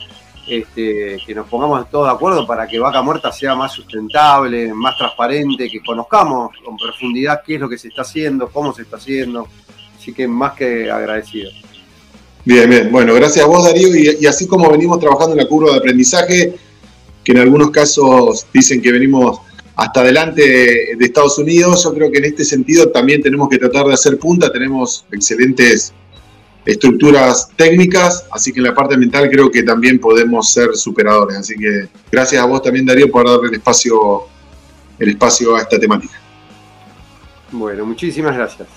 [0.47, 4.99] este, que nos pongamos todos de acuerdo para que Vaca Muerta sea más sustentable, más
[4.99, 8.99] transparente, que conozcamos con profundidad qué es lo que se está haciendo, cómo se está
[8.99, 9.49] haciendo,
[9.97, 11.51] así que más que agradecido.
[12.45, 15.49] Bien, bien, bueno, gracias a vos Darío, y, y así como venimos trabajando en la
[15.49, 16.55] curva de aprendizaje,
[17.25, 19.41] que en algunos casos dicen que venimos
[19.83, 20.43] hasta adelante
[20.97, 21.83] de Estados Unidos.
[21.83, 25.93] Yo creo que en este sentido también tenemos que tratar de hacer punta, tenemos excelentes
[26.65, 31.37] estructuras técnicas, así que en la parte mental creo que también podemos ser superadores.
[31.37, 34.23] Así que gracias a vos también, Darío, por darle el espacio,
[35.01, 36.15] el espacio a esta temática.
[37.51, 38.69] Bueno, muchísimas gracias.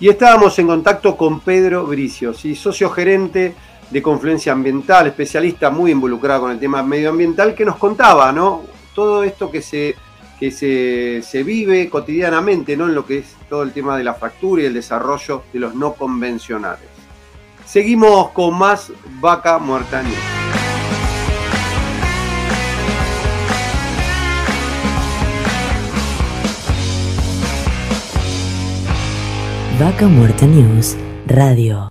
[0.00, 3.54] Y estábamos en contacto con Pedro Bricio, socio gerente
[3.90, 8.64] de Confluencia Ambiental, especialista muy involucrado con el tema medioambiental, que nos contaba, ¿no?
[8.92, 9.94] Todo esto que se
[10.38, 12.86] que se, vive cotidianamente ¿no?
[12.86, 15.74] en lo que es todo el tema de la fractura y el desarrollo de los
[15.74, 16.88] no convencionales.
[17.64, 20.14] Seguimos con más Vaca Muerta News.
[29.78, 30.96] Vaca Muerta News
[31.26, 31.90] Radio.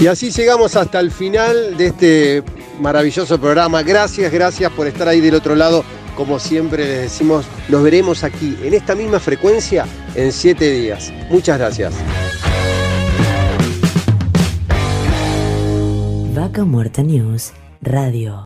[0.00, 2.44] Y así llegamos hasta el final de este
[2.80, 3.82] maravilloso programa.
[3.82, 5.84] Gracias, gracias por estar ahí del otro lado.
[6.16, 11.12] Como siempre les decimos, nos veremos aquí en esta misma frecuencia en siete días.
[11.30, 11.94] Muchas gracias.
[16.34, 18.44] Vaca Muerta News Radio.